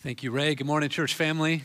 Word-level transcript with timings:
Thank 0.00 0.22
you, 0.22 0.30
Ray. 0.30 0.54
Good 0.54 0.68
morning, 0.68 0.90
church 0.90 1.14
family. 1.14 1.64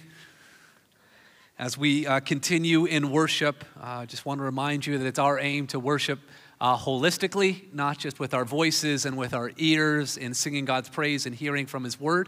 As 1.59 1.77
we 1.77 2.07
uh, 2.07 2.19
continue 2.19 2.85
in 2.85 3.11
worship, 3.11 3.63
I 3.79 4.01
uh, 4.01 4.05
just 4.07 4.25
want 4.25 4.39
to 4.39 4.43
remind 4.43 4.87
you 4.87 4.97
that 4.97 5.05
it's 5.05 5.19
our 5.19 5.39
aim 5.39 5.67
to 5.67 5.79
worship 5.79 6.19
uh, 6.59 6.75
holistically, 6.75 7.71
not 7.75 7.99
just 7.99 8.19
with 8.19 8.33
our 8.33 8.43
voices 8.43 9.05
and 9.05 9.17
with 9.17 9.35
our 9.35 9.51
ears 9.57 10.17
in 10.17 10.33
singing 10.33 10.65
God's 10.65 10.89
praise 10.89 11.27
and 11.27 11.35
hearing 11.35 11.67
from 11.67 11.83
His 11.83 11.99
word, 11.99 12.27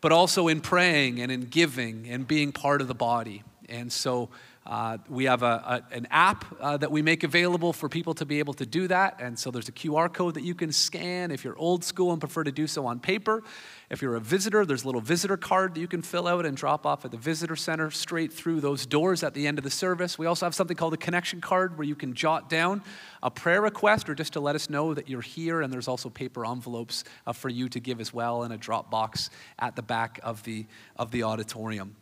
but 0.00 0.10
also 0.10 0.48
in 0.48 0.60
praying 0.60 1.20
and 1.20 1.30
in 1.30 1.42
giving 1.42 2.08
and 2.08 2.26
being 2.26 2.50
part 2.50 2.80
of 2.80 2.88
the 2.88 2.94
body. 2.94 3.44
And 3.68 3.92
so, 3.92 4.30
uh, 4.68 4.98
we 5.08 5.24
have 5.24 5.42
a, 5.42 5.82
a, 5.90 5.94
an 5.94 6.06
app 6.10 6.44
uh, 6.60 6.76
that 6.76 6.90
we 6.90 7.00
make 7.00 7.24
available 7.24 7.72
for 7.72 7.88
people 7.88 8.12
to 8.12 8.26
be 8.26 8.38
able 8.38 8.52
to 8.52 8.66
do 8.66 8.86
that. 8.86 9.18
And 9.18 9.38
so 9.38 9.50
there's 9.50 9.70
a 9.70 9.72
QR 9.72 10.12
code 10.12 10.34
that 10.34 10.42
you 10.42 10.54
can 10.54 10.72
scan 10.72 11.30
if 11.30 11.42
you're 11.42 11.56
old 11.56 11.84
school 11.84 12.12
and 12.12 12.20
prefer 12.20 12.44
to 12.44 12.52
do 12.52 12.66
so 12.66 12.84
on 12.84 13.00
paper. 13.00 13.42
If 13.88 14.02
you're 14.02 14.16
a 14.16 14.20
visitor, 14.20 14.66
there's 14.66 14.82
a 14.82 14.86
little 14.86 15.00
visitor 15.00 15.38
card 15.38 15.74
that 15.74 15.80
you 15.80 15.88
can 15.88 16.02
fill 16.02 16.28
out 16.28 16.44
and 16.44 16.54
drop 16.54 16.84
off 16.84 17.06
at 17.06 17.10
the 17.10 17.16
visitor 17.16 17.56
center 17.56 17.90
straight 17.90 18.30
through 18.30 18.60
those 18.60 18.84
doors 18.84 19.22
at 19.22 19.32
the 19.32 19.46
end 19.46 19.56
of 19.56 19.64
the 19.64 19.70
service. 19.70 20.18
We 20.18 20.26
also 20.26 20.44
have 20.44 20.54
something 20.54 20.76
called 20.76 20.92
a 20.92 20.98
connection 20.98 21.40
card 21.40 21.78
where 21.78 21.86
you 21.86 21.94
can 21.94 22.12
jot 22.12 22.50
down 22.50 22.82
a 23.22 23.30
prayer 23.30 23.62
request 23.62 24.10
or 24.10 24.14
just 24.14 24.34
to 24.34 24.40
let 24.40 24.54
us 24.54 24.68
know 24.68 24.92
that 24.92 25.08
you're 25.08 25.22
here. 25.22 25.62
And 25.62 25.72
there's 25.72 25.88
also 25.88 26.10
paper 26.10 26.44
envelopes 26.44 27.04
uh, 27.26 27.32
for 27.32 27.48
you 27.48 27.70
to 27.70 27.80
give 27.80 28.02
as 28.02 28.12
well 28.12 28.42
and 28.42 28.52
a 28.52 28.58
drop 28.58 28.90
box 28.90 29.30
at 29.58 29.76
the 29.76 29.82
back 29.82 30.20
of 30.22 30.42
the, 30.42 30.66
of 30.96 31.10
the 31.10 31.22
auditorium. 31.22 31.96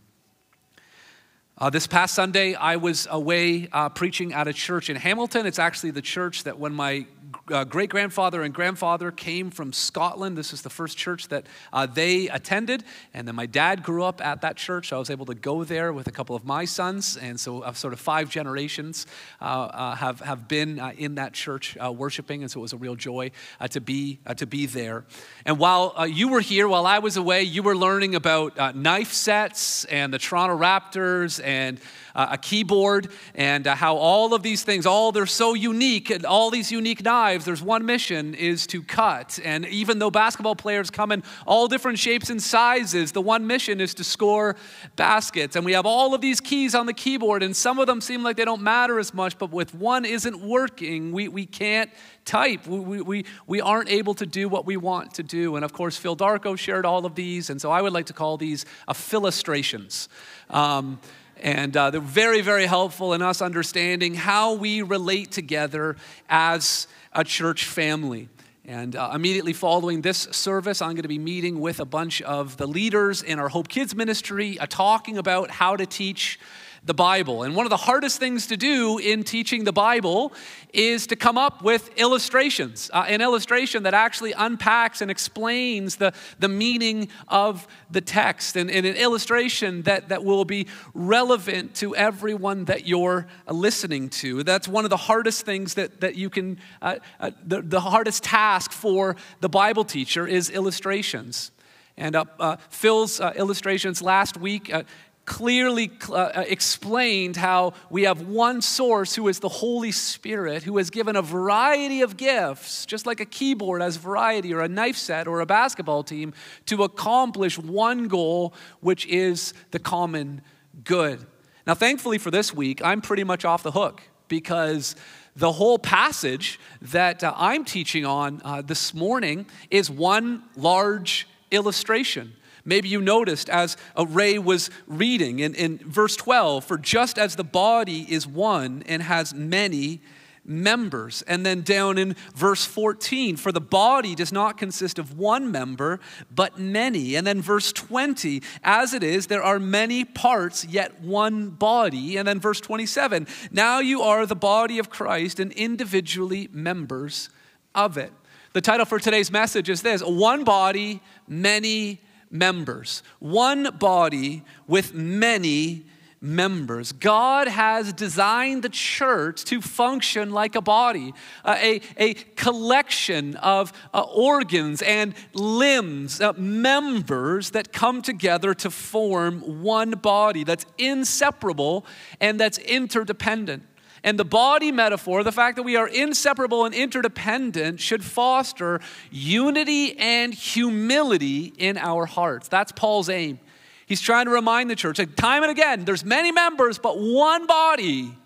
Uh, 1.59 1.70
this 1.70 1.87
past 1.87 2.15
Sunday, 2.15 2.55
I 2.55 2.77
was 2.77 3.09
away 3.10 3.69
uh, 3.73 3.88
preaching 3.88 4.34
at 4.34 4.46
a 4.46 4.52
church 4.52 4.91
in 4.91 4.96
Hamilton. 4.96 5.46
It's 5.46 5.59
actually 5.59 5.92
the 5.92 6.02
church 6.02 6.45
that 6.45 6.59
when 6.59 6.74
my 6.74 7.06
uh, 7.51 7.65
great 7.65 7.91
grandfather 7.91 8.43
and 8.43 8.53
grandfather 8.53 9.11
came 9.11 9.51
from 9.51 9.73
Scotland. 9.73 10.37
This 10.37 10.53
is 10.53 10.62
the 10.62 10.71
first 10.71 10.97
church 10.97 11.29
that 11.29 11.47
uh, 11.73 11.87
they 11.87 12.29
attended. 12.29 12.85
And 13.15 13.27
then 13.27 13.35
my 13.35 13.47
dad 13.47 13.83
grew 13.83 14.05
up 14.05 14.25
at 14.25 14.41
that 14.43 14.57
church. 14.57 14.93
I 14.93 14.99
was 14.99 15.11
able 15.11 15.27
to 15.27 15.35
go 15.35 15.65
there 15.65 15.93
with 15.93 16.07
a 16.07 16.11
couple 16.11 16.37
of 16.37 16.45
my 16.45 16.65
sons. 16.65 17.16
And 17.16 17.38
so, 17.38 17.63
uh, 17.63 17.73
sort 17.73 17.93
of 17.93 18.01
five 18.01 18.30
generations 18.30 19.07
uh, 19.41 19.45
uh, 19.45 19.95
have, 19.97 20.21
have 20.21 20.49
been 20.49 20.79
uh, 20.79 20.93
in 20.97 21.16
that 21.16 21.32
church 21.32 21.77
worshiping. 21.77 22.43
And 22.43 22.51
so, 22.51 22.60
it 22.60 22.63
was 22.63 22.73
a 22.73 22.79
real 22.79 22.97
joy 22.97 23.30
to, 23.71 23.80
be, 23.80 24.19
to 24.37 24.47
be 24.47 24.66
there. 24.66 25.04
And 25.45 25.59
while 25.59 26.07
you 26.07 26.29
were 26.29 26.41
here, 26.41 26.69
while 26.69 26.87
I 26.87 26.99
was 26.99 27.16
away, 27.16 27.43
you 27.43 27.63
were 27.63 27.77
learning 27.77 28.15
about 28.15 28.77
knife 28.77 29.13
sets 29.13 29.85
and 29.87 30.13
the 30.13 30.19
Toronto 30.19 30.57
Raptors 30.57 31.43
and 31.45 31.80
uh, 32.17 32.29
a 32.33 32.39
keyboard, 32.39 33.09
and 33.35 33.67
uh, 33.67 33.75
how 33.77 33.97
all 33.97 34.35
of 34.35 34.43
these 34.43 34.65
things, 34.65 34.87
all 34.87 35.13
they're 35.13 35.27
so 35.27 35.55
unique, 35.55 36.11
and 36.11 36.25
all 36.25 36.51
these 36.51 36.73
unique 36.73 37.05
knives, 37.05 37.45
there's 37.45 37.63
one 37.63 37.85
mission 37.85 38.35
is 38.35 38.67
to 38.67 38.83
cut. 38.83 39.39
And 39.45 39.67
even 39.67 39.99
though 39.99 40.11
basketball 40.11 40.57
players 40.57 40.91
come 40.91 41.13
in 41.13 41.23
all 41.47 41.69
different 41.69 41.99
shapes 41.99 42.31
and 42.31 42.43
sizes, 42.43 43.13
the 43.13 43.21
one 43.21 43.47
mission 43.47 43.81
is 43.81 43.93
to 43.95 44.05
score 44.05 44.57
baskets. 44.97 45.55
And 45.57 45.65
we 45.65 45.73
have 45.75 45.85
all 45.85 46.15
of 46.15 46.23
these 46.23 46.41
keys 46.41 46.75
on 46.75 46.87
the 46.87 46.95
keyboard, 46.95 47.43
and 47.43 47.55
some 47.55 47.79
of 47.79 47.87
them 47.87 48.01
seem 48.01 48.23
like 48.23 48.37
they 48.37 48.47
don't 48.47 48.63
matter 48.63 48.99
as 48.99 49.13
much, 49.13 49.37
but 49.39 49.53
with 49.53 49.75
one 49.75 50.07
isn't 50.07 50.41
working, 50.41 51.13
we, 51.13 51.29
we 51.29 51.45
can't 51.45 51.91
type. 52.25 52.67
We, 52.67 53.03
we, 53.03 53.25
we 53.47 53.61
aren't 53.61 53.91
able 53.91 54.15
to 54.15 54.27
do 54.27 54.49
what 54.49 54.65
we 54.65 54.79
want 54.79 55.15
to 55.15 55.23
do. 55.23 55.57
And 55.57 55.65
of 55.65 55.75
course, 55.75 55.99
Phil 55.99 56.17
Darko 56.17 56.59
shared 56.59 56.87
all 56.87 57.05
of 57.05 57.15
these, 57.15 57.51
and 57.51 57.61
so 57.61 57.71
I 57.71 57.83
would 57.83 57.93
like 57.93 58.07
to 58.07 58.15
call 58.15 58.39
these 58.39 58.65
a 58.89 58.95
philostrations. 58.95 60.09
Um, 60.49 60.99
and 61.40 61.76
uh, 61.76 61.90
they're 61.90 62.01
very, 62.01 62.40
very 62.40 62.66
helpful 62.66 63.12
in 63.12 63.23
us 63.23 63.42
understanding 63.42 64.15
how 64.15 64.54
we 64.54 64.82
relate 64.82 65.31
together 65.31 65.97
as 66.28 66.87
a 67.12 67.25
church 67.25 67.65
family. 67.65 68.28
And 68.65 68.97
uh, 68.97 69.12
immediately 69.15 69.53
following 69.53 70.00
this 70.00 70.19
service, 70.32 70.82
I'm 70.82 70.92
going 70.92 71.03
to 71.03 71.09
be 71.09 71.19
meeting 71.19 71.60
with 71.60 71.78
a 71.78 71.84
bunch 71.84 72.20
of 72.22 72.56
the 72.56 72.66
leaders 72.66 73.22
in 73.22 73.38
our 73.38 73.48
Hope 73.48 73.69
Kids 73.69 73.94
ministry, 73.94 74.59
uh, 74.59 74.66
talking 74.69 75.19
about 75.19 75.50
how 75.50 75.76
to 75.76 75.87
teach 75.87 76.41
the 76.87 76.94
Bible. 76.94 77.42
And 77.42 77.56
one 77.56 77.66
of 77.66 77.70
the 77.70 77.76
hardest 77.76 78.19
things 78.19 78.47
to 78.47 78.56
do 78.56 78.98
in 78.98 79.25
teaching 79.25 79.65
the 79.65 79.72
Bible 79.72 80.32
is 80.72 81.09
to 81.09 81.16
come 81.16 81.36
up 81.36 81.62
with 81.62 81.91
illustrations, 81.98 82.91
uh, 82.94 83.04
an 83.08 83.20
illustration 83.20 83.82
that 83.82 83.92
actually 83.94 84.32
unpacks 84.32 85.00
and 85.00 85.10
explains 85.10 85.96
the, 85.96 86.12
the 86.38 86.48
meaning 86.48 87.08
of 87.28 87.66
the 87.91 88.00
text, 88.00 88.56
and, 88.56 88.70
and, 88.70 88.86
an 88.86 88.94
illustration 88.94 89.82
that, 89.82 90.10
that 90.10 90.25
will 90.25 90.44
be 90.44 90.69
relevant 90.94 91.75
to 91.75 91.96
everyone 91.96 92.66
that 92.66 92.86
you're 92.86 93.26
listening 93.50 94.08
to. 94.08 94.44
That's 94.44 94.69
one 94.69 94.84
of 94.84 94.91
the 94.91 94.96
hardest 94.96 95.44
things 95.44 95.75
that, 95.75 96.00
that 96.00 96.14
you 96.14 96.30
can, 96.30 96.58
uh, 96.80 96.96
uh, 97.19 97.32
the, 97.44 97.62
the 97.62 97.80
hardest 97.80 98.22
task 98.22 98.70
for 98.70 99.16
the 99.41 99.48
Bible 99.48 99.84
teacher 99.84 100.26
is 100.26 100.50
illustrations. 100.50 101.50
And 101.98 102.14
uh, 102.14 102.26
uh, 102.38 102.56
Phil's 102.69 103.20
uh, 103.20 103.32
illustrations 103.36 104.02
last 104.02 104.36
week 104.36 104.72
uh, 104.72 104.82
clearly 105.26 105.91
uh, 106.09 106.14
uh, 106.14 106.44
explained 106.47 107.37
how 107.37 107.75
we 107.91 108.04
have 108.04 108.22
one 108.22 108.62
source 108.62 109.14
who 109.14 109.28
is 109.28 109.41
the 109.41 109.48
Holy 109.48 109.92
Spirit, 109.92 110.62
who 110.62 110.78
has 110.78 110.88
given 110.88 111.16
a 111.16 111.22
variety 111.22 112.00
of 112.00 112.16
gifts, 112.16 112.87
just 112.87 113.04
like 113.06 113.20
a 113.20 113.25
keyboard 113.25 113.82
has 113.82 113.97
variety, 113.97 114.54
or 114.54 114.60
a 114.60 114.69
knife 114.69 114.97
set, 114.97 115.26
or 115.26 115.41
a 115.41 115.47
basketball 115.47 116.04
team, 116.04 116.32
to 116.64 116.84
accomplish 116.84 117.59
one 117.59 118.09
goal, 118.09 118.54
which 118.81 119.04
is 119.06 119.53
the 119.72 119.78
common 119.78 120.41
good. 120.84 121.26
Now, 121.66 121.75
thankfully 121.75 122.19
for 122.19 122.31
this 122.31 122.54
week, 122.54 122.81
I'm 122.84 123.00
pretty 123.00 123.25
much 123.25 123.44
off 123.44 123.64
the 123.64 123.72
hook 123.72 124.03
because 124.28 124.94
the 125.34 125.53
whole 125.53 125.78
passage 125.78 126.60
that 126.81 127.22
uh, 127.25 127.34
I'm 127.37 127.64
teaching 127.64 128.06
on 128.06 128.41
uh, 128.44 128.62
this 128.62 128.94
morning 128.94 129.47
is 129.70 129.91
one 129.91 130.44
large 130.56 131.28
illustration. 131.50 132.32
Maybe 132.66 132.88
you 132.88 133.00
noticed 133.00 133.49
as 133.49 133.77
Ray 133.97 134.38
was 134.38 134.69
reading 134.87 135.38
in, 135.38 135.54
in 135.54 135.78
verse 135.78 136.16
12, 136.16 136.65
for 136.65 136.77
just 136.77 137.19
as 137.19 137.37
the 137.37 137.44
body 137.44 138.12
is 138.12 138.27
one 138.27 138.82
and 138.87 139.03
has 139.03 139.32
many 139.32 140.00
members. 140.44 141.22
And 141.22 141.47
then 141.47 141.62
down 141.62 141.97
in 141.97 142.16
verse 142.34 142.65
14, 142.65 143.37
for 143.37 143.53
the 143.53 143.60
body 143.60 144.15
does 144.15 144.32
not 144.32 144.59
consist 144.59 144.99
of 144.99 145.16
one 145.16 145.50
member, 145.50 146.00
but 146.34 146.59
many. 146.59 147.15
And 147.15 147.26
then 147.26 147.41
verse 147.41 147.72
20, 147.72 148.43
as 148.62 148.94
it 148.94 149.03
is, 149.03 149.28
there 149.28 149.43
are 149.43 149.59
many 149.59 150.05
parts, 150.05 150.65
yet 150.65 151.00
one 151.00 151.50
body. 151.50 152.16
And 152.16 152.26
then 152.26 152.41
verse 152.41 152.60
27, 152.60 153.26
now 153.50 153.78
you 153.78 154.03
are 154.03 154.26
the 154.26 154.37
body 154.37 154.78
of 154.78 154.91
Christ 154.91 155.41
and 155.41 155.53
individually 155.53 156.49
members 156.53 157.28
of 157.75 157.97
it. 157.97 158.12
The 158.53 158.60
title 158.60 158.87
for 158.87 158.99
today's 158.99 159.31
message 159.31 159.69
is 159.69 159.82
this 159.82 160.03
One 160.03 160.44
body, 160.44 161.03
many 161.28 162.00
members, 162.31 163.03
one 163.19 163.76
body 163.78 164.42
with 164.66 164.94
many 164.94 165.87
members. 166.20 166.92
God 166.92 167.47
has 167.48 167.92
designed 167.92 168.62
the 168.62 168.69
church 168.69 169.44
to 169.44 169.60
function 169.60 170.31
like 170.31 170.54
a 170.54 170.60
body, 170.60 171.12
uh, 171.44 171.56
a, 171.59 171.81
a 171.97 172.14
collection 172.14 173.37
of 173.37 173.72
uh, 173.92 174.03
organs 174.03 174.82
and 174.82 175.14
limbs, 175.34 176.20
uh, 176.20 176.32
members 176.34 177.50
that 177.50 177.72
come 177.72 178.03
together 178.03 178.54
to 178.54 178.70
form 178.70 179.62
one 179.62 179.91
body 179.93 180.44
that's 180.44 180.66
inseparable 180.78 181.84
and 182.20 182.41
that's 182.41 182.58
interdependent. 182.58 183.62
And 184.06 184.17
the 184.21 184.25
body 184.25 184.71
metaphor, 184.71 185.25
the 185.25 185.33
fact 185.33 185.56
that 185.56 185.65
we 185.65 185.75
are 185.75 185.89
inseparable 185.89 186.65
and 186.65 186.72
interdependent, 186.72 187.81
should 187.81 188.05
foster 188.05 188.81
unity 189.11 189.99
and 189.99 190.33
humility 190.33 191.53
in 191.59 191.77
our 191.77 192.06
hearts. 192.06 192.47
That's 192.47 192.71
Paul's 192.71 193.09
aim. 193.09 193.41
He's 193.84 194.00
trying 194.00 194.27
to 194.27 194.31
remind 194.31 194.71
the 194.71 194.77
church, 194.77 195.00
time 195.17 195.43
and 195.43 195.50
again, 195.50 195.84
there's 195.84 196.05
many 196.05 196.31
members, 196.31 196.78
but 196.78 197.00
one 197.00 197.49
body. 197.49 198.17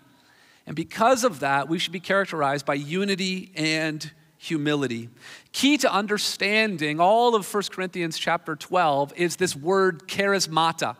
And 0.67 0.75
because 0.75 1.23
of 1.23 1.39
that, 1.39 1.67
we 1.67 1.79
should 1.79 1.93
be 1.93 1.99
characterized 1.99 2.63
by 2.63 2.75
unity 2.75 3.51
and 3.55 4.11
humility. 4.37 5.09
Key 5.51 5.77
to 5.79 5.91
understanding 5.91 6.99
all 6.99 7.33
of 7.33 7.51
1 7.51 7.63
Corinthians 7.71 8.19
chapter 8.19 8.55
12 8.55 9.13
is 9.15 9.37
this 9.37 9.55
word 9.55 10.07
charismata. 10.07 10.95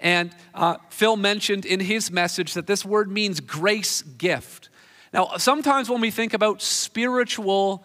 And 0.00 0.34
uh, 0.54 0.78
Phil 0.88 1.16
mentioned 1.16 1.66
in 1.66 1.78
his 1.78 2.10
message 2.10 2.54
that 2.54 2.66
this 2.66 2.84
word 2.84 3.10
means 3.10 3.38
grace 3.40 4.02
gift. 4.02 4.70
Now, 5.12 5.36
sometimes 5.36 5.90
when 5.90 6.00
we 6.00 6.10
think 6.10 6.34
about 6.34 6.62
spiritual 6.62 7.84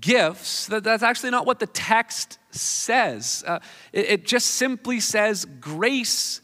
gifts, 0.00 0.66
that, 0.66 0.82
that's 0.82 1.04
actually 1.04 1.30
not 1.30 1.46
what 1.46 1.60
the 1.60 1.66
text 1.68 2.38
says. 2.50 3.44
Uh, 3.46 3.60
it, 3.92 4.06
it, 4.06 4.26
just 4.26 4.46
simply 4.46 4.98
says 4.98 5.44
grace 5.60 6.40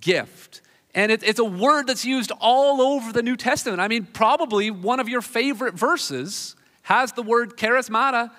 gift. 0.00 0.60
And 0.94 1.10
it, 1.10 1.22
it's 1.24 1.40
a 1.40 1.44
word 1.44 1.88
that's 1.88 2.04
used 2.04 2.30
all 2.40 2.80
over 2.80 3.12
the 3.12 3.22
New 3.22 3.36
Testament. 3.36 3.80
I 3.80 3.88
mean, 3.88 4.06
probably 4.06 4.70
one 4.70 5.00
of 5.00 5.08
your 5.08 5.22
favorite 5.22 5.74
verses 5.74 6.54
has 6.82 7.12
the 7.12 7.22
word 7.22 7.56
charismata 7.56 8.30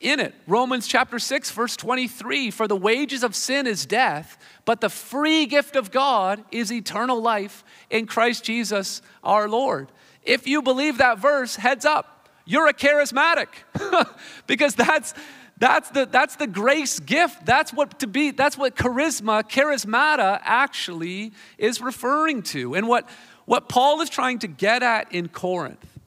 in 0.00 0.20
it. 0.20 0.34
Romans 0.46 0.86
chapter 0.86 1.18
6, 1.18 1.50
verse 1.50 1.76
23 1.76 2.50
For 2.50 2.68
the 2.68 2.76
wages 2.76 3.22
of 3.22 3.34
sin 3.34 3.66
is 3.66 3.86
death, 3.86 4.38
but 4.64 4.80
the 4.80 4.88
free 4.88 5.46
gift 5.46 5.76
of 5.76 5.90
God 5.90 6.44
is 6.50 6.72
eternal 6.72 7.20
life 7.20 7.64
in 7.90 8.06
Christ 8.06 8.44
Jesus 8.44 9.02
our 9.24 9.48
Lord. 9.48 9.90
If 10.22 10.46
you 10.46 10.62
believe 10.62 10.98
that 10.98 11.18
verse, 11.18 11.56
heads 11.56 11.84
up, 11.84 12.28
you're 12.44 12.68
a 12.68 12.74
charismatic 12.74 13.48
because 14.46 14.74
that's 14.74 15.14
That's 15.60 15.90
the, 15.90 16.06
that's 16.06 16.36
the 16.36 16.46
grace 16.46 17.00
gift. 17.00 17.44
That's 17.44 17.72
what 17.72 17.98
to 17.98 18.06
be, 18.06 18.30
that's 18.30 18.56
what 18.56 18.76
charisma, 18.76 19.42
charismata 19.42 20.38
actually 20.44 21.32
is 21.58 21.80
referring 21.80 22.42
to. 22.54 22.76
And 22.76 22.86
what, 22.86 23.08
what 23.44 23.68
Paul 23.68 24.00
is 24.00 24.08
trying 24.08 24.38
to 24.38 24.46
get 24.46 24.84
at 24.84 25.10
in 25.12 25.26
Corinth 25.26 25.98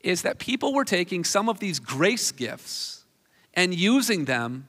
is 0.00 0.20
that 0.22 0.38
people 0.38 0.74
were 0.74 0.84
taking 0.84 1.24
some 1.24 1.48
of 1.48 1.58
these 1.58 1.78
grace 1.80 2.32
gifts 2.32 2.97
and 3.58 3.74
using 3.74 4.26
them 4.26 4.68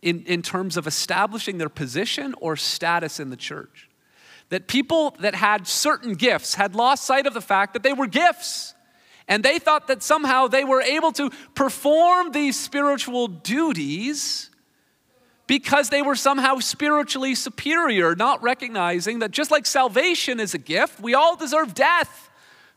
in, 0.00 0.22
in 0.26 0.42
terms 0.42 0.76
of 0.76 0.86
establishing 0.86 1.58
their 1.58 1.68
position 1.68 2.36
or 2.40 2.54
status 2.54 3.18
in 3.18 3.30
the 3.30 3.36
church. 3.36 3.88
That 4.50 4.68
people 4.68 5.16
that 5.18 5.34
had 5.34 5.66
certain 5.66 6.14
gifts 6.14 6.54
had 6.54 6.76
lost 6.76 7.04
sight 7.04 7.26
of 7.26 7.34
the 7.34 7.40
fact 7.40 7.72
that 7.72 7.82
they 7.82 7.92
were 7.92 8.06
gifts. 8.06 8.74
And 9.26 9.44
they 9.44 9.58
thought 9.58 9.88
that 9.88 10.04
somehow 10.04 10.46
they 10.46 10.62
were 10.62 10.80
able 10.80 11.10
to 11.12 11.30
perform 11.56 12.30
these 12.30 12.56
spiritual 12.56 13.26
duties 13.26 14.50
because 15.48 15.88
they 15.88 16.00
were 16.00 16.14
somehow 16.14 16.60
spiritually 16.60 17.34
superior, 17.34 18.14
not 18.14 18.40
recognizing 18.40 19.18
that 19.18 19.32
just 19.32 19.50
like 19.50 19.66
salvation 19.66 20.38
is 20.38 20.54
a 20.54 20.58
gift, 20.58 21.00
we 21.00 21.12
all 21.12 21.34
deserve 21.34 21.74
death. 21.74 22.27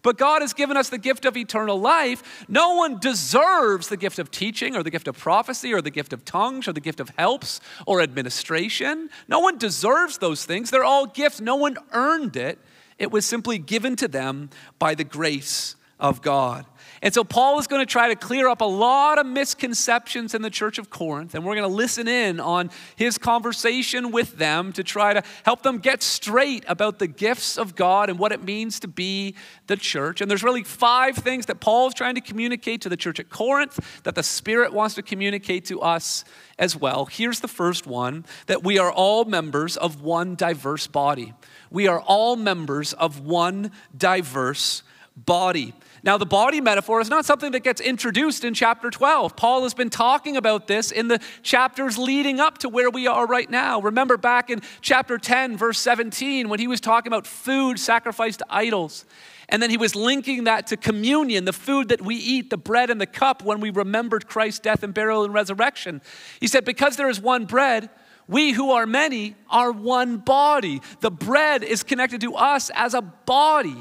But 0.03 0.18
God 0.18 0.42
has 0.42 0.53
given 0.53 0.77
us 0.77 0.89
the 0.89 0.98
gift 0.98 1.25
of 1.25 1.38
eternal 1.38 1.80
life. 1.80 2.45
No 2.48 2.75
one 2.75 3.00
deserves 3.00 3.88
the 3.88 3.98
gift 3.98 4.19
of 4.19 4.31
teaching 4.31 4.75
or 4.75 4.83
the 4.83 4.89
gift 4.89 5.07
of 5.07 5.18
prophecy 5.18 5.74
or 5.74 5.81
the 5.81 5.92
gift 5.92 6.13
of 6.13 6.25
tongues 6.25 6.68
or 6.68 6.74
the 6.74 6.81
gift 6.81 7.00
of 7.00 7.09
helps 7.18 7.62
or 7.86 8.01
administration. 8.01 9.09
No 9.27 9.39
one 9.39 9.57
deserves 9.57 10.18
those 10.18 10.45
things. 10.45 10.71
They're 10.71 10.83
all 10.83 11.06
gifts. 11.06 11.39
No 11.39 11.56
one 11.56 11.77
earned 11.92 12.36
it. 12.36 12.59
It 12.98 13.12
was 13.12 13.25
simply 13.25 13.57
given 13.57 13.95
to 13.98 14.07
them 14.07 14.50
by 14.80 14.95
the 14.95 15.03
grace 15.03 15.75
of 16.01 16.21
God. 16.21 16.65
And 17.03 17.13
so 17.13 17.24
Paul 17.24 17.57
is 17.57 17.65
going 17.65 17.81
to 17.81 17.92
try 17.92 18.09
to 18.09 18.15
clear 18.15 18.48
up 18.48 18.62
a 18.62 18.65
lot 18.65 19.18
of 19.18 19.25
misconceptions 19.25 20.36
in 20.36 20.44
the 20.44 20.51
church 20.51 20.77
of 20.77 20.92
Corinth, 20.92 21.33
and 21.33 21.44
we're 21.44 21.56
going 21.56 21.68
to 21.68 21.75
listen 21.75 22.07
in 22.07 22.39
on 22.39 22.69
his 22.95 23.18
conversation 23.18 24.12
with 24.12 24.38
them 24.38 24.71
to 24.74 24.83
try 24.83 25.13
to 25.13 25.24
help 25.44 25.63
them 25.63 25.80
get 25.80 26.03
straight 26.03 26.63
about 26.68 27.00
the 27.00 27.07
gifts 27.07 27.57
of 27.57 27.75
God 27.75 28.09
and 28.09 28.19
what 28.19 28.31
it 28.31 28.44
means 28.44 28.80
to 28.81 28.88
be 28.88 29.36
the 29.65 29.77
church. 29.77 30.21
And 30.21 30.30
there's 30.30 30.44
really 30.44 30.63
five 30.63 31.15
things 31.15 31.48
that 31.48 31.59
Paul 31.59 31.88
is 31.88 31.95
trying 31.95 32.15
to 32.15 32.21
communicate 32.21 32.81
to 32.81 32.89
the 32.89 32.98
church 32.98 33.19
at 33.19 33.30
Corinth 33.30 34.01
that 34.03 34.13
the 34.13 34.24
Spirit 34.24 34.71
wants 34.71 34.94
to 34.95 35.01
communicate 35.01 35.65
to 35.65 35.81
us 35.81 36.24
as 36.59 36.75
well. 36.75 37.06
Here's 37.06 37.39
the 37.39 37.48
first 37.48 37.88
one 37.88 38.25
that 38.45 38.63
we 38.63 38.77
are 38.77 38.92
all 38.92 39.25
members 39.25 39.75
of 39.75 40.01
one 40.01 40.36
diverse 40.36 40.86
body. 40.86 41.33
We 41.71 41.88
are 41.88 42.00
all 42.00 42.36
members 42.36 42.94
of 42.94 43.21
one 43.21 43.71
diverse 43.98 44.83
body. 45.15 45.74
Now, 46.03 46.18
the 46.18 46.25
body 46.25 46.62
metaphor 46.62 47.00
is 47.00 47.09
not 47.09 47.25
something 47.25 47.51
that 47.51 47.59
gets 47.59 47.80
introduced 47.80 48.44
in 48.44 48.56
chapter 48.56 48.89
12. 48.89 49.36
Paul 49.36 49.63
has 49.63 49.75
been 49.75 49.92
talking 49.92 50.36
about 50.36 50.65
this 50.65 50.92
in 50.92 51.07
the 51.07 51.19
chapters 51.44 51.98
leading 51.98 52.39
up 52.39 52.57
to 52.59 52.69
where 52.69 52.89
we 52.89 53.06
are 53.06 53.27
right 53.27 53.50
now. 53.50 53.80
Remember 53.80 54.18
back 54.18 54.50
in 54.50 54.62
chapter 54.81 55.19
10, 55.19 55.57
verse 55.57 55.77
17, 55.77 56.50
when 56.50 56.59
he 56.59 56.68
was 56.68 56.81
talking 56.81 57.12
about 57.12 57.27
food 57.27 57.80
sacrificed 57.80 58.39
to 58.39 58.45
idols. 58.50 59.06
And 59.48 59.62
then 59.62 59.69
he 59.69 59.77
was 59.77 59.95
linking 59.95 60.45
that 60.45 60.68
to 60.68 60.77
communion, 60.77 61.45
the 61.45 61.53
food 61.53 61.89
that 61.89 62.01
we 62.01 62.15
eat, 62.15 62.50
the 62.50 62.57
bread 62.57 62.89
and 62.89 63.00
the 63.00 63.06
cup 63.06 63.44
when 63.44 63.59
we 63.59 63.69
remembered 63.69 64.27
Christ's 64.27 64.62
death 64.62 64.81
and 64.81 64.94
burial 64.94 65.24
and 65.24 65.33
resurrection. 65.33 66.01
He 66.39 66.48
said, 66.48 66.65
Because 66.65 66.95
there 66.95 67.09
is 67.09 67.19
one 67.19 67.45
bread, 67.45 67.89
we 68.27 68.53
who 68.53 68.71
are 68.71 68.88
many 68.88 69.36
are 69.50 69.71
one 69.71 70.18
body. 70.18 70.81
The 71.01 71.12
bread 71.12 71.63
is 71.63 71.83
connected 71.83 72.21
to 72.21 72.36
us 72.36 72.71
as 72.74 72.94
a 72.94 73.01
body. 73.01 73.75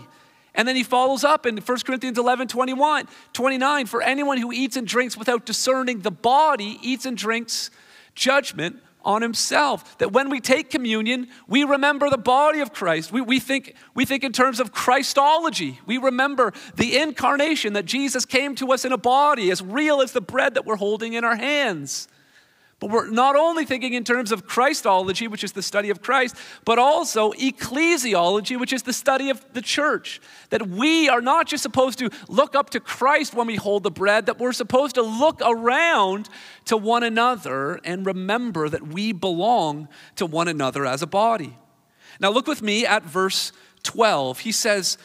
And 0.61 0.69
then 0.69 0.77
he 0.77 0.83
follows 0.83 1.25
up 1.25 1.47
in 1.47 1.57
1 1.57 1.79
Corinthians 1.87 2.19
11 2.19 2.49
21, 2.49 3.09
29. 3.33 3.87
For 3.87 4.03
anyone 4.03 4.37
who 4.37 4.53
eats 4.53 4.77
and 4.77 4.87
drinks 4.87 5.17
without 5.17 5.47
discerning 5.47 6.01
the 6.01 6.11
body 6.11 6.79
eats 6.83 7.07
and 7.07 7.17
drinks 7.17 7.71
judgment 8.15 8.77
on 9.03 9.23
himself. 9.23 9.97
That 9.97 10.13
when 10.13 10.29
we 10.29 10.39
take 10.39 10.69
communion, 10.69 11.29
we 11.49 11.65
remember 11.65 12.11
the 12.11 12.19
body 12.19 12.61
of 12.61 12.75
Christ. 12.75 13.11
We, 13.11 13.23
we, 13.23 13.41
think, 13.41 13.75
we 13.95 14.05
think 14.05 14.23
in 14.23 14.33
terms 14.33 14.61
of 14.61 14.71
Christology. 14.71 15.81
We 15.87 15.97
remember 15.97 16.53
the 16.75 16.99
incarnation 16.99 17.73
that 17.73 17.87
Jesus 17.87 18.27
came 18.27 18.55
to 18.57 18.71
us 18.73 18.85
in 18.85 18.93
a 18.93 18.99
body 18.99 19.51
as 19.51 19.63
real 19.63 20.03
as 20.03 20.13
the 20.13 20.21
bread 20.21 20.53
that 20.57 20.67
we're 20.67 20.77
holding 20.77 21.15
in 21.15 21.25
our 21.25 21.37
hands. 21.37 22.07
But 22.81 22.91
we're 22.91 23.11
not 23.11 23.37
only 23.37 23.67
thinking 23.67 23.93
in 23.93 24.05
terms 24.05 24.33
of 24.33 24.47
Christology, 24.47 25.29
which 25.29 25.45
is 25.45 25.53
the 25.53 25.63
study 25.63 25.91
of 25.91 26.01
Christ, 26.01 26.35
but 26.65 26.79
also 26.79 27.33
ecclesiology, 27.33 28.59
which 28.59 28.73
is 28.73 28.83
the 28.83 28.95
study 28.95 29.29
of 29.29 29.45
the 29.53 29.61
church. 29.61 30.19
That 30.49 30.67
we 30.67 31.09
are 31.11 31.21
not 31.21 31.47
just 31.47 31.63
supposed 31.63 31.99
to 31.99 32.09
look 32.27 32.55
up 32.55 32.71
to 32.71 32.81
Christ 32.81 33.35
when 33.35 33.47
we 33.47 33.57
hold 33.57 33.83
the 33.83 33.91
bread, 33.91 34.25
that 34.27 34.39
we're 34.39 34.53
supposed 34.53 34.95
to 34.95 35.03
look 35.03 35.43
around 35.45 36.31
to 36.65 36.77
one 36.79 37.03
another 37.03 37.81
and 37.85 38.07
remember 38.07 38.71
that 38.71 38.89
we 38.89 39.13
belong 39.13 39.87
to 40.17 40.25
one 40.25 40.49
another 40.49 40.87
as 40.87 41.03
a 41.03 41.07
body. 41.07 41.59
Now, 42.19 42.31
look 42.31 42.47
with 42.47 42.63
me 42.63 42.87
at 42.87 43.05
verse 43.05 43.53
12. 43.83 44.41
He 44.41 44.53
says, 44.53 44.97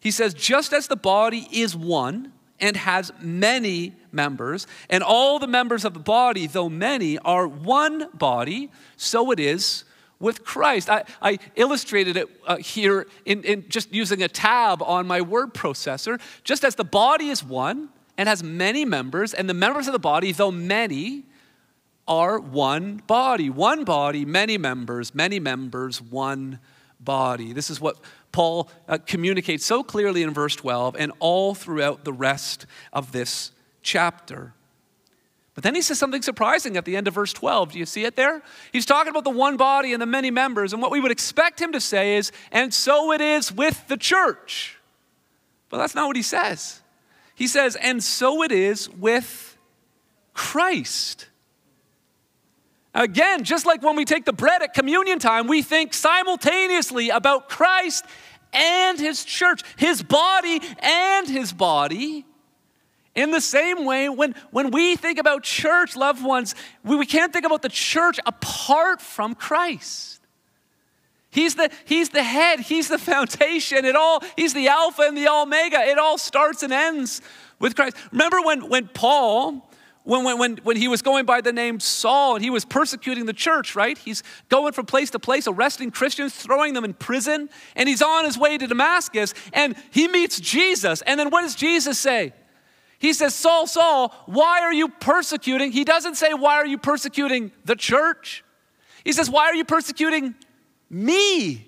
he 0.00 0.10
says, 0.10 0.32
just 0.32 0.72
as 0.72 0.88
the 0.88 0.96
body 0.96 1.48
is 1.52 1.76
one, 1.76 2.32
and 2.60 2.76
has 2.76 3.12
many 3.20 3.94
members, 4.12 4.66
and 4.88 5.02
all 5.02 5.38
the 5.38 5.46
members 5.46 5.84
of 5.84 5.92
the 5.92 6.00
body, 6.00 6.46
though 6.46 6.68
many, 6.68 7.18
are 7.18 7.48
one 7.48 8.08
body, 8.14 8.70
so 8.96 9.30
it 9.32 9.40
is 9.40 9.84
with 10.20 10.44
Christ. 10.44 10.88
I, 10.88 11.04
I 11.20 11.38
illustrated 11.56 12.16
it 12.16 12.28
uh, 12.46 12.56
here 12.56 13.06
in, 13.24 13.42
in 13.42 13.68
just 13.68 13.92
using 13.92 14.22
a 14.22 14.28
tab 14.28 14.82
on 14.82 15.06
my 15.06 15.20
word 15.20 15.52
processor. 15.52 16.20
Just 16.44 16.64
as 16.64 16.76
the 16.76 16.84
body 16.84 17.28
is 17.28 17.42
one 17.44 17.88
and 18.16 18.28
has 18.28 18.42
many 18.42 18.84
members, 18.84 19.34
and 19.34 19.50
the 19.50 19.54
members 19.54 19.88
of 19.88 19.92
the 19.92 19.98
body, 19.98 20.32
though 20.32 20.52
many, 20.52 21.24
are 22.06 22.38
one 22.38 23.02
body. 23.06 23.50
One 23.50 23.84
body, 23.84 24.24
many 24.24 24.58
members, 24.58 25.14
many 25.14 25.40
members, 25.40 26.00
one 26.00 26.60
body. 27.00 27.52
This 27.52 27.70
is 27.70 27.80
what 27.80 27.96
Paul 28.34 28.68
uh, 28.88 28.98
communicates 29.06 29.64
so 29.64 29.84
clearly 29.84 30.22
in 30.22 30.34
verse 30.34 30.56
12 30.56 30.96
and 30.98 31.12
all 31.20 31.54
throughout 31.54 32.04
the 32.04 32.12
rest 32.12 32.66
of 32.92 33.12
this 33.12 33.52
chapter. 33.80 34.52
But 35.54 35.62
then 35.62 35.76
he 35.76 35.82
says 35.82 36.00
something 36.00 36.20
surprising 36.20 36.76
at 36.76 36.84
the 36.84 36.96
end 36.96 37.06
of 37.06 37.14
verse 37.14 37.32
12. 37.32 37.72
Do 37.72 37.78
you 37.78 37.86
see 37.86 38.04
it 38.04 38.16
there? 38.16 38.42
He's 38.72 38.86
talking 38.86 39.10
about 39.10 39.22
the 39.22 39.30
one 39.30 39.56
body 39.56 39.92
and 39.92 40.02
the 40.02 40.06
many 40.06 40.32
members, 40.32 40.72
and 40.72 40.82
what 40.82 40.90
we 40.90 40.98
would 40.98 41.12
expect 41.12 41.62
him 41.62 41.70
to 41.72 41.80
say 41.80 42.16
is, 42.16 42.32
and 42.50 42.74
so 42.74 43.12
it 43.12 43.20
is 43.20 43.52
with 43.52 43.86
the 43.86 43.96
church. 43.96 44.78
But 45.68 45.78
that's 45.78 45.94
not 45.94 46.08
what 46.08 46.16
he 46.16 46.22
says. 46.22 46.80
He 47.36 47.46
says, 47.46 47.76
and 47.76 48.02
so 48.02 48.42
it 48.42 48.50
is 48.50 48.90
with 48.90 49.56
Christ. 50.32 51.28
Again, 52.94 53.42
just 53.42 53.66
like 53.66 53.82
when 53.82 53.96
we 53.96 54.04
take 54.04 54.24
the 54.24 54.32
bread 54.32 54.62
at 54.62 54.72
communion 54.72 55.18
time, 55.18 55.48
we 55.48 55.62
think 55.62 55.92
simultaneously 55.94 57.10
about 57.10 57.48
Christ 57.48 58.04
and 58.54 58.98
his 58.98 59.24
church, 59.24 59.62
his 59.76 60.02
body 60.02 60.60
and 60.78 61.28
his 61.28 61.52
body. 61.52 62.24
In 63.14 63.30
the 63.30 63.40
same 63.40 63.84
way, 63.84 64.08
when, 64.08 64.34
when 64.50 64.70
we 64.70 64.96
think 64.96 65.18
about 65.18 65.44
church, 65.44 65.94
loved 65.94 66.24
ones, 66.24 66.54
we, 66.82 66.96
we 66.96 67.06
can't 67.06 67.32
think 67.32 67.46
about 67.46 67.62
the 67.62 67.68
church 67.68 68.18
apart 68.26 69.00
from 69.00 69.34
Christ. 69.34 70.20
He's 71.30 71.54
the, 71.54 71.70
he's 71.84 72.10
the 72.10 72.22
head, 72.22 72.60
he's 72.60 72.88
the 72.88 72.98
foundation, 72.98 73.84
it 73.84 73.96
all, 73.96 74.22
he's 74.36 74.54
the 74.54 74.68
Alpha 74.68 75.02
and 75.02 75.16
the 75.16 75.28
Omega. 75.28 75.80
It 75.80 75.98
all 75.98 76.16
starts 76.16 76.62
and 76.62 76.72
ends 76.72 77.20
with 77.58 77.74
Christ. 77.74 77.96
Remember 78.12 78.40
when, 78.40 78.68
when 78.68 78.88
Paul 78.88 79.68
when, 80.04 80.22
when, 80.22 80.38
when, 80.38 80.56
when 80.58 80.76
he 80.76 80.86
was 80.86 81.00
going 81.02 81.24
by 81.24 81.40
the 81.40 81.52
name 81.52 81.80
Saul 81.80 82.36
and 82.36 82.44
he 82.44 82.50
was 82.50 82.64
persecuting 82.64 83.24
the 83.24 83.32
church, 83.32 83.74
right? 83.74 83.96
He's 83.96 84.22
going 84.50 84.74
from 84.74 84.84
place 84.84 85.10
to 85.10 85.18
place, 85.18 85.48
arresting 85.48 85.90
Christians, 85.90 86.34
throwing 86.34 86.74
them 86.74 86.84
in 86.84 86.92
prison, 86.92 87.48
and 87.74 87.88
he's 87.88 88.02
on 88.02 88.26
his 88.26 88.36
way 88.36 88.58
to 88.58 88.66
Damascus 88.66 89.32
and 89.52 89.74
he 89.90 90.06
meets 90.06 90.38
Jesus. 90.38 91.00
And 91.02 91.18
then 91.18 91.30
what 91.30 91.40
does 91.40 91.54
Jesus 91.54 91.98
say? 91.98 92.34
He 92.98 93.12
says, 93.12 93.34
Saul, 93.34 93.66
Saul, 93.66 94.14
why 94.26 94.60
are 94.60 94.72
you 94.72 94.88
persecuting? 94.88 95.72
He 95.72 95.84
doesn't 95.84 96.14
say, 96.14 96.32
Why 96.32 96.54
are 96.54 96.66
you 96.66 96.78
persecuting 96.78 97.52
the 97.64 97.76
church? 97.76 98.44
He 99.04 99.12
says, 99.12 99.28
Why 99.28 99.46
are 99.46 99.54
you 99.54 99.64
persecuting 99.64 100.34
me? 100.88 101.66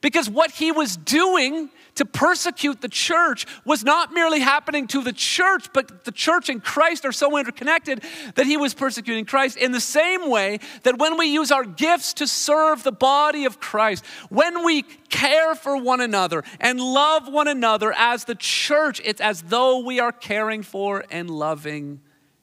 Because 0.00 0.28
what 0.28 0.50
he 0.50 0.72
was 0.72 0.96
doing 0.96 1.70
to 1.96 2.04
persecute 2.04 2.80
the 2.80 2.88
church 2.88 3.46
was 3.64 3.84
not 3.84 4.12
merely 4.12 4.40
happening 4.40 4.86
to 4.88 5.02
the 5.02 5.12
church, 5.12 5.72
but 5.72 6.04
the 6.04 6.12
church 6.12 6.48
and 6.48 6.62
Christ 6.62 7.04
are 7.04 7.12
so 7.12 7.36
interconnected 7.36 8.02
that 8.36 8.46
he 8.46 8.56
was 8.56 8.74
persecuting 8.74 9.24
Christ 9.24 9.56
in 9.56 9.72
the 9.72 9.80
same 9.80 10.30
way 10.30 10.60
that 10.84 10.98
when 10.98 11.18
we 11.18 11.26
use 11.26 11.50
our 11.50 11.64
gifts 11.64 12.14
to 12.14 12.26
serve 12.26 12.82
the 12.82 12.92
body 12.92 13.44
of 13.44 13.60
Christ, 13.60 14.04
when 14.28 14.64
we 14.64 14.82
care 15.08 15.54
for 15.54 15.76
one 15.76 16.00
another 16.00 16.44
and 16.60 16.80
love 16.80 17.32
one 17.32 17.48
another 17.48 17.92
as 17.96 18.24
the 18.24 18.34
church, 18.34 19.00
it's 19.04 19.20
as 19.20 19.42
though 19.42 19.80
we 19.80 19.98
are 19.98 20.12
caring 20.12 20.62
for 20.62 21.04
and 21.10 21.30
loving 21.30 22.00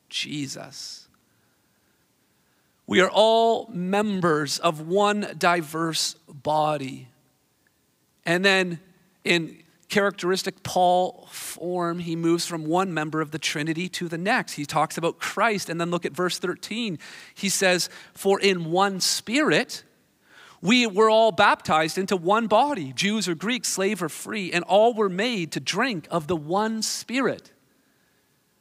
Jesus. 0.09 1.07
We 2.85 3.01
are 3.01 3.09
all 3.09 3.69
members 3.71 4.59
of 4.59 4.87
one 4.87 5.35
diverse 5.37 6.15
body. 6.27 7.07
And 8.25 8.43
then 8.43 8.79
in 9.23 9.63
characteristic 9.89 10.63
Paul 10.63 11.27
form, 11.31 11.99
he 11.99 12.15
moves 12.15 12.45
from 12.45 12.65
one 12.65 12.93
member 12.93 13.21
of 13.21 13.31
the 13.31 13.37
Trinity 13.37 13.87
to 13.89 14.07
the 14.07 14.17
next. 14.17 14.53
He 14.53 14.65
talks 14.65 14.97
about 14.97 15.19
Christ, 15.19 15.69
and 15.69 15.79
then 15.79 15.91
look 15.91 16.05
at 16.05 16.13
verse 16.13 16.39
13. 16.39 16.97
He 17.35 17.49
says, 17.49 17.89
For 18.13 18.39
in 18.39 18.71
one 18.71 18.99
spirit, 18.99 19.83
we 20.61 20.87
were 20.87 21.09
all 21.09 21.31
baptized 21.31 21.97
into 21.97 22.15
one 22.15 22.47
body, 22.47 22.93
Jews 22.93 23.27
or 23.27 23.35
Greeks, 23.35 23.67
slave 23.67 24.01
or 24.01 24.09
free, 24.09 24.51
and 24.51 24.63
all 24.63 24.93
were 24.93 25.09
made 25.09 25.51
to 25.51 25.59
drink 25.59 26.07
of 26.09 26.27
the 26.27 26.37
one 26.37 26.81
spirit. 26.81 27.51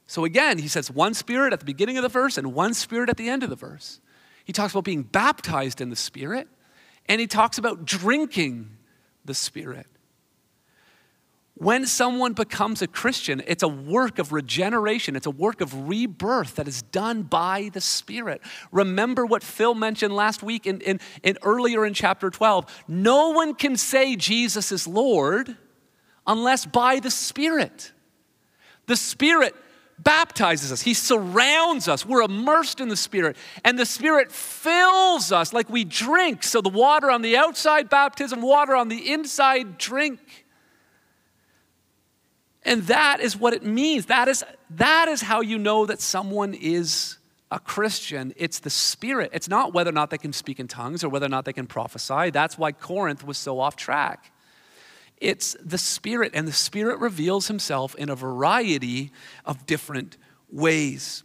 So 0.06 0.26
again, 0.26 0.58
he 0.58 0.68
says 0.68 0.90
one 0.90 1.14
spirit 1.14 1.52
at 1.52 1.60
the 1.60 1.64
beginning 1.64 1.96
of 1.96 2.02
the 2.02 2.08
verse 2.08 2.36
and 2.36 2.52
one 2.52 2.74
spirit 2.74 3.08
at 3.08 3.16
the 3.16 3.30
end 3.30 3.42
of 3.42 3.50
the 3.50 3.56
verse. 3.56 4.00
He 4.44 4.52
talks 4.52 4.74
about 4.74 4.84
being 4.84 5.04
baptized 5.04 5.80
in 5.80 5.90
the 5.90 5.96
spirit, 5.96 6.48
and 7.08 7.20
he 7.20 7.26
talks 7.26 7.56
about 7.56 7.86
drinking 7.86 8.76
the 9.24 9.32
spirit. 9.32 9.86
When 11.54 11.86
someone 11.86 12.32
becomes 12.32 12.80
a 12.80 12.86
Christian, 12.86 13.42
it's 13.46 13.62
a 13.62 13.68
work 13.68 14.18
of 14.18 14.32
regeneration, 14.32 15.16
it's 15.16 15.26
a 15.26 15.30
work 15.30 15.60
of 15.60 15.86
rebirth 15.86 16.56
that 16.56 16.66
is 16.66 16.82
done 16.82 17.22
by 17.24 17.70
the 17.72 17.80
Spirit. 17.80 18.40
Remember 18.70 19.26
what 19.26 19.42
Phil 19.42 19.74
mentioned 19.74 20.14
last 20.14 20.42
week 20.42 20.66
in, 20.66 20.80
in, 20.80 20.98
in 21.22 21.36
earlier 21.42 21.84
in 21.84 21.92
chapter 21.92 22.30
12. 22.30 22.84
No 22.88 23.30
one 23.30 23.54
can 23.54 23.76
say 23.76 24.16
Jesus 24.16 24.72
is 24.72 24.86
Lord 24.86 25.56
unless 26.26 26.64
by 26.64 27.00
the 27.00 27.10
Spirit. 27.10 27.92
The 28.86 28.96
Spirit 28.96 29.54
baptizes 29.98 30.72
us, 30.72 30.80
He 30.80 30.94
surrounds 30.94 31.86
us. 31.86 32.06
We're 32.06 32.22
immersed 32.22 32.80
in 32.80 32.88
the 32.88 32.96
Spirit, 32.96 33.36
and 33.62 33.78
the 33.78 33.86
Spirit 33.86 34.32
fills 34.32 35.30
us 35.30 35.52
like 35.52 35.68
we 35.68 35.84
drink. 35.84 36.42
So 36.44 36.62
the 36.62 36.70
water 36.70 37.10
on 37.10 37.20
the 37.22 37.36
outside, 37.36 37.90
baptism, 37.90 38.40
water 38.40 38.74
on 38.74 38.88
the 38.88 39.12
inside, 39.12 39.76
drink. 39.76 40.18
And 42.64 42.82
that 42.84 43.20
is 43.20 43.36
what 43.36 43.54
it 43.54 43.64
means. 43.64 44.06
That 44.06 44.28
is, 44.28 44.44
that 44.70 45.08
is 45.08 45.22
how 45.22 45.40
you 45.40 45.58
know 45.58 45.86
that 45.86 46.00
someone 46.00 46.54
is 46.54 47.18
a 47.50 47.58
Christian. 47.58 48.32
It's 48.36 48.60
the 48.60 48.70
Spirit. 48.70 49.30
It's 49.34 49.48
not 49.48 49.74
whether 49.74 49.90
or 49.90 49.94
not 49.94 50.10
they 50.10 50.18
can 50.18 50.32
speak 50.32 50.60
in 50.60 50.68
tongues 50.68 51.02
or 51.02 51.08
whether 51.08 51.26
or 51.26 51.28
not 51.28 51.44
they 51.44 51.52
can 51.52 51.66
prophesy. 51.66 52.30
That's 52.30 52.56
why 52.56 52.72
Corinth 52.72 53.24
was 53.24 53.36
so 53.36 53.58
off 53.58 53.76
track. 53.76 54.32
It's 55.18 55.56
the 55.64 55.78
Spirit, 55.78 56.32
and 56.34 56.48
the 56.48 56.52
Spirit 56.52 56.98
reveals 56.98 57.48
Himself 57.48 57.94
in 57.94 58.08
a 58.08 58.16
variety 58.16 59.12
of 59.44 59.66
different 59.66 60.16
ways. 60.50 61.22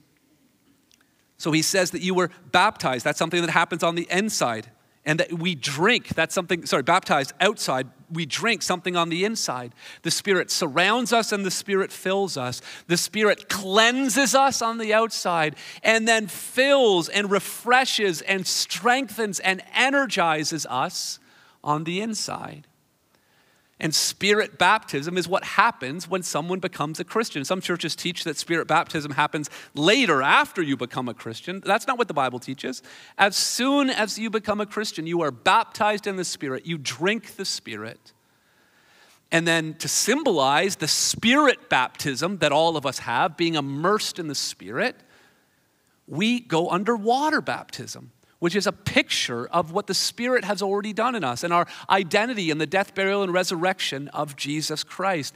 So 1.38 1.52
he 1.52 1.62
says 1.62 1.92
that 1.92 2.02
you 2.02 2.14
were 2.14 2.30
baptized. 2.52 3.06
That's 3.06 3.20
something 3.20 3.42
that 3.42 3.52
happens 3.52 3.84
on 3.84 3.96
the 3.96 4.08
inside 4.10 4.70
and 5.08 5.20
that 5.20 5.34
we 5.34 5.56
drink 5.56 6.10
that's 6.10 6.36
something 6.36 6.66
sorry 6.66 6.84
baptized 6.84 7.34
outside 7.40 7.88
we 8.12 8.26
drink 8.26 8.62
something 8.62 8.96
on 8.96 9.10
the 9.10 9.26
inside. 9.26 9.74
The 10.04 10.12
spirit 10.12 10.50
surrounds 10.52 11.12
us 11.12 11.32
and 11.32 11.46
the 11.46 11.52
spirit 11.52 11.92
fills 11.92 12.38
us. 12.38 12.62
The 12.88 12.98
spirit 12.98 13.50
cleanses 13.50 14.34
us 14.36 14.62
on 14.62 14.78
the 14.78 14.94
outside 14.94 15.56
and 15.84 16.08
then 16.08 16.28
fills 16.28 17.10
and 17.10 17.30
refreshes 17.30 18.22
and 18.22 18.48
strengthens 18.48 19.40
and 19.40 19.62
energizes 19.74 20.66
us 20.68 21.20
on 21.64 21.84
the 21.84 22.02
inside 22.02 22.68
and 23.80 23.94
spirit 23.94 24.58
baptism 24.58 25.18
is 25.18 25.28
what 25.28 25.44
happens 25.44 26.10
when 26.10 26.24
someone 26.24 26.60
becomes 26.60 27.00
a 27.00 27.04
Christian. 27.04 27.46
Some 27.46 27.62
churches 27.62 27.96
teach 27.96 28.24
that 28.24 28.38
spirit 28.38 28.68
baptism 28.68 29.12
happens 29.12 29.50
later 29.76 30.24
after 30.24 30.64
you 30.64 30.76
become 30.76 31.08
a 31.08 31.14
Christian. 31.14 31.62
That's 31.64 31.86
not 31.86 31.98
what 31.98 32.08
the 32.08 32.14
Bible 32.14 32.40
teaches. 32.40 32.82
As 33.20 33.36
soon 33.36 33.92
as 33.92 34.18
you 34.18 34.32
become 34.32 34.60
a 34.60 34.66
Christian, 34.66 35.06
you 35.06 35.22
are 35.22 35.32
baptized 35.32 36.08
in 36.08 36.16
the 36.16 36.26
Spirit, 36.26 36.66
you 36.66 36.80
drink 36.80 37.36
the 37.36 37.46
Spirit. 37.46 38.14
And 39.32 39.48
then 39.48 39.76
to 39.76 39.88
symbolize 39.88 40.78
the 40.78 40.88
spirit 40.88 41.70
baptism 41.70 42.38
that 42.38 42.54
all 42.54 42.78
of 42.78 42.86
us 42.86 43.00
have, 43.00 43.36
being 43.36 43.56
immersed 43.56 44.20
in 44.20 44.28
the 44.28 44.36
Spirit, 44.36 44.96
we 46.08 46.40
go 46.40 46.70
under 46.70 46.96
water 46.96 47.42
baptism 47.42 48.12
which 48.40 48.56
is 48.56 48.68
a 48.68 48.72
picture 48.72 49.48
of 49.48 49.72
what 49.72 49.88
the 49.88 49.94
Spirit 49.94 50.44
has 50.44 50.62
already 50.62 50.94
done 50.94 51.16
in 51.16 51.24
us 51.24 51.44
and 51.44 51.52
our 51.52 51.68
identity 51.90 52.50
in 52.52 52.58
the 52.58 52.66
death, 52.66 52.94
burial, 52.94 53.24
and 53.24 53.34
resurrection 53.34 54.08
of 54.10 54.36
Jesus 54.36 54.84
Christ. 54.84 55.34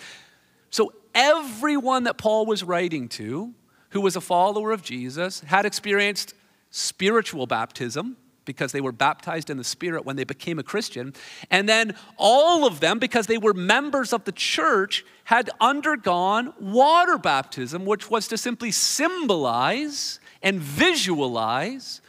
So, 0.70 0.93
everyone 1.13 2.03
that 2.03 2.17
Paul 2.17 2.46
was 2.46 2.63
writing 2.63 3.10
to, 3.10 3.53
who 3.89 4.01
was 4.01 4.15
a 4.15 4.22
follower 4.22 4.72
of 4.72 4.84
Jesus, 4.84 5.41
had 5.41 5.65
experienced 5.65 6.34
spiritual 6.70 7.48
baptism 7.48 8.17
because 8.46 8.72
they 8.72 8.81
were 8.81 8.91
baptized 8.91 9.50
in 9.50 9.58
the 9.58 9.63
Spirit 9.63 10.05
when 10.05 10.15
they 10.15 10.24
became 10.24 10.60
a 10.60 10.63
Christian. 10.63 11.13
And 11.50 11.70
then 11.70 11.96
all 12.17 12.65
of 12.65 12.79
them, 12.79 13.00
because 13.00 13.27
they 13.27 13.38
were 13.38 13.53
members 13.53 14.13
of 14.13 14.24
the 14.24 14.31
church, 14.31 15.05
had 15.25 15.50
undergone 15.60 16.53
water 16.60 17.17
baptism, 17.17 17.86
which 17.86 18.10
was 18.10 18.27
to 18.29 18.38
simply 18.38 18.72
symbolize 18.72 20.20
and 20.41 20.60
visualize 20.60 22.01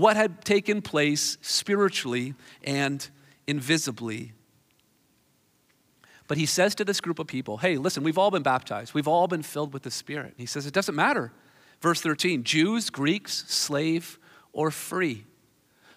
what 0.00 0.16
had 0.16 0.44
taken 0.44 0.80
place 0.80 1.36
spiritually 1.42 2.34
and 2.64 3.08
invisibly. 3.46 4.32
But 6.26 6.38
he 6.38 6.46
says 6.46 6.74
to 6.76 6.84
this 6.84 7.00
group 7.00 7.18
of 7.18 7.26
people, 7.26 7.58
hey, 7.58 7.76
listen, 7.76 8.02
we've 8.02 8.16
all 8.16 8.30
been 8.30 8.42
baptized. 8.42 8.94
We've 8.94 9.08
all 9.08 9.28
been 9.28 9.42
filled 9.42 9.74
with 9.74 9.82
the 9.82 9.90
Spirit. 9.90 10.34
He 10.36 10.46
says, 10.46 10.64
it 10.64 10.72
doesn't 10.72 10.94
matter. 10.94 11.32
Verse 11.80 12.00
13 12.00 12.44
Jews, 12.44 12.88
Greeks, 12.88 13.44
slave, 13.48 14.18
or 14.52 14.70
free. 14.70 15.24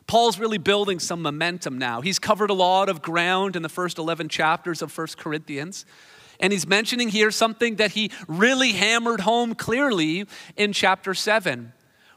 Paul's 0.06 0.38
really 0.38 0.58
building 0.58 1.00
some 1.00 1.22
momentum 1.22 1.78
now. 1.78 2.02
He's 2.02 2.20
covered 2.20 2.50
a 2.50 2.54
lot 2.54 2.90
of 2.90 3.02
ground 3.02 3.56
in 3.56 3.62
the 3.62 3.70
first 3.70 3.98
11 3.98 4.28
chapters 4.28 4.82
of 4.82 4.96
1 4.96 5.08
Corinthians. 5.18 5.86
And 6.40 6.52
he's 6.52 6.68
mentioning 6.68 7.08
here 7.08 7.32
something 7.32 7.78
that 7.78 7.92
he 7.92 8.12
really 8.28 8.74
hammered 8.74 9.22
home 9.22 9.56
clearly 9.56 10.26
in 10.58 10.74
chapter 10.74 11.14
7. 11.14 11.72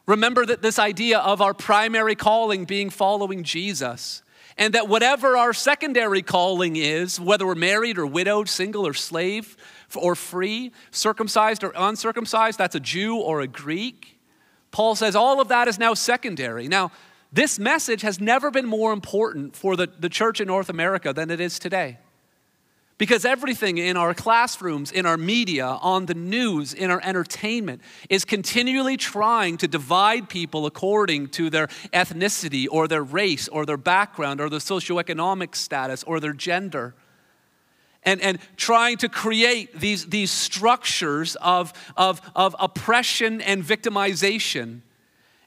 Remember 0.07 0.47
that 0.47 0.63
this 0.63 0.79
idea 0.79 1.19
of 1.19 1.41
our 1.41 1.53
primary 1.53 2.15
calling 2.15 2.65
being 2.65 2.91
following 2.91 3.43
Jesus, 3.43 4.23
and 4.57 4.73
that 4.73 4.89
whatever 4.89 5.37
our 5.37 5.53
secondary 5.53 6.23
calling 6.23 6.77
is, 6.77 7.21
whether 7.21 7.47
we're 7.47 7.55
married 7.55 7.99
or 7.99 8.07
widowed, 8.07 8.49
single 8.49 8.87
or 8.87 8.95
slave 8.95 9.57
or 9.95 10.15
free, 10.15 10.73
circumcised 10.91 11.63
or 11.63 11.73
uncircumcised, 11.77 12.57
that's 12.59 12.75
a 12.75 12.81
Jew 12.81 13.17
or 13.17 13.41
a 13.41 13.47
Greek. 13.47 14.19
Paul 14.71 14.95
says 14.95 15.15
all 15.17 15.41
of 15.41 15.49
that 15.49 15.69
is 15.69 15.79
now 15.79 15.95
secondary. 15.95 16.69
Now, 16.69 16.91
this 17.33 17.59
message 17.59 18.03
has 18.03 18.21
never 18.21 18.51
been 18.51 18.67
more 18.67 18.93
important 18.93 19.57
for 19.57 19.77
the, 19.77 19.89
the 19.99 20.09
church 20.09 20.41
in 20.41 20.47
North 20.47 20.69
America 20.71 21.13
than 21.13 21.31
it 21.31 21.41
is 21.41 21.59
today. 21.59 21.99
Because 22.99 23.26
everything 23.26 23.76
in 23.76 23.97
our 23.99 24.15
classrooms, 24.15 24.91
in 24.91 25.05
our 25.05 25.19
media, 25.19 25.67
on 25.67 26.07
the 26.07 26.15
news, 26.15 26.73
in 26.73 26.91
our 26.91 27.00
entertainment 27.05 27.83
is 28.09 28.25
continually 28.25 28.97
trying 28.97 29.59
to 29.59 29.69
divide 29.69 30.31
people 30.31 30.65
according 30.65 31.29
to 31.29 31.50
their 31.50 31.67
ethnicity 31.93 32.67
or 32.71 32.88
their 32.88 33.03
race 33.03 33.49
or 33.49 33.67
their 33.67 33.76
background 33.76 34.41
or 34.41 34.49
their 34.49 34.61
socioeconomic 34.61 35.55
status 35.55 36.05
or 36.05 36.21
their 36.21 36.33
gender. 36.33 36.95
And, 38.03 38.21
and 38.23 38.38
trying 38.57 38.99
to 38.99 39.09
create 39.09 39.79
these, 39.79 40.07
these 40.07 40.31
structures 40.31 41.37
of, 41.37 41.73
of, 41.99 42.23
of 42.35 42.57
oppression 42.59 43.43
and 43.43 43.62
victimization 43.62 44.83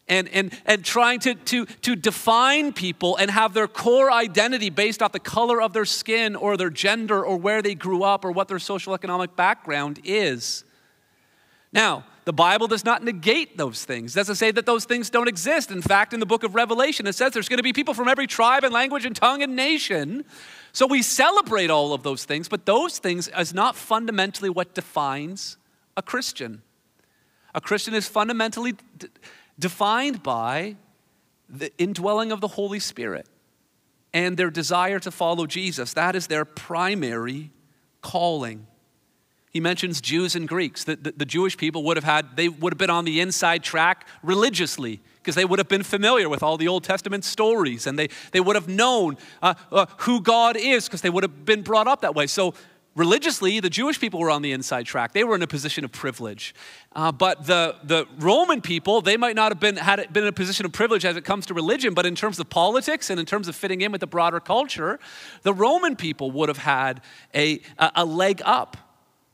and, 0.10 0.28
and, 0.30 0.52
and 0.66 0.84
trying 0.84 1.20
to, 1.22 1.36
to, 1.36 1.66
to 1.66 1.96
define 1.96 2.74
people 2.74 3.16
and 3.18 3.32
have 3.32 3.54
their 3.54 3.68
core 3.68 4.12
identity 4.12 4.70
based 4.70 5.02
off 5.02 5.12
the 5.12 5.20
color 5.20 5.62
of 5.62 5.72
their 5.74 5.86
skin 5.86 6.36
or 6.36 6.58
their 6.58 6.70
gender 6.70 7.24
or 7.24 7.38
where 7.38 7.62
they 7.62 7.76
grew 7.76 8.04
up 8.04 8.26
or 8.26 8.32
what 8.32 8.48
their 8.48 8.60
social 8.60 8.94
economic 8.94 9.36
background 9.36 10.00
is. 10.04 10.66
Now, 11.72 12.06
the 12.26 12.34
Bible 12.34 12.68
does 12.68 12.86
not 12.86 13.04
negate 13.04 13.58
those 13.58 13.86
things. 13.86 14.16
It 14.16 14.20
doesn't 14.20 14.36
say 14.36 14.52
that 14.52 14.66
those 14.66 14.86
things 14.86 15.10
don't 15.10 15.28
exist. 15.28 15.72
In 15.72 15.82
fact, 15.82 16.14
in 16.14 16.20
the 16.20 16.26
book 16.26 16.44
of 16.44 16.54
Revelation, 16.54 17.08
it 17.08 17.14
says 17.14 17.34
there's 17.34 17.50
going 17.50 17.58
to 17.58 17.64
be 17.64 17.74
people 17.74 17.94
from 17.94 18.08
every 18.08 18.28
tribe 18.28 18.64
and 18.64 18.74
language 18.74 19.06
and 19.06 19.16
tongue 19.16 19.42
and 19.42 19.56
nation. 19.56 20.26
So 20.72 20.86
we 20.86 21.02
celebrate 21.02 21.70
all 21.72 21.94
of 21.94 22.04
those 22.04 22.26
things, 22.26 22.48
but 22.48 22.66
those 22.66 23.00
things 23.00 23.30
is 23.36 23.54
not 23.54 23.76
fundamentally 23.76 24.50
what 24.50 24.76
defines 24.76 25.58
a 25.98 26.02
Christian. 26.02 26.62
A 27.56 27.62
Christian 27.62 27.96
is 27.96 28.08
fundamentally 28.08 28.76
defined 29.60 30.24
by 30.24 30.78
the 31.50 31.72
indwelling 31.78 32.32
of 32.32 32.42
the 32.42 32.48
Holy 32.48 32.80
Spirit 32.80 33.28
and 34.14 34.38
their 34.38 34.50
desire 34.50 35.00
to 35.00 35.12
follow 35.12 35.46
Jesus. 35.46 35.94
That 35.94 36.16
is 36.16 36.28
their 36.28 36.46
primary 36.46 37.52
calling. 38.02 38.66
He 39.52 39.60
mentions 39.60 40.00
Jews 40.00 40.36
and 40.36 40.48
Greeks. 40.48 40.84
The, 40.84 40.96
the, 40.96 41.12
the, 41.12 41.26
Jewish 41.26 41.58
people 41.58 41.84
would 41.86 41.98
have 41.98 42.04
had, 42.04 42.36
they 42.36 42.50
would 42.50 42.72
have 42.72 42.78
been 42.78 42.92
on 42.92 43.04
the 43.04 43.20
inside 43.20 43.64
track 43.64 44.08
religiously 44.22 45.02
because 45.18 45.34
they 45.36 45.46
would 45.46 45.58
have 45.60 45.68
been 45.68 45.84
familiar 45.84 46.30
with 46.30 46.44
all 46.44 46.56
the 46.56 46.68
Old 46.68 46.84
Testament 46.84 47.26
stories 47.26 47.88
and 47.88 47.98
they, 47.98 48.10
they 48.32 48.40
would 48.40 48.56
have 48.56 48.68
known 48.68 49.18
uh, 49.42 49.56
uh, 49.72 49.88
who 50.00 50.22
God 50.22 50.56
is 50.56 50.86
because 50.86 51.02
they 51.02 51.10
would 51.10 51.24
have 51.24 51.46
been 51.46 51.64
brought 51.64 51.88
up 51.88 52.02
that 52.02 52.14
way. 52.14 52.28
So 52.28 52.54
religiously, 52.96 53.60
the 53.60 53.70
Jewish 53.70 54.00
people 54.00 54.20
were 54.20 54.30
on 54.30 54.42
the 54.42 54.52
inside 54.52 54.86
track. 54.86 55.14
They 55.14 55.24
were 55.24 55.36
in 55.36 55.42
a 55.42 55.48
position 55.48 55.86
of 55.86 55.92
privilege. 55.92 56.54
Uh, 56.94 57.12
but 57.12 57.46
the, 57.46 57.76
the 57.84 58.08
Roman 58.18 58.62
people, 58.62 59.02
they 59.02 59.18
might 59.18 59.36
not 59.36 59.52
have 59.52 59.60
been, 59.60 59.78
had 59.78 60.12
been 60.12 60.24
in 60.24 60.30
a 60.30 60.34
position 60.34 60.66
of 60.66 60.72
privilege 60.72 61.06
as 61.06 61.16
it 61.16 61.24
comes 61.24 61.46
to 61.48 61.54
religion, 61.54 61.94
but 61.94 62.06
in 62.06 62.16
terms 62.16 62.40
of 62.40 62.50
politics 62.50 63.10
and 63.10 63.20
in 63.20 63.26
terms 63.26 63.48
of 63.48 63.56
fitting 63.56 63.82
in 63.82 63.92
with 63.92 64.02
the 64.02 64.08
broader 64.08 64.40
culture, 64.40 65.00
the 65.44 65.54
Roman 65.54 65.96
people 65.96 66.32
would 66.32 66.50
have 66.50 66.58
had 66.58 67.02
a, 67.34 67.62
a, 67.78 67.92
a 67.96 68.06
leg 68.06 68.42
up. 68.44 68.78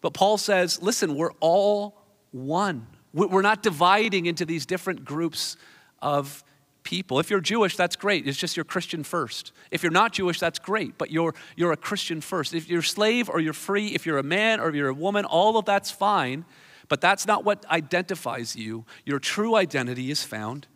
But 0.02 0.14
Paul 0.14 0.38
says, 0.38 0.82
listen, 0.82 1.16
we're 1.16 1.34
all 1.40 2.02
one. 2.32 2.88
We're 3.14 3.42
not 3.42 3.64
dividing 3.64 4.26
into 4.26 4.46
these 4.46 4.66
different 4.66 5.06
groups 5.06 5.56
of 6.02 6.44
people. 6.86 7.20
If 7.20 7.30
you're 7.30 7.42
Jewish, 7.42 7.76
that's 7.76 7.98
great. 7.98 8.26
It's 8.26 8.38
just 8.38 8.56
you're 8.56 8.64
Christian 8.64 9.04
first. 9.04 9.52
If 9.72 9.84
you're 9.84 9.92
not 9.92 10.14
Jewish, 10.14 10.40
that's 10.40 10.60
great, 10.60 10.98
but 10.98 11.12
you're, 11.12 11.36
you're 11.58 11.74
a 11.74 11.78
Christian 11.78 12.22
first. 12.22 12.54
If 12.54 12.70
you're 12.70 12.82
slave 12.82 13.30
or 13.30 13.42
you're 13.42 13.52
free, 13.52 13.88
if 13.88 14.06
you're 14.06 14.20
a 14.20 14.24
man 14.24 14.62
or 14.62 14.74
you're 14.74 14.88
a 14.88 14.94
woman, 14.94 15.26
all 15.26 15.58
of 15.58 15.66
that's 15.66 15.92
fine, 15.92 16.46
but 16.88 17.02
that's 17.02 17.28
not 17.28 17.44
what 17.44 17.66
identifies 17.70 18.56
you. 18.56 18.86
Your 19.04 19.20
true 19.20 19.56
identity 19.56 20.10
is 20.10 20.24
found 20.24 20.68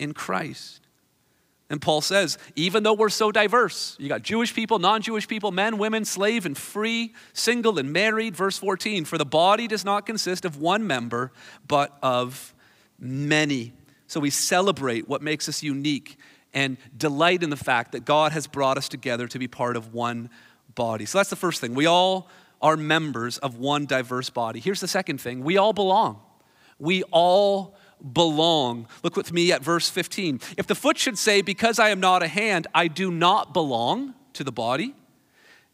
in 0.00 0.12
Christ. 0.12 0.80
And 1.70 1.80
Paul 1.80 2.00
says, 2.00 2.36
even 2.56 2.82
though 2.82 2.92
we're 2.92 3.08
so 3.08 3.32
diverse, 3.32 3.96
you 3.98 4.08
got 4.08 4.22
Jewish 4.22 4.52
people, 4.52 4.78
non 4.78 5.00
Jewish 5.00 5.26
people, 5.26 5.52
men, 5.52 5.78
women, 5.78 6.04
slave 6.04 6.44
and 6.44 6.56
free, 6.56 7.14
single 7.32 7.78
and 7.78 7.92
married. 7.92 8.36
Verse 8.36 8.58
14, 8.58 9.06
for 9.06 9.16
the 9.16 9.24
body 9.24 9.68
does 9.68 9.84
not 9.84 10.04
consist 10.04 10.44
of 10.44 10.58
one 10.58 10.86
member, 10.86 11.32
but 11.66 11.96
of 12.02 12.54
many. 12.98 13.72
So 14.12 14.20
we 14.20 14.28
celebrate 14.28 15.08
what 15.08 15.22
makes 15.22 15.48
us 15.48 15.62
unique 15.62 16.18
and 16.52 16.76
delight 16.94 17.42
in 17.42 17.48
the 17.48 17.56
fact 17.56 17.92
that 17.92 18.04
God 18.04 18.32
has 18.32 18.46
brought 18.46 18.76
us 18.76 18.86
together 18.86 19.26
to 19.26 19.38
be 19.38 19.48
part 19.48 19.74
of 19.74 19.94
one 19.94 20.28
body. 20.74 21.06
So 21.06 21.16
that's 21.16 21.30
the 21.30 21.34
first 21.36 21.62
thing. 21.62 21.74
We 21.74 21.86
all 21.86 22.28
are 22.60 22.76
members 22.76 23.38
of 23.38 23.56
one 23.56 23.86
diverse 23.86 24.28
body. 24.28 24.60
Here's 24.60 24.82
the 24.82 24.86
second 24.86 25.18
thing 25.22 25.42
we 25.42 25.56
all 25.56 25.72
belong. 25.72 26.20
We 26.78 27.04
all 27.04 27.74
belong. 28.12 28.86
Look 29.02 29.16
with 29.16 29.32
me 29.32 29.50
at 29.50 29.62
verse 29.62 29.88
15. 29.88 30.40
If 30.58 30.66
the 30.66 30.74
foot 30.74 30.98
should 30.98 31.16
say, 31.16 31.40
Because 31.40 31.78
I 31.78 31.88
am 31.88 31.98
not 31.98 32.22
a 32.22 32.28
hand, 32.28 32.66
I 32.74 32.88
do 32.88 33.10
not 33.10 33.54
belong 33.54 34.12
to 34.34 34.44
the 34.44 34.52
body, 34.52 34.94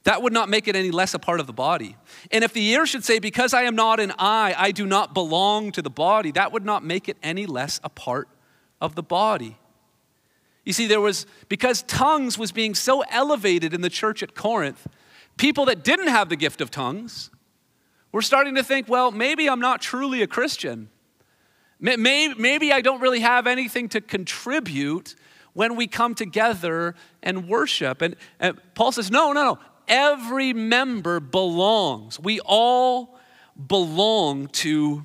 that 0.09 0.23
would 0.23 0.33
not 0.33 0.49
make 0.49 0.67
it 0.67 0.75
any 0.75 0.91
less 0.91 1.12
a 1.12 1.19
part 1.19 1.38
of 1.38 1.47
the 1.47 1.53
body. 1.53 1.95
And 2.31 2.43
if 2.43 2.55
the 2.55 2.67
ear 2.67 2.87
should 2.87 3.05
say, 3.05 3.19
Because 3.19 3.53
I 3.53 3.65
am 3.65 3.77
not 3.77 4.00
an 4.00 4.15
eye, 4.19 4.55
I 4.57 4.71
do 4.71 4.87
not 4.87 5.12
belong 5.12 5.71
to 5.73 5.83
the 5.83 5.91
body, 5.91 6.31
that 6.31 6.50
would 6.50 6.65
not 6.65 6.83
make 6.83 7.11
it 7.11 7.19
any 7.23 7.45
less 7.45 7.79
a 7.85 7.91
part 7.91 8.27
of 8.81 8.95
the 8.95 9.03
body. 9.03 9.59
You 10.65 10.73
see, 10.73 10.87
there 10.87 11.03
was, 11.03 11.27
because 11.50 11.83
tongues 11.83 12.38
was 12.38 12.53
being 12.53 12.75
so 12.75 13.03
elevated 13.11 13.75
in 13.75 13.83
the 13.83 13.91
church 13.91 14.23
at 14.23 14.35
Corinth, 14.35 14.87
people 15.37 15.67
that 15.67 15.85
didn't 15.85 16.09
have 16.09 16.31
the 16.31 16.37
gift 16.37 16.62
of 16.62 16.71
tongues 16.71 17.29
were 18.11 18.23
starting 18.23 18.55
to 18.55 18.62
think, 18.62 18.88
well, 18.88 19.11
maybe 19.11 19.47
I'm 19.47 19.61
not 19.61 19.83
truly 19.83 20.23
a 20.23 20.27
Christian. 20.27 20.88
Maybe, 21.81 22.73
I 22.73 22.81
don't 22.81 23.03
really 23.03 23.21
have 23.21 23.47
anything 23.47 23.91
to 23.91 24.00
contribute 24.00 25.17
when 25.53 25.77
we 25.77 25.87
come 25.87 26.15
together 26.15 26.95
and 27.23 27.47
worship. 27.47 28.00
And, 28.00 28.17
and 28.41 28.59
Paul 28.75 28.93
says, 28.93 29.11
no, 29.11 29.33
no, 29.33 29.45
no 29.45 29.59
every 29.88 30.52
member 30.52 31.21
belongs. 31.21 32.21
We 32.21 32.40
all 32.40 33.18
belong 33.66 34.49
to 34.49 35.04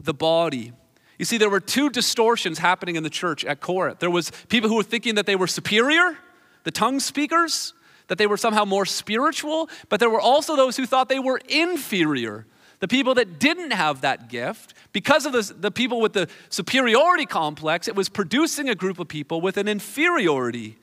the 0.00 0.14
body. 0.14 0.72
You 1.18 1.24
see, 1.24 1.38
there 1.38 1.50
were 1.50 1.60
two 1.60 1.90
distortions 1.90 2.58
happening 2.58 2.96
in 2.96 3.02
the 3.02 3.10
church 3.10 3.44
at 3.44 3.60
Corinth. 3.60 3.98
There 3.98 4.10
was 4.10 4.30
people 4.48 4.68
who 4.68 4.76
were 4.76 4.84
thinking 4.84 5.16
that 5.16 5.26
they 5.26 5.36
were 5.36 5.48
superior, 5.48 6.16
the 6.62 6.70
tongue 6.70 7.00
speakers, 7.00 7.74
that 8.06 8.18
they 8.18 8.26
were 8.26 8.36
somehow 8.36 8.64
more 8.64 8.86
spiritual, 8.86 9.68
but 9.88 10.00
there 10.00 10.10
were 10.10 10.20
also 10.20 10.56
those 10.56 10.76
who 10.76 10.86
thought 10.86 11.08
they 11.08 11.18
were 11.18 11.40
inferior. 11.48 12.46
The 12.80 12.88
people 12.88 13.14
that 13.14 13.40
didn't 13.40 13.72
have 13.72 14.02
that 14.02 14.28
gift, 14.28 14.74
because 14.92 15.26
of 15.26 15.32
the, 15.32 15.52
the 15.58 15.70
people 15.72 16.00
with 16.00 16.12
the 16.12 16.28
superiority 16.48 17.26
complex, 17.26 17.88
it 17.88 17.96
was 17.96 18.08
producing 18.08 18.68
a 18.68 18.74
group 18.74 19.00
of 19.00 19.08
people 19.08 19.40
with 19.40 19.56
an 19.56 19.66
inferiority 19.66 20.78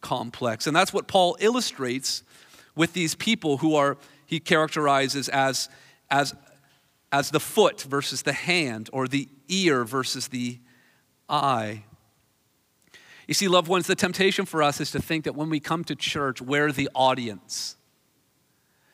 complex. 0.00 0.66
And 0.66 0.74
that's 0.74 0.92
what 0.92 1.06
Paul 1.06 1.36
illustrates 1.40 2.22
with 2.74 2.92
these 2.92 3.14
people 3.14 3.58
who 3.58 3.74
are, 3.74 3.96
he 4.26 4.40
characterizes 4.40 5.28
as, 5.28 5.68
as, 6.10 6.34
as 7.12 7.30
the 7.30 7.40
foot 7.40 7.82
versus 7.82 8.22
the 8.22 8.32
hand, 8.32 8.90
or 8.92 9.06
the 9.06 9.28
ear 9.48 9.84
versus 9.84 10.28
the 10.28 10.58
eye. 11.28 11.84
You 13.26 13.34
see, 13.34 13.48
loved 13.48 13.68
ones, 13.68 13.86
the 13.86 13.94
temptation 13.94 14.44
for 14.44 14.62
us 14.62 14.80
is 14.80 14.90
to 14.90 15.00
think 15.00 15.24
that 15.24 15.34
when 15.34 15.48
we 15.48 15.60
come 15.60 15.84
to 15.84 15.94
church, 15.94 16.42
we're 16.42 16.72
the 16.72 16.90
audience, 16.94 17.76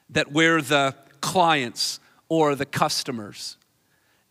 that 0.09 0.31
we're 0.31 0.63
the 0.63 0.95
clients 1.21 1.99
or 2.29 2.55
the 2.55 2.67
customers. 2.67 3.57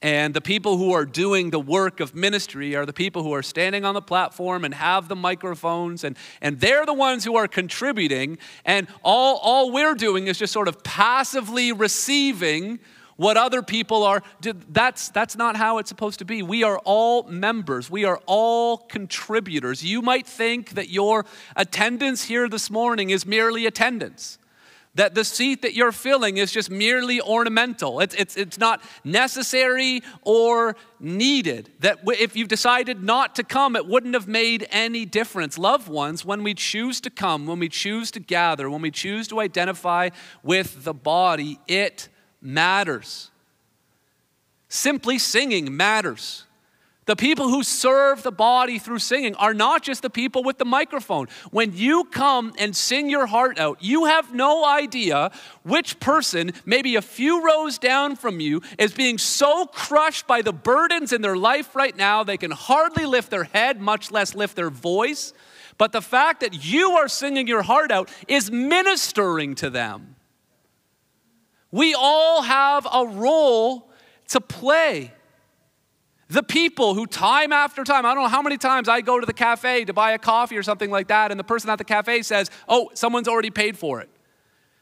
And 0.02 0.34
the 0.34 0.42
people 0.42 0.78
who 0.78 0.94
are 0.94 1.06
doing 1.06 1.50
the 1.50 1.60
work 1.60 2.00
of 2.00 2.16
ministry 2.16 2.74
are 2.74 2.86
the 2.86 2.94
people 2.94 3.22
who 3.22 3.34
are 3.34 3.44
standing 3.44 3.84
on 3.84 3.94
the 3.94 4.02
platform 4.02 4.64
and 4.64 4.74
have 4.74 5.10
the 5.10 5.16
microphones, 5.16 6.06
and, 6.06 6.18
and 6.42 6.60
they're 6.62 6.86
the 6.86 6.94
ones 6.94 7.26
who 7.26 7.36
are 7.36 7.50
contributing. 7.50 8.38
And 8.64 8.88
all, 9.04 9.38
all 9.40 9.72
we're 9.74 9.96
doing 9.96 10.28
is 10.28 10.38
just 10.38 10.54
sort 10.54 10.70
of 10.70 10.84
passively 10.84 11.74
receiving 11.74 12.80
what 13.18 13.36
other 13.36 13.62
people 13.62 14.04
are. 14.04 14.24
That's, 14.42 15.10
that's 15.10 15.36
not 15.36 15.58
how 15.58 15.80
it's 15.80 15.90
supposed 15.90 16.20
to 16.20 16.26
be. 16.26 16.42
We 16.44 16.64
are 16.64 16.80
all 16.86 17.24
members, 17.24 17.92
we 17.92 18.06
are 18.06 18.22
all 18.26 18.78
contributors. 18.78 19.84
You 19.84 20.02
might 20.02 20.26
think 20.26 20.72
that 20.72 20.90
your 20.90 21.26
attendance 21.58 22.24
here 22.24 22.48
this 22.48 22.70
morning 22.70 23.10
is 23.10 23.26
merely 23.26 23.66
attendance 23.66 24.40
that 24.96 25.14
the 25.16 25.24
seat 25.24 25.62
that 25.62 25.76
you're 25.76 25.92
filling 25.92 26.38
is 26.38 26.52
just 26.52 26.70
merely 26.70 27.22
ornamental. 27.22 28.00
It's, 28.00 28.16
it's, 28.16 28.36
it's 28.36 28.58
not 28.58 28.82
necessary 29.04 30.02
or 30.24 30.76
needed. 31.00 31.72
That 31.80 32.00
if 32.06 32.36
you've 32.36 32.48
decided 32.48 33.04
not 33.04 33.36
to 33.36 33.44
come, 33.44 33.76
it 33.76 33.86
wouldn't 33.86 34.16
have 34.16 34.28
made 34.28 34.68
any 34.72 35.06
difference. 35.06 35.58
Loved 35.58 35.88
ones, 35.88 36.26
when 36.26 36.44
we 36.44 36.54
choose 36.54 37.00
to 37.02 37.10
come, 37.10 37.46
when 37.46 37.60
we 37.60 37.70
choose 37.70 38.12
to 38.12 38.20
gather, 38.20 38.70
when 38.70 38.82
we 38.82 38.92
choose 38.92 39.28
to 39.30 39.40
identify 39.40 40.10
with 40.44 40.84
the 40.84 40.94
body, 40.94 41.60
it 41.68 42.10
matters. 42.42 43.30
Simply 44.68 45.20
singing 45.20 45.76
matters. 45.76 46.46
The 47.10 47.16
people 47.16 47.50
who 47.50 47.64
serve 47.64 48.22
the 48.22 48.32
body 48.32 48.78
through 48.78 49.00
singing 49.00 49.34
are 49.34 49.56
not 49.56 49.82
just 49.82 50.04
the 50.04 50.12
people 50.12 50.44
with 50.44 50.60
the 50.60 50.66
microphone. 50.66 51.28
When 51.50 51.76
you 51.76 52.04
come 52.04 52.54
and 52.60 52.76
sing 52.76 53.10
your 53.10 53.26
heart 53.26 53.58
out, 53.58 53.82
you 53.82 54.06
have 54.06 54.32
no 54.32 54.64
idea 54.64 55.32
which 55.64 56.00
person, 56.00 56.52
maybe 56.68 56.96
a 56.96 57.02
few 57.02 57.44
rows 57.44 57.80
down 57.80 58.16
from 58.16 58.40
you, 58.40 58.62
is 58.78 58.94
being 58.94 59.18
so 59.18 59.66
crushed 59.66 60.28
by 60.28 60.44
the 60.44 60.54
burdens 60.54 61.12
in 61.12 61.24
their 61.24 61.36
life 61.36 61.76
right 61.76 61.98
now, 61.98 62.24
they 62.24 62.38
can 62.38 62.52
hardly 62.52 63.08
lift 63.08 63.32
their 63.32 63.46
head, 63.46 63.82
much 63.82 64.12
less 64.12 64.36
lift 64.36 64.56
their 64.56 64.70
voice. 64.70 65.34
But 65.80 65.94
the 65.94 66.04
fact 66.04 66.42
that 66.42 66.64
you 66.64 66.92
are 66.92 67.08
singing 67.08 67.48
your 67.48 67.64
heart 67.64 67.90
out 67.90 68.12
is 68.28 68.52
ministering 68.52 69.56
to 69.56 69.72
them. 69.72 70.16
We 71.72 71.96
all 71.96 72.44
have 72.44 72.86
a 72.86 73.08
role 73.08 73.90
to 74.28 74.40
play. 74.40 75.14
The 76.30 76.44
people 76.44 76.94
who, 76.94 77.08
time 77.08 77.52
after 77.52 77.84
time, 77.84 78.06
I 78.06 78.14
don't 78.14 78.24
know 78.24 78.30
how 78.30 78.44
many 78.44 78.58
times 78.58 78.88
I 78.88 79.02
go 79.02 79.20
to 79.20 79.26
the 79.26 79.34
cafe 79.34 79.84
to 79.86 79.94
buy 79.94 80.12
a 80.12 80.20
coffee 80.20 80.58
or 80.58 80.64
something 80.64 80.92
like 80.92 81.08
that, 81.08 81.32
and 81.32 81.40
the 81.40 81.44
person 81.44 81.70
at 81.72 81.80
the 81.80 81.84
cafe 81.84 82.22
says, 82.22 82.52
Oh, 82.68 82.92
someone's 82.94 83.28
already 83.28 83.50
paid 83.50 83.78
for 83.78 84.00
it. 84.00 84.10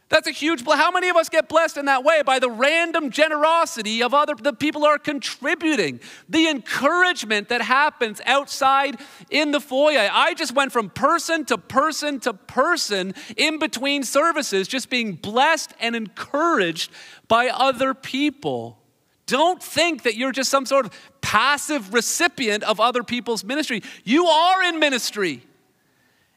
That's 0.10 0.28
a 0.28 0.32
huge 0.32 0.64
How 0.66 0.92
many 0.92 1.10
of 1.10 1.18
us 1.18 1.28
get 1.28 1.50
blessed 1.50 1.78
in 1.78 1.86
that 1.86 2.04
way 2.04 2.22
by 2.22 2.40
the 2.40 2.50
random 2.50 3.12
generosity 3.12 4.02
of 4.02 4.14
other 4.14 4.36
the 4.36 4.54
people 4.54 4.86
are 4.86 4.98
contributing? 4.98 6.00
The 6.30 6.48
encouragement 6.48 7.50
that 7.50 7.62
happens 7.62 8.22
outside 8.26 9.00
in 9.30 9.52
the 9.52 9.60
foyer. 9.60 10.10
I 10.12 10.34
just 10.34 10.56
went 10.56 10.72
from 10.72 10.90
person 10.90 11.44
to 11.46 11.58
person 11.58 12.22
to 12.22 12.34
person 12.34 13.16
in 13.36 13.60
between 13.60 14.04
services, 14.04 14.68
just 14.68 14.90
being 14.90 15.16
blessed 15.16 15.74
and 15.80 15.96
encouraged 15.96 16.92
by 17.28 17.50
other 17.50 17.94
people. 17.94 18.80
Don't 19.28 19.62
think 19.62 20.04
that 20.04 20.16
you're 20.16 20.32
just 20.32 20.50
some 20.50 20.66
sort 20.66 20.86
of 20.86 20.94
passive 21.22 21.94
recipient 21.94 22.64
of 22.64 22.80
other 22.80 23.04
people's 23.04 23.44
ministry. 23.44 23.84
You 24.04 24.26
are 24.26 24.64
in 24.64 24.80
ministry. 24.80 25.44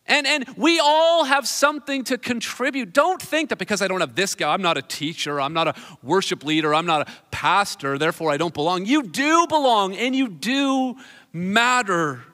And, 0.07 0.27
and 0.27 0.45
we 0.57 0.81
all 0.81 1.25
have 1.25 1.47
something 1.47 2.03
to 2.05 2.19
contribute. 2.19 2.93
Don't 2.93 3.23
think 3.23 3.51
that 3.51 3.59
because 3.59 3.81
I 3.81 3.87
don't 3.87 4.01
have 4.01 4.17
this 4.17 4.35
guy, 4.35 4.53
I'm 4.53 4.61
not 4.61 4.77
a 4.77 4.83
teacher, 4.83 5.41
I'm 5.41 5.53
not 5.53 5.69
a 5.69 5.75
worship 6.03 6.45
leader, 6.45 6.75
I'm 6.75 6.87
not 6.87 7.09
a 7.09 7.13
pastor, 7.31 7.97
therefore 7.97 8.33
I 8.33 8.37
don't 8.37 8.53
belong. 8.53 8.87
You 8.87 9.05
do 9.05 9.47
belong 9.47 9.95
and 9.95 10.17
you 10.17 10.29
do 10.29 10.97
matter. 11.33 12.25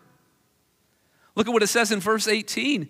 Look 1.34 1.46
at 1.46 1.52
what 1.52 1.62
it 1.62 1.66
says 1.66 1.92
in 1.92 2.00
verse 2.00 2.26
18. 2.26 2.88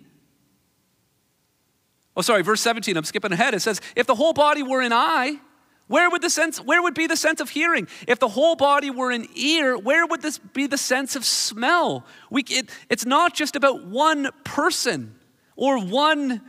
Oh, 2.15 2.21
sorry, 2.21 2.41
verse 2.41 2.61
17. 2.61 2.95
I'm 2.95 3.03
skipping 3.03 3.33
ahead. 3.33 3.53
It 3.53 3.59
says, 3.59 3.81
If 3.95 4.07
the 4.07 4.15
whole 4.15 4.33
body 4.33 4.63
were 4.63 4.81
an 4.81 4.93
eye, 4.93 5.39
where 5.87 6.09
would 6.09 6.21
the 6.21 6.29
sense 6.29 6.59
where 6.59 6.81
would 6.81 6.93
be 6.93 7.07
the 7.07 7.15
sense 7.15 7.39
of 7.39 7.49
hearing? 7.49 7.87
If 8.07 8.19
the 8.19 8.27
whole 8.27 8.55
body 8.55 8.89
were 8.89 9.11
an 9.11 9.27
ear, 9.35 9.77
where 9.77 10.05
would 10.05 10.21
this 10.21 10.37
be 10.37 10.67
the 10.67 10.77
sense 10.77 11.15
of 11.15 11.23
smell? 11.23 12.05
We, 12.29 12.43
it, 12.49 12.69
it's 12.89 13.05
not 13.05 13.33
just 13.33 13.55
about 13.55 13.85
one 13.85 14.29
person 14.43 15.15
or 15.55 15.79
one 15.79 16.41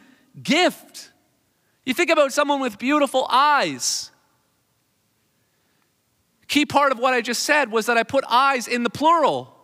gift. 0.42 1.12
You 1.84 1.94
think 1.94 2.10
about 2.10 2.32
someone 2.32 2.60
with 2.60 2.78
beautiful 2.78 3.26
eyes. 3.30 4.10
Key 6.48 6.66
part 6.66 6.92
of 6.92 6.98
what 6.98 7.14
I 7.14 7.20
just 7.20 7.44
said 7.44 7.70
was 7.70 7.86
that 7.86 7.96
I 7.96 8.02
put 8.02 8.24
eyes 8.28 8.66
in 8.66 8.82
the 8.82 8.90
plural. 8.90 9.54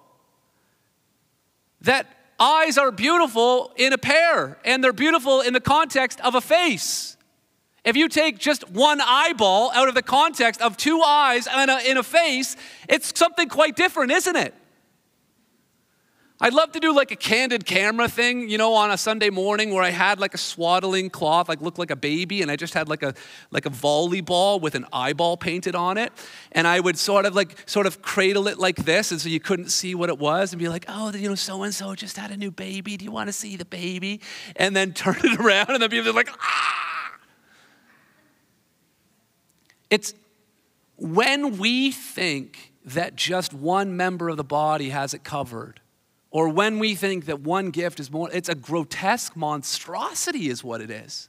That 1.80 2.06
eyes 2.38 2.78
are 2.78 2.90
beautiful 2.90 3.72
in 3.76 3.92
a 3.92 3.98
pair, 3.98 4.58
and 4.64 4.84
they're 4.84 4.92
beautiful 4.92 5.40
in 5.40 5.52
the 5.52 5.60
context 5.60 6.20
of 6.20 6.34
a 6.34 6.40
face. 6.40 7.16
If 7.84 7.96
you 7.96 8.08
take 8.08 8.38
just 8.38 8.70
one 8.70 9.00
eyeball 9.00 9.70
out 9.72 9.88
of 9.88 9.94
the 9.94 10.02
context 10.02 10.62
of 10.62 10.76
two 10.76 11.02
eyes 11.02 11.46
and 11.46 11.70
a, 11.70 11.90
in 11.90 11.98
a 11.98 12.02
face, 12.02 12.56
it's 12.88 13.16
something 13.18 13.48
quite 13.48 13.76
different, 13.76 14.10
isn't 14.10 14.36
it? 14.36 14.54
I'd 16.40 16.52
love 16.52 16.72
to 16.72 16.80
do 16.80 16.92
like 16.92 17.12
a 17.12 17.16
candid 17.16 17.64
camera 17.64 18.08
thing, 18.08 18.48
you 18.50 18.58
know, 18.58 18.74
on 18.74 18.90
a 18.90 18.98
Sunday 18.98 19.30
morning 19.30 19.72
where 19.72 19.84
I 19.84 19.90
had 19.90 20.18
like 20.18 20.34
a 20.34 20.38
swaddling 20.38 21.08
cloth, 21.08 21.48
like 21.48 21.60
looked 21.60 21.78
like 21.78 21.92
a 21.92 21.96
baby, 21.96 22.42
and 22.42 22.50
I 22.50 22.56
just 22.56 22.74
had 22.74 22.88
like 22.88 23.04
a 23.04 23.14
like 23.52 23.66
a 23.66 23.70
volleyball 23.70 24.60
with 24.60 24.74
an 24.74 24.84
eyeball 24.92 25.36
painted 25.36 25.76
on 25.76 25.96
it, 25.96 26.12
and 26.52 26.66
I 26.66 26.80
would 26.80 26.98
sort 26.98 27.24
of 27.24 27.36
like 27.36 27.56
sort 27.66 27.86
of 27.86 28.02
cradle 28.02 28.48
it 28.48 28.58
like 28.58 28.76
this, 28.76 29.12
and 29.12 29.20
so 29.20 29.28
you 29.28 29.38
couldn't 29.38 29.68
see 29.68 29.94
what 29.94 30.08
it 30.08 30.18
was, 30.18 30.52
and 30.52 30.60
be 30.60 30.68
like, 30.68 30.86
oh, 30.88 31.12
you 31.12 31.28
know, 31.28 31.34
so 31.36 31.62
and 31.62 31.72
so 31.72 31.94
just 31.94 32.16
had 32.16 32.32
a 32.32 32.36
new 32.36 32.50
baby. 32.50 32.96
Do 32.96 33.04
you 33.04 33.12
want 33.12 33.28
to 33.28 33.32
see 33.32 33.56
the 33.56 33.64
baby? 33.64 34.20
And 34.56 34.74
then 34.74 34.92
turn 34.94 35.16
it 35.22 35.38
around, 35.38 35.70
and 35.70 35.80
then 35.80 35.88
people 35.88 36.10
are 36.10 36.14
like, 36.14 36.30
ah. 36.32 36.93
It's 39.94 40.12
when 40.96 41.56
we 41.58 41.92
think 41.92 42.72
that 42.84 43.14
just 43.14 43.54
one 43.54 43.96
member 43.96 44.28
of 44.28 44.36
the 44.36 44.42
body 44.42 44.88
has 44.88 45.14
it 45.14 45.22
covered 45.22 45.78
or 46.32 46.48
when 46.48 46.80
we 46.80 46.96
think 46.96 47.26
that 47.26 47.42
one 47.42 47.70
gift 47.70 48.00
is 48.00 48.10
more, 48.10 48.28
it's 48.32 48.48
a 48.48 48.56
grotesque 48.56 49.36
monstrosity, 49.36 50.48
is 50.48 50.64
what 50.64 50.80
it 50.80 50.90
is. 50.90 51.28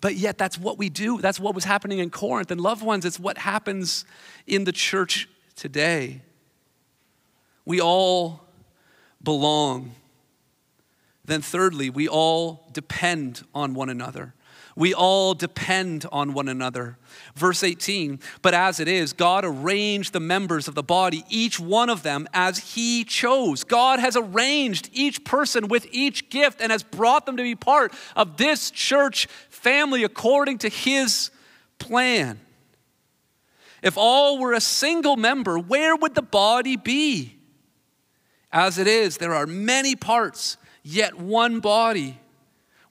But 0.00 0.14
yet, 0.14 0.38
that's 0.38 0.56
what 0.56 0.78
we 0.78 0.88
do. 0.88 1.20
That's 1.20 1.40
what 1.40 1.56
was 1.56 1.64
happening 1.64 1.98
in 1.98 2.10
Corinth. 2.10 2.52
And, 2.52 2.60
loved 2.60 2.84
ones, 2.84 3.04
it's 3.04 3.18
what 3.18 3.36
happens 3.36 4.04
in 4.46 4.62
the 4.62 4.70
church 4.70 5.28
today. 5.56 6.22
We 7.64 7.80
all 7.80 8.44
belong. 9.20 9.96
Then, 11.24 11.42
thirdly, 11.42 11.90
we 11.90 12.06
all 12.06 12.68
depend 12.72 13.42
on 13.52 13.74
one 13.74 13.90
another. 13.90 14.34
We 14.76 14.92
all 14.92 15.34
depend 15.34 16.04
on 16.10 16.32
one 16.32 16.48
another. 16.48 16.98
Verse 17.36 17.62
18, 17.62 18.18
but 18.42 18.54
as 18.54 18.80
it 18.80 18.88
is, 18.88 19.12
God 19.12 19.44
arranged 19.44 20.12
the 20.12 20.20
members 20.20 20.66
of 20.66 20.74
the 20.74 20.82
body, 20.82 21.24
each 21.28 21.60
one 21.60 21.90
of 21.90 22.02
them 22.02 22.26
as 22.34 22.74
He 22.74 23.04
chose. 23.04 23.62
God 23.62 24.00
has 24.00 24.16
arranged 24.16 24.90
each 24.92 25.24
person 25.24 25.68
with 25.68 25.86
each 25.92 26.28
gift 26.28 26.60
and 26.60 26.72
has 26.72 26.82
brought 26.82 27.24
them 27.26 27.36
to 27.36 27.42
be 27.42 27.54
part 27.54 27.92
of 28.16 28.36
this 28.36 28.70
church 28.70 29.26
family 29.48 30.02
according 30.02 30.58
to 30.58 30.68
His 30.68 31.30
plan. 31.78 32.40
If 33.82 33.96
all 33.96 34.38
were 34.38 34.54
a 34.54 34.60
single 34.60 35.16
member, 35.16 35.58
where 35.58 35.94
would 35.94 36.14
the 36.14 36.22
body 36.22 36.76
be? 36.76 37.36
As 38.50 38.78
it 38.78 38.86
is, 38.86 39.18
there 39.18 39.34
are 39.34 39.46
many 39.46 39.94
parts, 39.94 40.56
yet 40.82 41.18
one 41.18 41.60
body. 41.60 42.18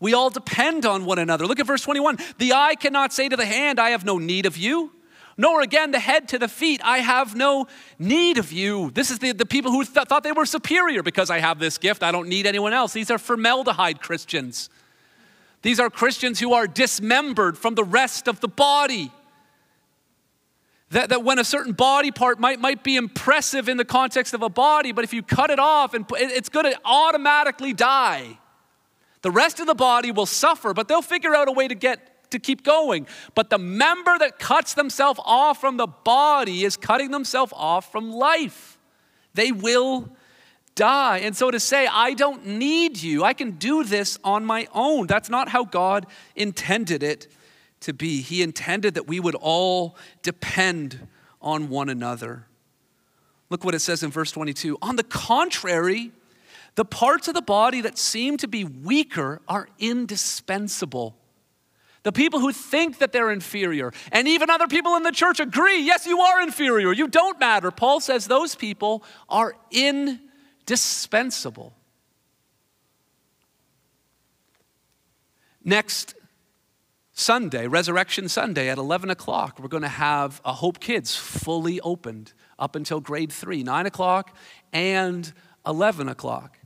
We 0.04 0.14
all 0.14 0.30
depend 0.30 0.86
on 0.86 1.06
one 1.06 1.18
another. 1.18 1.48
Look 1.48 1.62
at 1.62 1.66
verse 1.66 1.82
21. 1.82 2.18
The 2.38 2.52
eye 2.52 2.76
cannot 2.76 3.14
say 3.14 3.30
to 3.30 3.38
the 3.38 3.46
hand, 3.46 3.80
I 3.80 3.92
have 3.92 4.04
no 4.04 4.18
need 4.18 4.46
of 4.46 4.58
you. 4.58 4.92
Nor 5.38 5.62
again 5.62 5.92
the 5.92 6.00
head 6.00 6.28
to 6.28 6.38
the 6.38 6.50
feet, 6.50 6.82
I 6.84 6.98
have 6.98 7.38
no 7.38 7.68
need 7.98 8.38
of 8.38 8.52
you. 8.52 8.92
This 8.92 9.10
is 9.10 9.20
the, 9.20 9.32
the 9.32 9.46
people 9.46 9.72
who 9.72 9.86
th- 9.86 10.08
thought 10.08 10.24
they 10.24 10.34
were 10.34 10.46
superior 10.46 11.04
because 11.04 11.30
I 11.30 11.40
have 11.40 11.58
this 11.58 11.78
gift. 11.78 12.04
I 12.04 12.12
don't 12.12 12.28
need 12.28 12.46
anyone 12.46 12.74
else. 12.74 12.92
These 12.92 13.10
are 13.12 13.18
formaldehyde 13.18 14.02
Christians. 14.02 14.70
These 15.62 15.80
are 15.80 15.90
Christians 15.90 16.42
who 16.42 16.52
are 16.52 16.68
dismembered 16.68 17.58
from 17.58 17.76
the 17.76 17.86
rest 17.86 18.28
of 18.28 18.42
the 18.42 18.50
body. 18.50 19.10
That, 20.90 21.12
that 21.12 21.24
when 21.24 21.40
a 21.40 21.46
certain 21.46 21.72
body 21.72 22.12
part 22.12 22.42
might, 22.42 22.60
might 22.60 22.84
be 22.84 22.98
impressive 22.98 23.70
in 23.70 23.78
the 23.78 23.86
context 23.86 24.34
of 24.34 24.42
a 24.42 24.50
body, 24.50 24.92
but 24.92 25.06
if 25.06 25.14
you 25.14 25.24
cut 25.24 25.50
it 25.50 25.60
off, 25.60 25.94
and 25.94 26.06
it's 26.12 26.50
going 26.50 26.70
to 26.70 26.78
automatically 26.84 27.72
die. 27.72 28.38
The 29.24 29.32
rest 29.32 29.60
of 29.60 29.68
the 29.68 29.76
body 29.76 30.12
will 30.12 30.26
suffer, 30.28 30.74
but 30.74 30.88
they'll 30.88 31.02
figure 31.02 31.34
out 31.34 31.48
a 31.48 31.52
way 31.52 31.68
to 31.68 31.76
get 31.76 32.30
to 32.32 32.40
keep 32.40 32.64
going. 32.64 33.08
But 33.36 33.50
the 33.50 33.58
member 33.58 34.18
that 34.20 34.38
cuts 34.38 34.74
themselves 34.74 35.20
off 35.24 35.62
from 35.62 35.78
the 35.78 35.88
body 35.88 36.64
is 36.64 36.78
cutting 36.78 37.12
themselves 37.12 37.54
off 37.56 37.92
from 37.92 38.12
life. 38.12 38.78
They 39.34 39.52
will 39.52 40.10
die. 40.76 41.20
And 41.20 41.36
so 41.36 41.52
to 41.52 41.60
say, 41.60 41.88
I 41.88 42.14
don't 42.14 42.46
need 42.46 43.02
you, 43.02 43.24
I 43.24 43.34
can 43.34 43.52
do 43.52 43.84
this 43.84 44.20
on 44.24 44.46
my 44.46 44.68
own, 44.74 45.08
that's 45.08 45.30
not 45.30 45.50
how 45.50 45.64
God 45.64 46.06
intended 46.36 47.02
it 47.02 47.28
to 47.82 47.94
be. 47.94 48.22
He 48.22 48.42
intended 48.42 48.96
that 48.96 49.08
we 49.08 49.20
would 49.20 49.36
all 49.36 49.96
depend 50.22 51.08
on 51.42 51.70
one 51.70 51.90
another. 51.90 52.48
Look 53.50 53.64
what 53.64 53.76
it 53.76 53.80
says 53.80 54.04
in 54.04 54.10
verse 54.10 54.32
22. 54.32 54.78
On 54.82 54.96
the 54.96 55.04
contrary, 55.04 56.12
the 56.76 56.86
parts 56.86 57.28
of 57.28 57.34
the 57.34 57.42
body 57.42 57.82
that 57.82 57.98
seem 57.98 58.38
to 58.38 58.48
be 58.48 58.64
weaker 58.64 59.42
are 59.48 59.68
indispensable. 59.80 61.18
The 62.04 62.12
people 62.12 62.40
who 62.40 62.52
think 62.52 62.98
that 62.98 63.14
they're 63.14 63.32
inferior, 63.32 63.94
and 64.12 64.28
even 64.28 64.50
other 64.50 64.68
people 64.68 64.96
in 64.96 65.04
the 65.04 65.12
church 65.12 65.40
agree, 65.40 65.82
yes, 65.82 66.06
you 66.06 66.20
are 66.20 66.42
inferior, 66.42 66.92
you 66.92 67.08
don't 67.08 67.40
matter. 67.40 67.72
Paul 67.72 68.02
says 68.02 68.28
those 68.28 68.56
people 68.56 69.04
are 69.30 69.56
indispensable. 69.72 71.74
Next 75.64 76.16
Sunday, 77.14 77.68
Resurrection 77.68 78.28
Sunday 78.28 78.68
at 78.68 78.78
11 78.78 79.10
o'clock, 79.10 79.60
we're 79.60 79.70
going 79.70 79.84
to 79.84 79.88
have 79.88 80.42
a 80.44 80.52
Hope 80.52 80.82
Kids 80.82 81.16
fully 81.16 81.80
opened 81.82 82.34
up 82.60 82.76
until 82.76 83.00
grade 83.00 83.32
three, 83.32 83.64
9 83.64 83.86
o'clock 83.86 84.36
and 84.74 85.32
11 85.66 86.10
o'clock. 86.10 86.58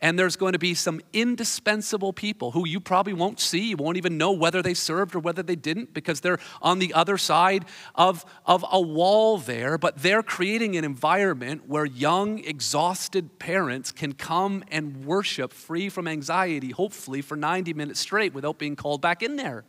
And 0.00 0.18
there's 0.18 0.36
going 0.36 0.52
to 0.52 0.58
be 0.58 0.74
some 0.74 1.00
indispensable 1.14 2.12
people 2.12 2.50
who 2.50 2.66
you 2.68 2.80
probably 2.80 3.14
won't 3.14 3.40
see. 3.40 3.70
You 3.70 3.76
won't 3.78 3.96
even 3.96 4.18
know 4.18 4.30
whether 4.30 4.60
they 4.60 4.74
served 4.74 5.14
or 5.14 5.20
whether 5.20 5.42
they 5.42 5.56
didn't 5.56 5.94
because 5.94 6.20
they're 6.20 6.38
on 6.60 6.80
the 6.80 6.92
other 6.92 7.16
side 7.16 7.64
of, 7.94 8.24
of 8.44 8.62
a 8.70 8.80
wall 8.80 9.38
there. 9.38 9.78
But 9.78 10.02
they're 10.02 10.22
creating 10.22 10.76
an 10.76 10.84
environment 10.84 11.66
where 11.66 11.86
young, 11.86 12.40
exhausted 12.40 13.38
parents 13.38 13.90
can 13.90 14.12
come 14.12 14.64
and 14.70 15.06
worship 15.06 15.52
free 15.52 15.88
from 15.88 16.06
anxiety, 16.06 16.72
hopefully 16.72 17.22
for 17.22 17.36
90 17.36 17.72
minutes 17.72 18.00
straight 18.00 18.34
without 18.34 18.58
being 18.58 18.76
called 18.76 19.00
back 19.00 19.22
in 19.22 19.36
there. 19.36 19.64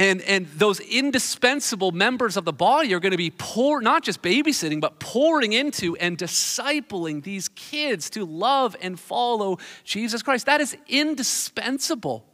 And, 0.00 0.22
and 0.22 0.46
those 0.56 0.80
indispensable 0.80 1.92
members 1.92 2.38
of 2.38 2.46
the 2.46 2.54
body 2.54 2.94
are 2.94 3.00
going 3.00 3.10
to 3.10 3.18
be 3.18 3.30
pour, 3.30 3.82
not 3.82 4.02
just 4.02 4.22
babysitting, 4.22 4.80
but 4.80 4.98
pouring 4.98 5.52
into 5.52 5.94
and 5.96 6.16
discipling 6.16 7.22
these 7.22 7.48
kids 7.48 8.08
to 8.10 8.24
love 8.24 8.74
and 8.80 8.98
follow 8.98 9.58
Jesus 9.84 10.22
Christ. 10.22 10.46
That 10.46 10.62
is 10.62 10.74
indispensable. 10.88 12.24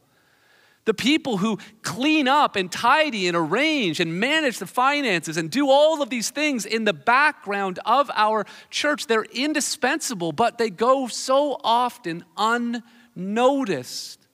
The 0.85 0.93
people 0.93 1.39
who 1.39 1.59
clean 1.81 2.29
up 2.29 2.55
and 2.55 2.71
tidy 2.71 3.27
and 3.27 3.35
arrange 3.35 3.99
and 3.99 4.17
manage 4.17 4.59
the 4.59 4.65
finances 4.65 5.35
and 5.35 5.51
do 5.51 5.69
all 5.69 6.01
of 6.01 6.09
these 6.09 6.29
things 6.29 6.65
in 6.65 6.85
the 6.85 6.93
background 6.93 7.79
of 7.85 8.09
our 8.15 8.45
church, 8.69 9.07
they're 9.07 9.25
indispensable, 9.25 10.31
but 10.31 10.57
they 10.57 10.69
go 10.69 11.07
so 11.07 11.59
often 11.65 12.23
unnoticed. 12.37 14.25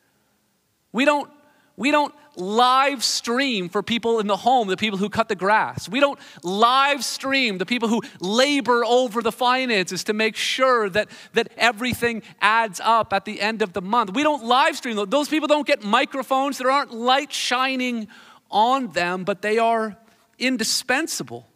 We 0.91 1.05
don't, 1.05 1.31
we 1.75 1.91
don't 1.91 2.13
live 2.35 3.03
stream 3.03 3.69
for 3.69 3.83
people 3.83 4.19
in 4.19 4.27
the 4.27 4.37
home, 4.37 4.67
the 4.67 4.77
people 4.77 4.97
who 4.97 5.09
cut 5.09 5.29
the 5.29 5.35
grass. 5.35 5.87
We 5.87 5.99
don't 5.99 6.19
live 6.43 7.03
stream 7.03 7.57
the 7.57 7.65
people 7.65 7.89
who 7.89 8.01
labor 8.19 8.83
over 8.85 9.21
the 9.21 9.31
finances 9.31 10.03
to 10.05 10.13
make 10.13 10.35
sure 10.35 10.89
that, 10.89 11.09
that 11.33 11.51
everything 11.57 12.23
adds 12.41 12.79
up 12.83 13.13
at 13.13 13.25
the 13.25 13.41
end 13.41 13.61
of 13.61 13.73
the 13.73 13.81
month. 13.81 14.13
We 14.13 14.23
don't 14.23 14.43
live 14.43 14.77
stream. 14.77 15.03
Those 15.09 15.29
people 15.29 15.47
don't 15.47 15.67
get 15.67 15.83
microphones, 15.83 16.57
there 16.57 16.71
aren't 16.71 16.93
lights 16.93 17.35
shining 17.35 18.07
on 18.49 18.91
them, 18.91 19.23
but 19.23 19.41
they 19.41 19.57
are 19.57 19.97
indispensable. 20.39 21.47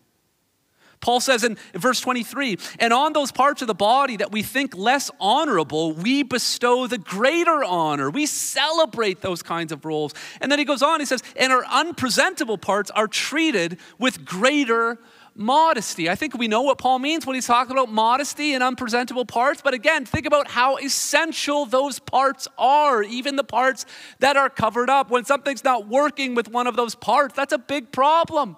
Paul 1.08 1.22
says 1.22 1.46
in 1.46 1.58
verse 1.74 2.02
23, 2.02 2.58
and 2.80 2.92
on 2.92 3.14
those 3.14 3.32
parts 3.32 3.62
of 3.62 3.70
the 3.70 3.74
body 3.74 4.18
that 4.18 4.30
we 4.30 4.44
think 4.44 4.76
less 4.76 5.10
honorable, 5.22 5.94
we 5.94 6.22
bestow 6.22 6.86
the 6.86 6.98
greater 6.98 7.64
honor. 7.64 8.10
We 8.10 8.26
celebrate 8.26 9.22
those 9.22 9.42
kinds 9.42 9.72
of 9.72 9.86
roles. 9.86 10.14
And 10.42 10.52
then 10.52 10.60
he 10.60 10.66
goes 10.66 10.82
on, 10.82 11.00
he 11.00 11.06
says, 11.06 11.24
and 11.38 11.54
our 11.54 11.64
unpresentable 11.64 12.58
parts 12.58 12.92
are 12.92 13.08
treated 13.08 13.78
with 13.98 14.26
greater 14.26 15.00
modesty. 15.34 16.10
I 16.10 16.16
think 16.16 16.38
we 16.38 16.50
know 16.50 16.64
what 16.64 16.78
Paul 16.78 17.00
means 17.00 17.26
when 17.26 17.36
he's 17.36 17.48
talking 17.48 17.72
about 17.72 17.90
modesty 17.90 18.54
and 18.54 18.62
unpresentable 18.62 19.24
parts, 19.24 19.62
but 19.62 19.74
again, 19.74 20.04
think 20.04 20.26
about 20.26 20.50
how 20.50 20.76
essential 20.76 21.66
those 21.66 22.00
parts 22.00 22.50
are, 22.58 23.02
even 23.02 23.38
the 23.38 23.46
parts 23.46 23.86
that 24.20 24.36
are 24.36 24.50
covered 24.50 24.90
up. 24.90 25.10
When 25.10 25.24
something's 25.24 25.64
not 25.64 25.88
working 25.88 26.36
with 26.36 26.50
one 26.50 26.68
of 26.68 26.76
those 26.76 26.96
parts, 26.96 27.34
that's 27.34 27.54
a 27.54 27.58
big 27.58 27.94
problem. 27.94 28.58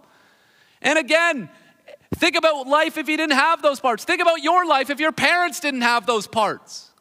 And 0.81 0.97
again, 0.97 1.49
Think 2.15 2.36
about 2.36 2.67
life 2.67 2.98
if 2.98 3.08
you 3.08 3.17
didn't 3.17 3.38
have 3.38 3.62
those 3.62 3.80
parts. 3.80 4.04
Think 4.04 4.22
about 4.22 4.41
your 4.43 4.65
life 4.65 4.89
if 4.89 5.00
your 5.00 5.12
parents 5.12 5.60
didn't 5.60 5.82
have 5.82 6.06
those 6.06 6.28
parts. 6.28 6.91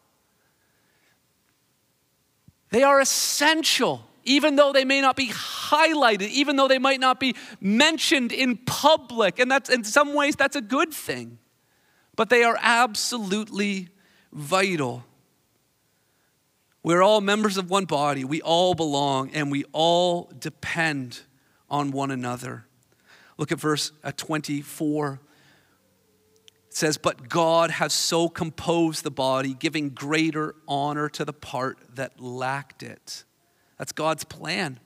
They 2.70 2.82
are 2.82 3.00
essential. 3.00 4.04
even 4.28 4.56
though 4.56 4.72
they 4.72 4.84
may 4.84 5.00
not 5.00 5.16
be 5.16 5.28
highlighted, 5.28 6.28
even 6.28 6.56
though 6.56 6.68
they 6.68 6.78
might 6.78 7.00
not 7.00 7.18
be 7.18 7.34
mentioned 7.60 8.30
in 8.30 8.58
public. 8.58 9.38
And 9.38 9.50
that's 9.50 9.70
in 9.70 9.82
some 9.84 10.14
ways 10.14 10.36
that's 10.36 10.54
a 10.54 10.60
good 10.60 10.92
thing. 10.92 11.38
But 12.14 12.28
they 12.28 12.44
are 12.44 12.58
absolutely 12.60 13.88
vital. 14.32 15.04
We're 16.82 17.02
all 17.02 17.20
members 17.20 17.56
of 17.56 17.70
one 17.70 17.86
body. 17.86 18.24
We 18.24 18.42
all 18.42 18.74
belong 18.74 19.30
and 19.30 19.50
we 19.50 19.64
all 19.72 20.30
depend 20.38 21.20
on 21.70 21.90
one 21.90 22.10
another. 22.10 22.66
Look 23.38 23.52
at 23.52 23.58
verse 23.60 23.92
uh, 24.04 24.12
24 24.16 25.20
says, 26.68 26.98
But 26.98 27.28
God 27.28 27.70
has 27.70 27.92
so 27.92 28.28
composed 28.28 29.04
the 29.04 29.10
body, 29.10 29.54
giving 29.54 29.90
greater 29.90 30.54
honor 30.66 31.08
to 31.10 31.24
the 31.24 31.32
part 31.32 31.78
that 31.94 32.20
lacked 32.20 32.82
it. 32.82 33.24
That's 33.78 33.92
God's 33.92 34.24
plan. 34.24 34.80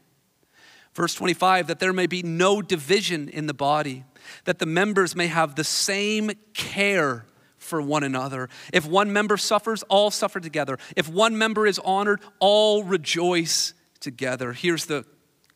Verse 0.94 1.14
25, 1.14 1.68
that 1.68 1.80
there 1.80 1.92
may 1.92 2.06
be 2.06 2.22
no 2.22 2.60
division 2.60 3.28
in 3.28 3.46
the 3.46 3.54
body, 3.54 4.04
that 4.44 4.58
the 4.58 4.66
members 4.66 5.16
may 5.16 5.26
have 5.26 5.54
the 5.54 5.64
same 5.64 6.30
care 6.52 7.24
for 7.56 7.80
one 7.80 8.02
another. 8.02 8.50
If 8.72 8.86
one 8.86 9.12
member 9.12 9.38
suffers, 9.38 9.82
all 9.84 10.10
suffer 10.10 10.40
together. 10.40 10.78
If 10.96 11.08
one 11.08 11.38
member 11.38 11.66
is 11.66 11.78
honored, 11.78 12.20
all 12.40 12.84
rejoice 12.84 13.72
together. 14.00 14.52
Here's 14.52 14.84
the 14.84 15.06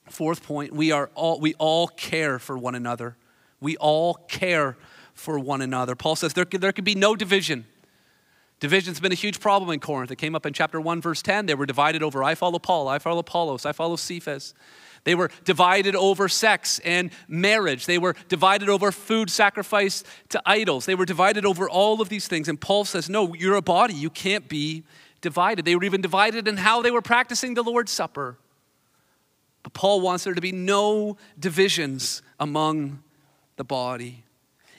fourth 0.09 0.43
point 0.43 0.73
we, 0.73 0.93
are 0.93 1.11
all, 1.15 1.41
we 1.41 1.55
all 1.55 1.89
care 1.89 2.39
for 2.39 2.57
one 2.57 2.75
another. 2.75 3.17
We 3.61 3.77
all 3.77 4.15
care 4.15 4.77
for 5.15 5.39
one 5.39 5.63
another. 5.63 5.95
Paul 5.95 6.17
says 6.17 6.35
there 6.35 6.45
could, 6.45 6.61
there 6.61 6.73
could 6.73 6.85
be 6.85 6.95
no 6.95 7.17
division. 7.17 7.67
Division's 8.59 9.01
been 9.01 9.13
a 9.13 9.17
huge 9.17 9.41
problem 9.41 9.71
in 9.71 9.81
Corinth. 9.81 10.11
It 10.11 10.17
came 10.17 10.35
up 10.35 10.47
in 10.47 10.53
chapter 10.53 10.81
1, 10.81 11.03
verse 11.03 11.21
10. 11.21 11.47
They 11.47 11.55
were 11.55 11.67
divided 11.67 12.03
over 12.03 12.25
I 12.25 12.35
follow 12.35 12.59
Paul, 12.59 12.89
I 12.89 12.99
follow 12.99 13.21
Apollos, 13.21 13.67
I 13.67 13.73
follow 13.73 13.97
Cephas. 13.97 14.55
They 15.05 15.15
were 15.15 15.31
divided 15.45 15.95
over 15.95 16.29
sex 16.29 16.81
and 16.81 17.11
marriage. 17.29 17.87
They 17.87 17.99
were 17.99 18.17
divided 18.29 18.69
over 18.69 18.91
food 18.91 19.31
sacrifice 19.31 20.03
to 20.31 20.43
idols. 20.45 20.85
They 20.85 20.97
were 20.97 21.05
divided 21.05 21.47
over 21.47 21.71
all 21.71 22.01
of 22.01 22.09
these 22.09 22.27
things. 22.27 22.49
And 22.49 22.61
Paul 22.61 22.85
says, 22.85 23.09
No, 23.09 23.33
you're 23.33 23.55
a 23.55 23.63
body. 23.63 23.95
You 23.95 24.11
can't 24.11 24.49
be 24.49 24.83
divided. 25.21 25.65
They 25.65 25.77
were 25.77 25.85
even 25.85 26.01
divided 26.01 26.49
in 26.49 26.57
how 26.57 26.83
they 26.83 26.91
were 26.91 27.03
practicing 27.03 27.55
the 27.55 27.63
Lord's 27.63 27.93
Supper. 27.93 28.37
But 29.67 29.73
Paul 29.73 30.01
wants 30.01 30.23
there 30.23 30.33
to 30.33 30.41
be 30.41 30.53
no 30.53 31.17
divisions 31.37 32.23
among 32.39 33.03
the 33.57 33.65
body 33.65 34.23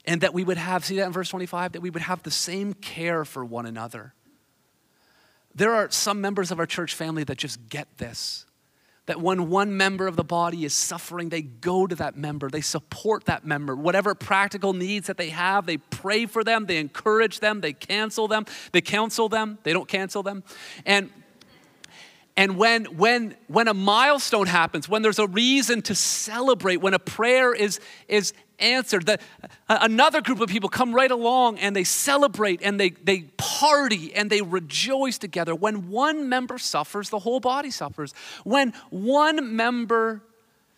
and 0.06 0.21
that 0.21 0.34
we 0.34 0.45
would 0.45 0.58
have, 0.58 0.86
see 0.86 0.95
that 0.95 1.08
in 1.08 1.12
verse 1.12 1.28
25, 1.28 1.73
that 1.73 1.82
we 1.82 1.89
would 1.89 2.04
have 2.04 2.23
the 2.23 2.32
same 2.32 2.73
care 2.73 3.26
for 3.26 3.43
one 3.43 3.65
another. 3.65 4.13
There 5.54 5.76
are 5.76 5.91
some 5.91 6.21
members 6.21 6.52
of 6.52 6.60
our 6.60 6.65
church 6.65 6.95
family 6.95 7.26
that 7.26 7.38
just 7.38 7.67
get 7.67 7.97
this. 7.97 8.45
That 9.08 9.19
when 9.19 9.50
one 9.50 9.76
member 9.76 10.08
of 10.08 10.15
the 10.15 10.23
body 10.23 10.63
is 10.63 10.73
suffering, 10.73 11.28
they 11.28 11.41
go 11.41 11.86
to 11.86 11.95
that 11.95 12.15
member, 12.15 12.50
they 12.50 12.62
support 12.62 13.26
that 13.26 13.45
member. 13.45 13.76
Whatever 13.76 14.15
practical 14.15 14.71
needs 14.71 15.08
that 15.08 15.17
they 15.17 15.32
have, 15.32 15.65
they 15.65 15.80
pray 15.80 16.28
for 16.28 16.45
them, 16.45 16.65
they 16.65 16.78
encourage 16.78 17.41
them, 17.41 17.60
they 17.60 17.73
cancel 17.73 18.30
them, 18.30 18.45
they 18.71 18.80
counsel 18.80 19.28
them, 19.28 19.58
they 19.63 19.73
don't 19.73 19.89
cancel 19.89 20.23
them. 20.23 20.45
And 20.86 21.12
and 22.38 22.56
when, 22.56 22.86
when, 22.86 23.36
when 23.47 23.67
a 23.67 23.73
milestone 23.73 24.45
happens, 24.45 24.88
when 24.88 25.02
there's 25.02 25.17
a 25.17 25.26
reason 25.26 25.82
to 25.82 25.95
celebrate, 25.95 26.78
when 26.78 26.93
a 26.93 27.00
prayer 27.00 27.52
is, 27.52 27.80
is 28.08 28.32
answered, 28.60 29.08
that 29.08 29.21
another 29.67 30.21
group 30.21 30.39
of 30.39 30.47
people 30.47 30.69
come 30.69 30.93
right 30.93 31.10
along 31.10 31.58
and 31.58 31.76
they 31.76 31.84
celebrate 31.84 32.62
and 32.62 32.80
they, 32.80 32.91
they 32.91 33.21
party 33.38 34.13
and 34.13 34.30
they 34.30 34.43
rejoice 34.43 35.17
together. 35.17 35.56
When 35.56 35.89
one 35.89 36.30
member 36.30 36.60
suffers, 36.60 37.10
the 37.10 37.17
whole 37.17 37.39
body 37.39 37.71
suffers. 37.71 38.13
When 38.43 38.71
one 38.91 39.56
member 39.56 40.21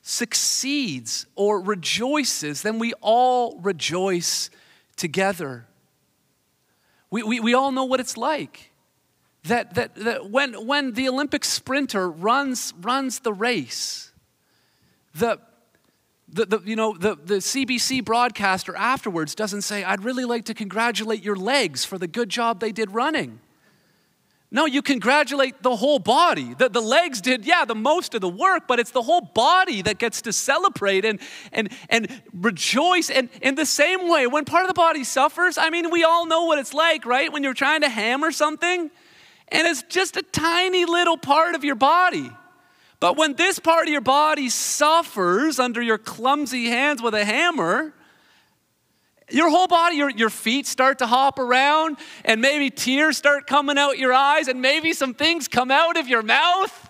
succeeds 0.01 1.25
or 1.35 1.59
rejoices, 1.61 2.61
then 2.61 2.79
we 2.79 2.93
all 3.01 3.59
rejoice 3.59 4.49
together. 4.95 5.65
We, 7.11 7.21
we, 7.23 7.41
we 7.41 7.53
all 7.53 7.73
know 7.73 7.83
what 7.83 7.99
it's 7.99 8.15
like. 8.15 8.68
That, 9.43 9.75
that, 9.75 9.95
that 9.95 10.29
when, 10.29 10.53
when 10.67 10.93
the 10.93 11.07
Olympic 11.07 11.45
sprinter 11.45 12.09
runs, 12.09 12.73
runs 12.81 13.19
the 13.19 13.33
race, 13.33 14.11
the, 15.15 15.39
the, 16.27 16.45
the, 16.45 16.61
you 16.65 16.75
know, 16.75 16.95
the, 16.97 17.15
the 17.15 17.35
CBC 17.35 18.03
broadcaster 18.03 18.75
afterwards 18.75 19.35
doesn't 19.35 19.61
say, 19.61 19.83
I'd 19.83 20.03
really 20.03 20.25
like 20.25 20.45
to 20.45 20.53
congratulate 20.53 21.23
your 21.23 21.35
legs 21.35 21.85
for 21.85 21.97
the 21.97 22.07
good 22.07 22.29
job 22.29 22.59
they 22.59 22.71
did 22.71 22.91
running. 22.91 23.39
No, 24.51 24.65
you 24.65 24.81
congratulate 24.81 25.61
the 25.61 25.75
whole 25.75 25.99
body. 25.99 26.55
The, 26.55 26.69
the 26.69 26.81
legs 26.81 27.21
did, 27.21 27.45
yeah, 27.45 27.65
the 27.65 27.75
most 27.75 28.15
of 28.15 28.21
the 28.21 28.29
work, 28.29 28.63
but 28.67 28.79
it's 28.79 28.89
the 28.89 29.03
whole 29.03 29.21
body 29.21 29.83
that 29.83 29.99
gets 29.99 30.23
to 30.23 30.33
celebrate 30.33 31.05
and, 31.05 31.19
and, 31.51 31.69
and 31.87 32.21
rejoice. 32.33 33.11
And 33.11 33.29
in 33.43 33.53
the 33.53 33.65
same 33.65 34.09
way, 34.09 34.25
when 34.25 34.45
part 34.45 34.63
of 34.63 34.67
the 34.67 34.73
body 34.73 35.03
suffers, 35.03 35.59
I 35.59 35.69
mean, 35.69 35.91
we 35.91 36.03
all 36.03 36.25
know 36.25 36.45
what 36.45 36.57
it's 36.57 36.73
like, 36.73 37.05
right? 37.05 37.31
When 37.31 37.43
you're 37.43 37.53
trying 37.53 37.81
to 37.81 37.89
hammer 37.89 38.31
something 38.31 38.89
and 39.51 39.67
it's 39.67 39.83
just 39.83 40.17
a 40.17 40.21
tiny 40.21 40.85
little 40.85 41.17
part 41.17 41.55
of 41.55 41.63
your 41.63 41.75
body. 41.75 42.31
But 42.99 43.17
when 43.17 43.33
this 43.33 43.59
part 43.59 43.87
of 43.87 43.91
your 43.91 44.01
body 44.01 44.49
suffers 44.49 45.59
under 45.59 45.81
your 45.81 45.97
clumsy 45.97 46.65
hands 46.65 47.01
with 47.01 47.13
a 47.13 47.23
hammer, 47.23 47.93
your 49.29 49.49
whole 49.49 49.67
body, 49.67 49.95
your, 49.95 50.09
your 50.09 50.29
feet 50.29 50.67
start 50.67 50.99
to 50.99 51.07
hop 51.07 51.39
around, 51.39 51.97
and 52.25 52.41
maybe 52.41 52.69
tears 52.69 53.17
start 53.17 53.47
coming 53.47 53.77
out 53.77 53.97
your 53.97 54.13
eyes, 54.13 54.47
and 54.47 54.61
maybe 54.61 54.93
some 54.93 55.13
things 55.13 55.47
come 55.47 55.71
out 55.71 55.97
of 55.97 56.07
your 56.07 56.23
mouth. 56.23 56.89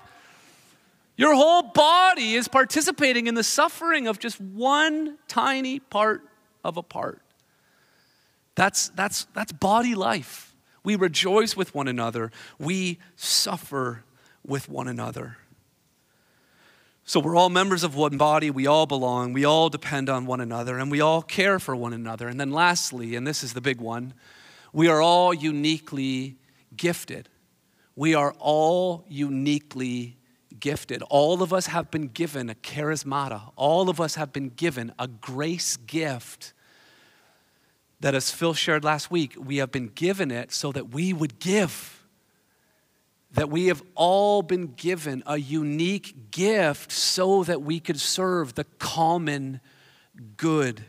Your 1.16 1.36
whole 1.36 1.64
body 1.64 2.36
is 2.36 2.48
participating 2.48 3.28
in 3.28 3.36
the 3.36 3.44
suffering 3.44 4.08
of 4.08 4.20
just 4.20 4.40
one 4.40 5.18
tiny 5.28 5.80
part 5.80 6.22
of 6.64 6.78
a 6.78 6.84
part. 6.84 7.22
That's, 8.56 8.90
that's, 8.90 9.28
that's 9.36 9.52
body 9.52 9.96
life. 9.96 10.49
We 10.84 10.96
rejoice 10.96 11.56
with 11.56 11.76
one 11.76 11.88
another, 11.88 12.32
we 12.58 13.00
suffer 13.16 14.04
with 14.46 14.70
one 14.70 14.88
another. 14.88 15.38
So 17.06 17.20
we're 17.20 17.36
all 17.36 17.50
members 17.50 17.84
of 17.84 17.96
one 17.96 18.18
body, 18.18 18.52
we 18.52 18.68
all 18.68 18.86
belong, 18.86 19.34
we 19.34 19.44
all 19.44 19.70
depend 19.70 20.10
on 20.10 20.28
one 20.28 20.42
another, 20.42 20.78
and 20.78 20.92
we 20.92 21.02
all 21.02 21.24
care 21.24 21.58
for 21.58 21.76
one 21.76 21.92
another. 21.92 22.28
And 22.28 22.40
then, 22.40 22.52
lastly, 22.52 23.16
and 23.16 23.26
this 23.26 23.44
is 23.44 23.54
the 23.54 23.62
big 23.62 23.82
one, 23.82 24.14
we 24.72 24.88
are 24.88 25.02
all 25.02 25.34
uniquely 25.34 26.38
gifted. 26.78 27.28
We 27.96 28.14
are 28.14 28.36
all 28.38 29.06
uniquely 29.10 30.18
gifted. 30.60 31.02
All 31.10 31.42
of 31.42 31.52
us 31.52 31.66
have 31.68 31.90
been 31.90 32.10
given 32.10 32.50
a 32.50 32.56
charismata, 32.56 33.54
all 33.56 33.90
of 33.90 34.00
us 34.00 34.16
have 34.16 34.32
been 34.32 34.50
given 34.50 34.94
a 35.00 35.08
grace 35.08 35.78
gift 35.78 36.54
that, 38.00 38.16
as 38.16 38.32
Phil 38.32 38.54
shared 38.54 38.84
last 38.84 39.12
week, 39.12 39.36
we 39.38 39.58
have 39.58 39.72
been 39.72 39.88
given 39.88 40.32
it 40.32 40.52
so 40.52 40.72
that 40.72 40.90
we 40.90 41.14
would 41.14 41.40
give 41.40 42.00
that 43.34 43.50
we 43.50 43.68
have 43.68 43.84
all 43.96 44.42
been 44.42 44.74
given 44.74 45.22
a 45.26 45.38
unique 45.38 46.32
gift 46.32 46.92
so 46.92 47.44
that 47.44 47.62
we 47.62 47.80
could 47.80 48.00
serve 48.00 48.56
the 48.56 48.64
common 48.80 49.62
good. 50.38 50.84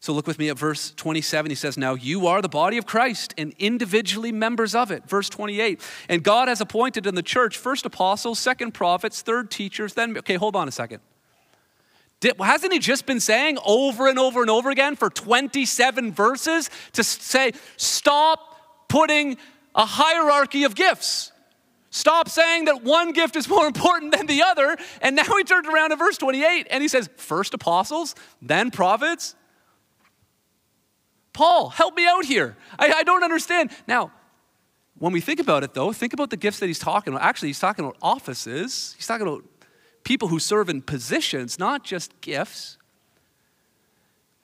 So 0.00 0.12
look 0.12 0.26
with 0.26 0.38
me 0.38 0.50
at 0.50 0.58
verse 0.58 0.90
27. 0.90 1.50
He 1.50 1.54
says, 1.54 1.78
Now 1.78 1.94
you 1.94 2.26
are 2.26 2.42
the 2.42 2.48
body 2.50 2.76
of 2.76 2.84
Christ 2.84 3.32
and 3.38 3.54
individually 3.58 4.32
members 4.32 4.74
of 4.74 4.90
it. 4.90 5.08
Verse 5.08 5.30
28. 5.30 5.80
And 6.10 6.22
God 6.22 6.48
has 6.48 6.60
appointed 6.60 7.06
in 7.06 7.14
the 7.14 7.22
church 7.22 7.56
first 7.56 7.86
apostles, 7.86 8.38
second 8.38 8.72
prophets, 8.72 9.22
third 9.22 9.50
teachers, 9.50 9.94
then. 9.94 10.18
Okay, 10.18 10.34
hold 10.34 10.56
on 10.56 10.68
a 10.68 10.72
second. 10.72 11.00
Did, 12.24 12.40
hasn't 12.40 12.72
he 12.72 12.78
just 12.78 13.04
been 13.04 13.20
saying 13.20 13.58
over 13.66 14.08
and 14.08 14.18
over 14.18 14.40
and 14.40 14.48
over 14.48 14.70
again 14.70 14.96
for 14.96 15.10
27 15.10 16.10
verses 16.10 16.70
to 16.94 17.04
say, 17.04 17.52
Stop 17.76 18.88
putting 18.88 19.36
a 19.74 19.84
hierarchy 19.84 20.64
of 20.64 20.74
gifts. 20.74 21.32
Stop 21.90 22.30
saying 22.30 22.64
that 22.64 22.82
one 22.82 23.12
gift 23.12 23.36
is 23.36 23.46
more 23.46 23.66
important 23.72 24.16
than 24.16 24.24
the 24.24 24.42
other. 24.42 24.74
And 25.02 25.16
now 25.16 25.36
he 25.36 25.44
turned 25.44 25.66
around 25.66 25.92
in 25.92 25.98
verse 25.98 26.16
28 26.16 26.68
and 26.70 26.80
he 26.80 26.88
says, 26.88 27.10
First 27.18 27.52
apostles, 27.52 28.14
then 28.40 28.70
prophets. 28.70 29.34
Paul, 31.34 31.68
help 31.68 31.94
me 31.94 32.06
out 32.06 32.24
here. 32.24 32.56
I, 32.78 32.90
I 32.90 33.02
don't 33.02 33.22
understand. 33.22 33.70
Now, 33.86 34.12
when 34.98 35.12
we 35.12 35.20
think 35.20 35.40
about 35.40 35.62
it, 35.62 35.74
though, 35.74 35.92
think 35.92 36.14
about 36.14 36.30
the 36.30 36.38
gifts 36.38 36.60
that 36.60 36.68
he's 36.68 36.78
talking 36.78 37.12
about. 37.12 37.22
Actually, 37.22 37.50
he's 37.50 37.60
talking 37.60 37.84
about 37.84 37.98
offices, 38.00 38.94
he's 38.96 39.06
talking 39.06 39.26
about 39.26 39.44
people 40.04 40.28
who 40.28 40.38
serve 40.38 40.68
in 40.68 40.82
positions, 40.82 41.58
not 41.58 41.84
just 41.84 42.20
gifts. 42.20 42.78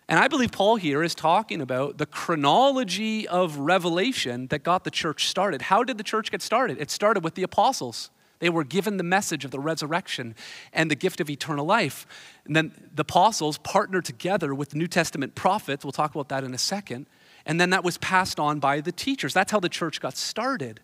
And 0.09 0.18
I 0.18 0.27
believe 0.27 0.51
Paul 0.51 0.75
here 0.75 1.05
is 1.05 1.14
talking 1.14 1.61
about 1.61 1.99
the 1.99 2.07
chronology 2.07 3.29
of 3.29 3.59
revelation 3.59 4.49
that 4.49 4.64
got 4.64 4.83
the 4.83 4.90
church 4.90 5.29
started. 5.29 5.62
How 5.62 5.85
did 5.85 5.99
the 5.99 6.05
church 6.05 6.33
get 6.33 6.42
started? 6.42 6.79
It 6.81 6.90
started 6.90 7.23
with 7.23 7.37
the 7.37 7.44
apostles. 7.44 8.11
They 8.40 8.51
were 8.51 8.64
given 8.64 8.96
the 8.96 9.05
message 9.05 9.44
of 9.44 9.53
the 9.53 9.61
resurrection 9.61 10.35
and 10.73 10.90
the 10.90 10.96
gift 10.96 11.20
of 11.20 11.31
eternal 11.31 11.64
life. 11.64 12.07
And 12.44 12.57
then 12.57 12.73
the 12.92 13.03
apostles 13.03 13.59
partnered 13.59 14.05
together 14.05 14.53
with 14.53 14.75
New 14.75 14.88
Testament 14.88 15.37
prophets. 15.37 15.85
We'll 15.85 15.92
talk 15.92 16.12
about 16.12 16.31
that 16.31 16.42
in 16.42 16.55
a 16.55 16.59
second. 16.59 17.07
And 17.46 17.61
then 17.61 17.70
that 17.70 17.85
was 17.85 17.96
passed 17.99 18.40
on 18.40 18.59
by 18.59 18.81
the 18.81 18.92
teachers. 18.92 19.33
That's 19.33 19.53
how 19.53 19.61
the 19.61 19.68
church 19.68 20.01
got 20.01 20.16
started. 20.16 20.81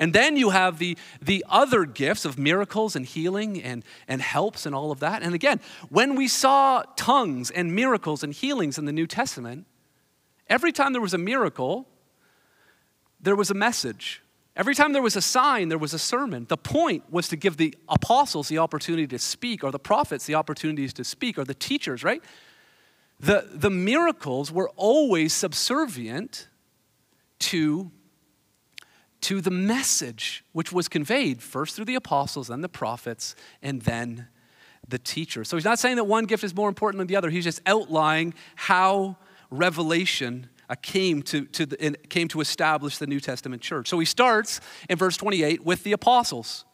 And 0.00 0.14
then 0.14 0.36
you 0.36 0.50
have 0.50 0.78
the, 0.78 0.96
the 1.20 1.44
other 1.48 1.84
gifts 1.84 2.24
of 2.24 2.38
miracles 2.38 2.96
and 2.96 3.04
healing 3.04 3.62
and, 3.62 3.84
and 4.08 4.22
helps 4.22 4.64
and 4.64 4.74
all 4.74 4.90
of 4.90 5.00
that. 5.00 5.22
And 5.22 5.34
again, 5.34 5.60
when 5.90 6.16
we 6.16 6.26
saw 6.26 6.82
tongues 6.96 7.50
and 7.50 7.74
miracles 7.74 8.24
and 8.24 8.32
healings 8.32 8.78
in 8.78 8.86
the 8.86 8.92
New 8.92 9.06
Testament, 9.06 9.66
every 10.48 10.72
time 10.72 10.94
there 10.94 11.02
was 11.02 11.12
a 11.12 11.18
miracle, 11.18 11.86
there 13.20 13.36
was 13.36 13.50
a 13.50 13.54
message. 13.54 14.22
Every 14.56 14.74
time 14.74 14.94
there 14.94 15.02
was 15.02 15.16
a 15.16 15.22
sign, 15.22 15.68
there 15.68 15.78
was 15.78 15.94
a 15.94 15.98
sermon. 15.98 16.46
The 16.48 16.56
point 16.56 17.04
was 17.12 17.28
to 17.28 17.36
give 17.36 17.58
the 17.58 17.74
apostles 17.86 18.48
the 18.48 18.58
opportunity 18.58 19.06
to 19.06 19.18
speak, 19.18 19.62
or 19.62 19.70
the 19.70 19.78
prophets 19.78 20.24
the 20.24 20.34
opportunities 20.34 20.94
to 20.94 21.04
speak, 21.04 21.38
or 21.38 21.44
the 21.44 21.54
teachers, 21.54 22.02
right? 22.02 22.22
The, 23.20 23.48
the 23.52 23.70
miracles 23.70 24.50
were 24.50 24.70
always 24.76 25.34
subservient 25.34 26.48
to, 27.40 27.90
to 29.22 29.40
the 29.40 29.50
message 29.50 30.44
which 30.52 30.72
was 30.72 30.88
conveyed 30.88 31.42
first 31.42 31.76
through 31.76 31.84
the 31.84 31.94
apostles, 31.94 32.48
then 32.48 32.60
the 32.60 32.68
prophets, 32.68 33.34
and 33.62 33.82
then 33.82 34.28
the 34.88 34.98
teacher. 34.98 35.44
So 35.44 35.56
he's 35.56 35.64
not 35.64 35.78
saying 35.78 35.96
that 35.96 36.04
one 36.04 36.24
gift 36.24 36.44
is 36.44 36.54
more 36.54 36.68
important 36.68 36.98
than 36.98 37.06
the 37.06 37.16
other. 37.16 37.30
He's 37.30 37.44
just 37.44 37.60
outlining 37.66 38.34
how 38.56 39.16
revelation 39.50 40.48
uh, 40.68 40.74
came, 40.80 41.22
to, 41.22 41.44
to 41.46 41.66
the, 41.66 41.96
came 42.08 42.28
to 42.28 42.40
establish 42.40 42.98
the 42.98 43.06
New 43.06 43.20
Testament 43.20 43.62
church. 43.62 43.88
So 43.88 43.98
he 43.98 44.06
starts 44.06 44.60
in 44.88 44.96
verse 44.96 45.16
28 45.16 45.64
with 45.64 45.84
the 45.84 45.92
apostles. 45.92 46.64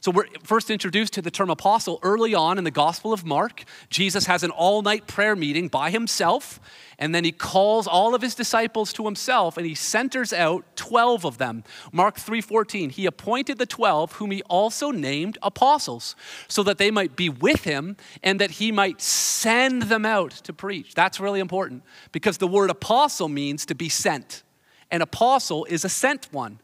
So 0.00 0.12
we're 0.12 0.26
first 0.44 0.70
introduced 0.70 1.12
to 1.14 1.22
the 1.22 1.30
term 1.30 1.50
apostle 1.50 1.98
early 2.02 2.32
on 2.32 2.56
in 2.56 2.64
the 2.64 2.70
Gospel 2.70 3.12
of 3.12 3.24
Mark. 3.24 3.64
Jesus 3.90 4.26
has 4.26 4.44
an 4.44 4.50
all 4.50 4.80
night 4.80 5.08
prayer 5.08 5.34
meeting 5.34 5.66
by 5.66 5.90
himself, 5.90 6.60
and 6.98 7.14
then 7.14 7.24
he 7.24 7.32
calls 7.32 7.86
all 7.86 8.14
of 8.14 8.22
his 8.22 8.34
disciples 8.34 8.92
to 8.94 9.04
himself, 9.04 9.56
and 9.56 9.66
he 9.66 9.74
centers 9.74 10.32
out 10.32 10.64
12 10.76 11.24
of 11.24 11.38
them. 11.38 11.64
Mark 11.92 12.16
3:14, 12.16 12.90
he 12.90 13.06
appointed 13.06 13.58
the 13.58 13.66
12 13.66 14.12
whom 14.12 14.30
he 14.30 14.42
also 14.42 14.90
named 14.90 15.38
apostles, 15.42 16.16
so 16.48 16.62
that 16.62 16.78
they 16.78 16.90
might 16.90 17.16
be 17.16 17.28
with 17.28 17.64
him 17.64 17.96
and 18.22 18.40
that 18.40 18.52
he 18.52 18.72
might 18.72 19.00
send 19.00 19.82
them 19.82 20.04
out 20.04 20.30
to 20.30 20.52
preach. 20.52 20.94
That's 20.94 21.20
really 21.20 21.40
important 21.40 21.84
because 22.12 22.38
the 22.38 22.48
word 22.48 22.70
apostle 22.70 23.28
means 23.28 23.64
to 23.66 23.74
be 23.74 23.88
sent. 23.88 24.42
An 24.90 25.02
apostle 25.02 25.66
is 25.66 25.84
a 25.84 25.88
sent 25.88 26.32
one. 26.32 26.60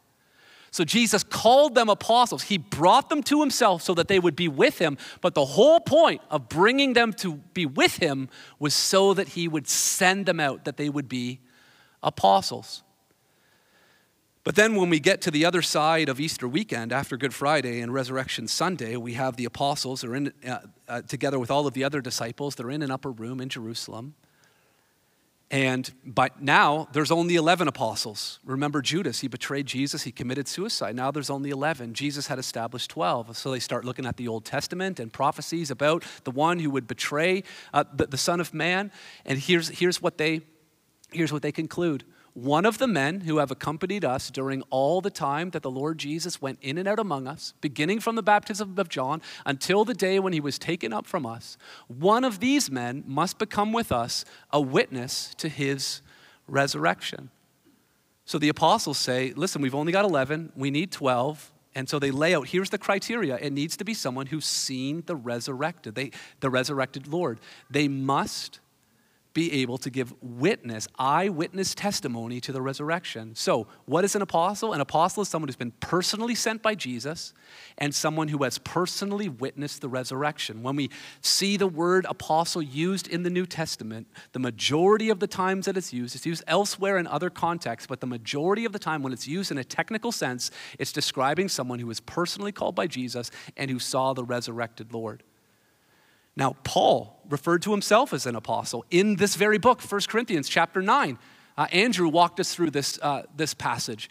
So 0.75 0.83
Jesus 0.83 1.23
called 1.23 1.77
them 1.77 1.89
apostles. 1.89 2.43
He 2.43 2.59
brought 2.59 3.09
them 3.09 3.23
to 3.25 3.39
himself 3.39 3.81
so 3.81 3.95
that 3.95 4.09
they 4.09 4.19
would 4.19 4.35
be 4.35 4.49
with 4.49 4.81
him. 4.81 4.99
But 5.21 5.35
the 5.35 5.45
whole 5.45 5.79
point 5.79 6.21
of 6.33 6.49
bringing 6.49 6.95
them 6.95 7.13
to 7.13 7.35
be 7.35 7.65
with 7.65 7.99
him 7.99 8.29
was 8.59 8.75
so 8.75 9.15
that 9.15 9.29
he 9.29 9.47
would 9.47 9.69
send 9.69 10.27
them 10.27 10.41
out, 10.41 10.65
that 10.65 10.77
they 10.77 10.89
would 10.89 11.09
be 11.09 11.39
apostles. 12.03 12.83
But 14.43 14.57
then, 14.57 14.75
when 14.75 14.91
we 14.91 14.99
get 14.99 15.21
to 15.21 15.31
the 15.31 15.45
other 15.45 15.63
side 15.63 16.09
of 16.09 16.19
Easter 16.19 16.49
weekend, 16.49 16.93
after 16.93 17.17
Good 17.17 17.35
Friday 17.35 17.81
and 17.81 17.95
Resurrection 17.95 18.49
Sunday, 18.49 18.97
we 18.97 19.13
have 19.13 19.37
the 19.37 19.45
apostles 19.45 20.03
are 20.03 20.17
in, 20.17 20.33
uh, 20.45 20.59
uh, 20.89 21.03
together 21.03 21.39
with 21.39 21.53
all 21.53 21.69
of 21.69 21.75
the 21.75 21.85
other 21.85 22.01
disciples. 22.01 22.57
They're 22.57 22.69
in 22.69 22.83
an 22.83 22.91
upper 22.91 23.13
room 23.13 23.41
in 23.41 23.49
Jerusalem. 23.49 24.17
And 25.55 25.89
but 26.05 26.43
now 26.43 26.89
there's 26.95 27.13
only 27.13 27.37
11 27.37 27.69
apostles. 27.69 28.41
Remember 28.45 28.83
Judas, 28.83 29.21
he 29.21 29.29
betrayed 29.29 29.67
Jesus, 29.67 30.03
he 30.03 30.11
committed 30.11 30.49
suicide. 30.49 30.97
Now 30.97 31.13
there's 31.13 31.31
only 31.31 31.51
11. 31.51 31.95
Jesus 31.95 32.27
had 32.27 32.41
established 32.41 32.91
12. 32.91 33.37
So 33.37 33.53
they 33.53 33.61
start 33.61 33.85
looking 33.85 34.05
at 34.05 34.17
the 34.17 34.27
Old 34.27 34.45
Testament 34.45 34.99
and 34.99 35.13
prophecies 35.13 35.71
about 35.71 36.03
the 36.25 36.33
one 36.33 36.59
who 36.59 36.71
would 36.71 36.89
betray 36.89 37.45
uh, 37.73 37.85
the, 37.95 38.09
the 38.09 38.17
Son 38.17 38.41
of 38.41 38.53
Man. 38.53 38.91
And 39.25 39.39
here's, 39.39 39.69
here's, 39.69 40.03
what 40.03 40.19
they, 40.19 40.41
here's 41.13 41.33
what 41.33 41.43
they 41.43 41.53
conclude 41.53 42.03
one 42.35 42.67
of 42.67 42.79
the 42.79 42.89
men 42.89 43.21
who 43.21 43.39
have 43.39 43.53
accompanied 43.53 44.05
us 44.05 44.29
during 44.29 44.63
all 44.63 45.01
the 45.01 45.11
time 45.11 45.51
that 45.51 45.63
the 45.63 45.71
Lord 45.71 45.99
Jesus 45.99 46.43
went 46.43 46.59
in 46.61 46.79
and 46.79 46.89
out 46.89 46.99
among 46.99 47.29
us, 47.29 47.55
beginning 47.61 48.01
from 48.01 48.17
the 48.17 48.23
baptism 48.23 48.75
of 48.77 48.89
John 48.89 49.23
until 49.47 49.85
the 49.85 49.95
day 49.95 50.19
when 50.19 50.33
he 50.33 50.41
was 50.41 50.59
taken 50.59 50.93
up 50.93 51.07
from 51.07 51.25
us, 51.25 51.57
one 51.87 52.25
of 52.25 52.41
these 52.41 52.71
men 52.71 53.05
must 53.07 53.39
become 53.39 53.73
with 53.73 53.93
us 53.93 54.25
a 54.53 54.61
witness 54.61 55.33
to 55.37 55.49
his 55.49 56.03
resurrection. 56.49 57.31
So 58.25 58.39
the 58.39 58.49
apostles 58.49 58.99
say, 58.99 59.33
listen, 59.37 59.63
we've 59.63 59.75
only 59.75 59.93
got 59.93 60.05
11, 60.05 60.53
we 60.57 60.73
need 60.73 60.91
12. 60.91 61.53
And 61.77 61.89
so 61.89 61.99
they 61.99 62.11
lay 62.11 62.35
out 62.35 62.49
here's 62.49 62.71
the 62.71 62.79
criteria. 62.79 63.37
It 63.37 63.53
needs 63.53 63.77
to 63.77 63.85
be 63.85 63.95
someone 63.95 64.27
who's 64.27 64.47
seen 64.47 65.03
the 65.07 65.17
resurrected, 65.17 65.95
they, 65.95 66.11
the 66.41 66.51
resurrected 66.51 67.09
Lord. 67.09 67.41
They 67.71 67.89
must 67.89 68.61
be 69.35 69.53
able 69.63 69.77
to 69.79 69.91
give 69.91 70.15
witness, 70.23 70.87
eyewitness 70.97 71.75
testimony 71.75 72.41
to 72.41 72.53
the 72.53 72.63
resurrection. 72.63 73.35
So, 73.35 73.67
what 73.85 74.05
is 74.05 74.15
an 74.15 74.23
apostle? 74.23 74.73
An 74.73 74.81
apostle 74.81 75.23
is 75.23 75.29
someone 75.29 75.49
who's 75.49 75.57
been 75.57 75.73
personally 75.81 76.37
sent 76.37 76.63
by 76.63 76.77
Jesus 76.77 77.35
and 77.77 77.93
someone 77.93 78.29
who 78.29 78.45
has 78.45 78.59
personally 78.59 79.29
witnessed 79.29 79.81
the 79.81 79.89
resurrection. 79.89 80.63
When 80.63 80.77
we 80.77 80.89
see 81.21 81.57
the 81.57 81.67
word 81.67 82.07
apostle 82.09 82.63
used 82.63 83.09
in 83.09 83.25
the 83.25 83.31
New 83.31 83.45
Testament, 83.45 84.07
the 84.33 84.39
majority 84.39 85.11
of 85.11 85.19
the 85.19 85.27
times 85.27 85.67
that 85.67 85.77
it's 85.77 85.93
used, 85.93 86.15
it's 86.15 86.27
used 86.27 86.45
elsewhere 86.47 86.97
in 86.97 87.09
other 87.09 87.29
contexts, 87.29 87.89
but 87.89 88.01
the 88.01 88.07
majority 88.07 88.65
of 88.65 88.73
the 88.73 88.79
time 88.79 89.03
when 89.03 89.13
it's 89.13 89.27
used 89.27 89.51
in 89.51 89.59
a 89.59 89.65
technical 89.65 90.13
sense, 90.13 90.53
it's 90.79 90.93
describing 90.93 91.49
someone 91.49 91.81
who 91.81 91.89
was 91.89 91.99
personally 91.99 92.53
called 92.53 92.77
by 92.77 92.87
Jesus 92.87 93.33
and 93.57 93.69
who 93.69 93.81
saw 93.81 94.13
the 94.13 94.25
resurrected 94.25 94.93
Lord. 94.93 95.25
Now, 96.37 96.57
Paul 96.65 97.21
referred 97.29 97.63
to 97.63 97.71
himself 97.71 98.13
as 98.13 98.27
an 98.27 98.37
apostle 98.37 98.85
in 98.91 99.17
this 99.17 99.35
very 99.37 99.59
book, 99.59 99.81
1 99.81 100.01
Corinthians 100.09 100.49
chapter 100.49 100.83
9. 100.83 101.19
Uh, 101.57 101.67
Andrew 101.73 102.09
walked 102.09 102.41
us 102.41 102.55
through 102.55 102.71
this, 102.71 102.99
uh, 103.01 103.23
this 103.37 103.55
passage. 103.55 104.11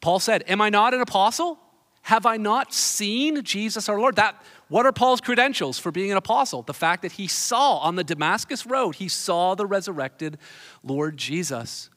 Paul 0.00 0.20
said, 0.20 0.44
Am 0.46 0.60
I 0.60 0.68
not 0.68 0.92
an 0.92 1.00
apostle? 1.00 1.58
Have 2.02 2.26
I 2.26 2.36
not 2.36 2.74
seen 2.74 3.42
Jesus 3.42 3.88
our 3.88 3.98
Lord? 3.98 4.16
That, 4.16 4.42
what 4.68 4.84
are 4.84 4.92
Paul's 4.92 5.22
credentials 5.22 5.78
for 5.78 5.90
being 5.90 6.10
an 6.10 6.18
apostle? 6.18 6.60
The 6.60 6.74
fact 6.74 7.00
that 7.00 7.12
he 7.12 7.26
saw 7.26 7.78
on 7.78 7.96
the 7.96 8.04
Damascus 8.04 8.66
Road, 8.66 8.96
he 8.96 9.08
saw 9.08 9.54
the 9.54 9.64
resurrected 9.64 10.36
Lord 10.82 11.16
Jesus. 11.16 11.88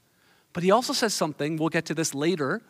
But 0.53 0.63
he 0.63 0.71
also 0.71 0.93
says 0.93 1.13
something, 1.13 1.57
we'll 1.57 1.67
get 1.67 1.85
to 1.87 1.93
this 1.93 2.15
later, 2.15 2.61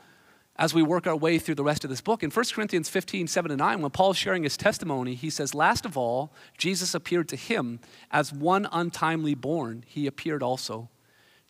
as 0.59 0.73
we 0.73 0.81
work 0.81 1.05
our 1.05 1.15
way 1.15 1.37
through 1.37 1.55
the 1.55 1.63
rest 1.63 1.83
of 1.83 1.89
this 1.89 2.01
book. 2.01 2.23
In 2.23 2.31
1 2.31 2.45
Corinthians 2.53 2.89
15, 2.89 3.27
7 3.27 3.51
and 3.51 3.59
9, 3.59 3.81
when 3.81 3.91
Paul's 3.91 4.17
sharing 4.17 4.43
his 4.43 4.57
testimony, 4.57 5.13
he 5.13 5.29
says, 5.29 5.53
Last 5.53 5.85
of 5.85 5.97
all, 5.97 6.31
Jesus 6.57 6.95
appeared 6.95 7.29
to 7.29 7.35
him 7.35 7.79
as 8.11 8.33
one 8.33 8.67
untimely 8.71 9.35
born. 9.35 9.83
He 9.85 10.07
appeared 10.07 10.41
also 10.41 10.89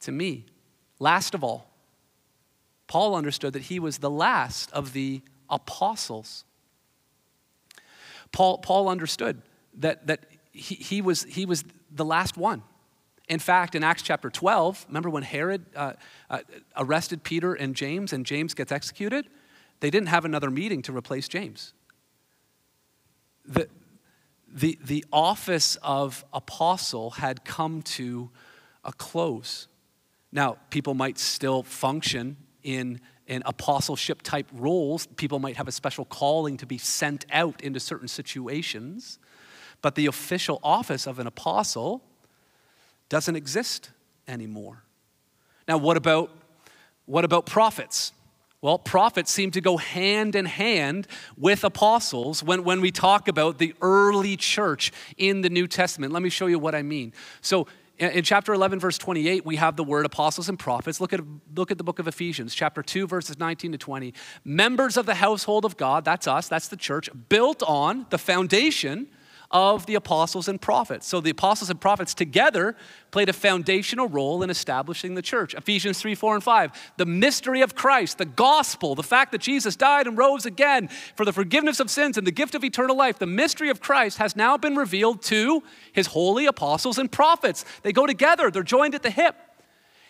to 0.01 0.11
me. 0.11 0.45
Last 0.99 1.33
of 1.33 1.43
all, 1.43 1.71
Paul 2.87 3.15
understood 3.15 3.53
that 3.53 3.63
he 3.63 3.79
was 3.79 3.99
the 3.99 4.09
last 4.09 4.71
of 4.71 4.93
the 4.93 5.21
apostles. 5.49 6.43
Paul, 8.31 8.57
Paul 8.57 8.89
understood 8.89 9.41
that, 9.75 10.07
that 10.07 10.25
he, 10.51 10.75
he, 10.75 11.01
was, 11.01 11.23
he 11.23 11.45
was 11.45 11.63
the 11.91 12.05
last 12.05 12.37
one. 12.37 12.63
In 13.27 13.39
fact, 13.39 13.75
in 13.75 13.83
Acts 13.83 14.03
chapter 14.03 14.29
12, 14.29 14.85
remember 14.87 15.09
when 15.09 15.23
Herod 15.23 15.65
uh, 15.75 15.93
uh, 16.29 16.39
arrested 16.77 17.23
Peter 17.23 17.53
and 17.53 17.75
James 17.75 18.13
and 18.13 18.25
James 18.25 18.53
gets 18.53 18.71
executed? 18.71 19.27
They 19.81 19.89
didn't 19.89 20.07
have 20.07 20.23
another 20.23 20.49
meeting 20.49 20.81
to 20.83 20.95
replace 20.95 21.27
James. 21.27 21.73
The, 23.45 23.67
the, 24.47 24.79
the 24.83 25.05
office 25.11 25.77
of 25.83 26.23
apostle 26.33 27.11
had 27.11 27.43
come 27.43 27.81
to 27.83 28.29
a 28.83 28.93
close. 28.93 29.67
Now, 30.31 30.57
people 30.69 30.93
might 30.93 31.17
still 31.17 31.63
function 31.63 32.37
in, 32.63 33.01
in 33.27 33.43
apostleship 33.45 34.21
type 34.21 34.47
roles. 34.53 35.05
People 35.05 35.39
might 35.39 35.57
have 35.57 35.67
a 35.67 35.71
special 35.71 36.05
calling 36.05 36.55
to 36.57 36.65
be 36.65 36.77
sent 36.77 37.25
out 37.31 37.61
into 37.61 37.79
certain 37.79 38.07
situations. 38.07 39.19
But 39.81 39.95
the 39.95 40.05
official 40.05 40.59
office 40.63 41.07
of 41.07 41.19
an 41.19 41.27
apostle 41.27 42.03
doesn't 43.09 43.35
exist 43.35 43.91
anymore. 44.27 44.83
Now, 45.67 45.77
what 45.77 45.97
about, 45.97 46.31
what 47.05 47.25
about 47.25 47.45
prophets? 47.45 48.13
Well, 48.61 48.79
prophets 48.79 49.31
seem 49.31 49.51
to 49.51 49.61
go 49.61 49.77
hand 49.77 50.35
in 50.35 50.45
hand 50.45 51.07
with 51.37 51.63
apostles 51.63 52.43
when, 52.43 52.63
when 52.63 52.81
we 52.81 52.91
talk 52.91 53.27
about 53.27 53.59
the 53.59 53.75
early 53.81 54.35
church 54.35 54.91
in 55.17 55.41
the 55.41 55.49
New 55.49 55.67
Testament. 55.67 56.11
Let 56.11 56.23
me 56.23 56.29
show 56.29 56.47
you 56.47 56.57
what 56.57 56.73
I 56.73 56.81
mean. 56.81 57.13
So, 57.41 57.67
in 57.99 58.23
chapter 58.23 58.53
11, 58.53 58.79
verse 58.79 58.97
28, 58.99 59.43
we 59.43 59.55
have 59.55 59.75
the 59.75 59.83
word 59.83 60.05
apostles 60.05 60.49
and 60.49 60.59
prophets. 60.59 61.01
Look 61.01 61.13
at, 61.13 61.21
look 61.55 61.71
at 61.71 61.79
the 61.79 61.83
book 61.83 61.97
of 61.97 62.07
Ephesians, 62.07 62.53
chapter 62.53 62.83
2, 62.83 63.07
verses 63.07 63.39
19 63.39 63.71
to 63.71 63.77
20. 63.77 64.13
Members 64.45 64.97
of 64.97 65.07
the 65.07 65.15
household 65.15 65.65
of 65.65 65.77
God, 65.77 66.05
that's 66.05 66.27
us, 66.27 66.47
that's 66.47 66.67
the 66.67 66.77
church, 66.77 67.09
built 67.27 67.63
on 67.63 68.05
the 68.11 68.19
foundation 68.19 69.07
of 69.49 69.85
the 69.85 69.95
apostles 69.95 70.47
and 70.47 70.59
prophets. 70.59 71.07
So 71.07 71.21
the 71.21 71.29
apostles 71.29 71.69
and 71.69 71.79
prophets 71.79 72.13
together 72.13 72.75
played 73.11 73.29
a 73.29 73.33
foundational 73.33 74.09
role 74.09 74.43
in 74.43 74.49
establishing 74.49 75.15
the 75.15 75.21
church. 75.21 75.53
Ephesians 75.53 75.99
3, 75.99 76.15
4, 76.15 76.35
and 76.35 76.43
5. 76.43 76.93
The 76.97 77.05
mystery 77.05 77.61
of 77.61 77.73
Christ, 77.73 78.17
the 78.17 78.25
gospel, 78.25 78.93
the 78.93 79.03
fact 79.03 79.31
that 79.31 79.41
Jesus 79.41 79.75
died 79.75 80.05
and 80.05 80.17
rose 80.17 80.45
again 80.45 80.89
for 81.15 81.23
the 81.23 81.31
forgiveness 81.31 81.79
of 81.79 81.89
sins 81.89 82.17
and 82.17 82.27
the 82.27 82.31
gift 82.31 82.55
of 82.55 82.63
eternal 82.63 82.97
life, 82.97 83.19
the 83.19 83.25
mystery 83.25 83.69
of 83.69 83.79
Christ 83.79 84.17
has 84.17 84.35
now 84.35 84.57
been 84.57 84.75
revealed 84.75 85.21
to 85.23 85.63
his 85.93 86.07
holy 86.07 86.45
apostles 86.45 86.97
and 86.97 87.09
prophets. 87.09 87.63
They 87.83 87.93
go 87.93 88.05
together, 88.05 88.51
they're 88.51 88.63
joined 88.63 88.95
at 88.95 89.03
the 89.03 89.09
hip. 89.09 89.35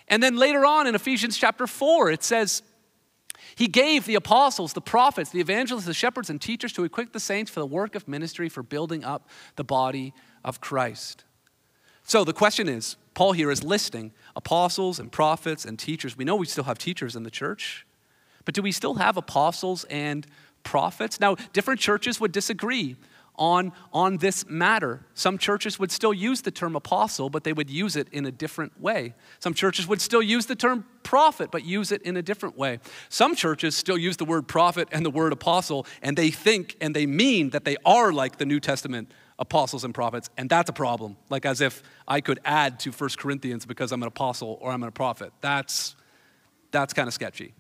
And 0.08 0.24
then 0.24 0.38
later 0.38 0.66
on 0.66 0.88
in 0.88 0.96
Ephesians 0.96 1.38
chapter 1.38 1.68
4, 1.68 2.12
it 2.12 2.24
says, 2.24 2.64
He 3.58 3.68
gave 3.68 4.06
the 4.06 4.14
apostles, 4.14 4.74
the 4.74 4.82
prophets, 4.82 5.32
the 5.32 5.40
evangelists, 5.40 5.86
the 5.86 5.94
shepherds, 5.96 6.30
and 6.30 6.40
teachers 6.40 6.72
to 6.74 6.84
equip 6.84 7.12
the 7.12 7.20
saints 7.20 7.50
for 7.50 7.60
the 7.60 7.66
work 7.66 7.96
of 7.96 8.08
ministry 8.08 8.50
for 8.50 8.62
building 8.62 9.04
up 9.04 9.28
the 9.56 9.64
body 9.64 10.14
of 10.46 10.62
Christ. 10.62 11.24
So 12.04 12.24
the 12.24 12.34
question 12.34 12.70
is 12.70 12.98
Paul 13.16 13.32
here 13.32 13.50
is 13.50 13.64
listing 13.64 14.12
apostles 14.36 15.00
and 15.00 15.12
prophets 15.12 15.66
and 15.66 15.80
teachers. 15.80 16.16
We 16.16 16.24
know 16.24 16.36
we 16.36 16.46
still 16.46 16.66
have 16.66 16.78
teachers 16.78 17.16
in 17.16 17.24
the 17.24 17.32
church, 17.32 17.88
but 18.46 18.54
do 18.54 18.62
we 18.62 18.72
still 18.72 18.94
have 18.94 19.18
apostles 19.18 19.86
and 19.86 20.28
prophets? 20.62 21.20
Now, 21.20 21.34
different 21.52 21.80
churches 21.80 22.22
would 22.22 22.32
disagree 22.32 22.96
on, 23.38 23.72
on 23.94 24.18
this 24.18 24.48
matter. 24.50 25.06
Some 25.14 25.38
churches 25.38 25.78
would 25.80 25.92
still 25.92 26.14
use 26.14 26.42
the 26.42 26.52
term 26.52 26.76
apostle, 26.76 27.30
but 27.30 27.44
they 27.44 27.54
would 27.54 27.70
use 27.70 27.96
it 27.96 28.08
in 28.12 28.26
a 28.26 28.32
different 28.32 28.80
way. 28.82 29.14
Some 29.40 29.54
churches 29.54 29.88
would 29.88 30.02
still 30.02 30.22
use 30.22 30.48
the 30.48 30.56
term 30.56 30.86
prophet, 31.04 31.52
but 31.52 31.64
use 31.64 31.92
it 31.92 32.02
in 32.02 32.18
a 32.18 32.22
different 32.22 32.58
way. 32.58 32.80
Some 33.10 33.36
churches 33.36 33.76
still 33.76 33.98
use 33.98 34.18
the 34.18 34.26
word 34.26 34.48
prophet 34.48 34.88
and 34.92 35.06
the 35.06 35.10
word 35.10 35.34
apostle, 35.34 35.86
and 36.02 36.18
they 36.18 36.32
think 36.32 36.76
and 36.82 36.96
they 36.96 37.06
mean 37.06 37.52
that 37.52 37.64
they 37.64 37.78
are 37.86 38.12
like 38.12 38.38
the 38.38 38.46
New 38.46 38.60
Testament 38.60 39.12
apostles 39.40 39.84
and 39.84 39.94
prophets, 39.94 40.30
and 40.38 40.50
that's 40.50 40.70
a 40.70 40.74
problem. 40.74 41.16
Like 41.30 41.46
as 41.46 41.62
if 41.62 41.84
I 42.08 42.22
could 42.22 42.40
add 42.44 42.80
to 42.82 42.92
1 42.92 43.10
Corinthians 43.18 43.66
because 43.66 43.92
I'm 43.92 44.02
an 44.02 44.08
apostle 44.08 44.58
or 44.62 44.72
I'm 44.72 44.84
a 44.84 44.92
prophet. 44.92 45.32
That's, 45.42 45.96
that's 46.72 46.94
kind 46.94 47.08
of 47.08 47.14
sketchy. 47.14 47.54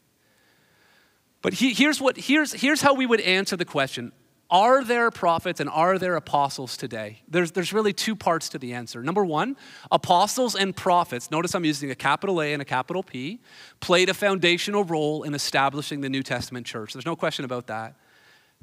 But 1.41 1.53
he, 1.53 1.73
here's, 1.73 2.01
what, 2.01 2.17
here's, 2.17 2.51
here's 2.51 2.81
how 2.81 2.95
we 2.95 3.05
would 3.05 3.21
answer 3.21 3.55
the 3.55 3.65
question 3.65 4.11
are 4.49 4.83
there 4.83 5.11
prophets 5.11 5.59
and 5.59 5.69
are 5.69 5.97
there 5.97 6.15
apostles 6.15 6.77
today? 6.77 7.21
There's, 7.27 7.51
there's 7.51 7.73
really 7.73 7.91
two 7.91 8.15
parts 8.15 8.47
to 8.49 8.57
the 8.57 8.73
answer. 8.73 9.03
Number 9.03 9.25
one, 9.25 9.57
apostles 9.91 10.55
and 10.55 10.75
prophets, 10.75 11.29
notice 11.29 11.53
I'm 11.53 11.65
using 11.65 11.91
a 11.91 11.95
capital 11.95 12.41
A 12.41 12.53
and 12.53 12.61
a 12.61 12.65
capital 12.65 13.03
P, 13.03 13.39
played 13.81 14.07
a 14.07 14.13
foundational 14.13 14.85
role 14.85 15.23
in 15.23 15.33
establishing 15.33 15.99
the 15.99 16.09
New 16.09 16.23
Testament 16.23 16.65
church. 16.65 16.93
There's 16.93 17.05
no 17.05 17.15
question 17.15 17.43
about 17.43 17.67
that. 17.67 17.95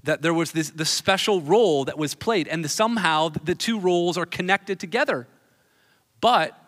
That 0.05 0.23
there 0.23 0.35
was 0.35 0.53
this, 0.53 0.71
this 0.71 0.91
special 0.91 1.41
role 1.43 1.85
that 1.85 1.99
was 1.99 2.15
played, 2.15 2.49
and 2.49 2.65
the, 2.65 2.69
somehow 2.69 3.29
the 3.29 3.55
two 3.55 3.79
roles 3.79 4.17
are 4.17 4.27
connected 4.27 4.81
together. 4.81 5.27
But, 6.21 6.59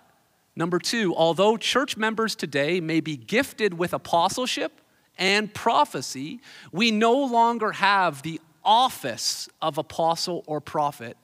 number 0.54 0.78
two, 0.78 1.14
although 1.14 1.56
church 1.56 1.96
members 1.96 2.34
today 2.34 2.80
may 2.80 3.00
be 3.00 3.16
gifted 3.16 3.74
with 3.74 3.94
apostleship 3.94 4.80
and 5.18 5.52
prophecy, 5.54 6.40
we 6.72 6.90
no 6.90 7.12
longer 7.12 7.72
have 7.72 8.22
the 8.22 8.40
office 8.66 9.48
of 9.62 9.78
apostle 9.78 10.44
or 10.46 10.60
prophet 10.60 11.16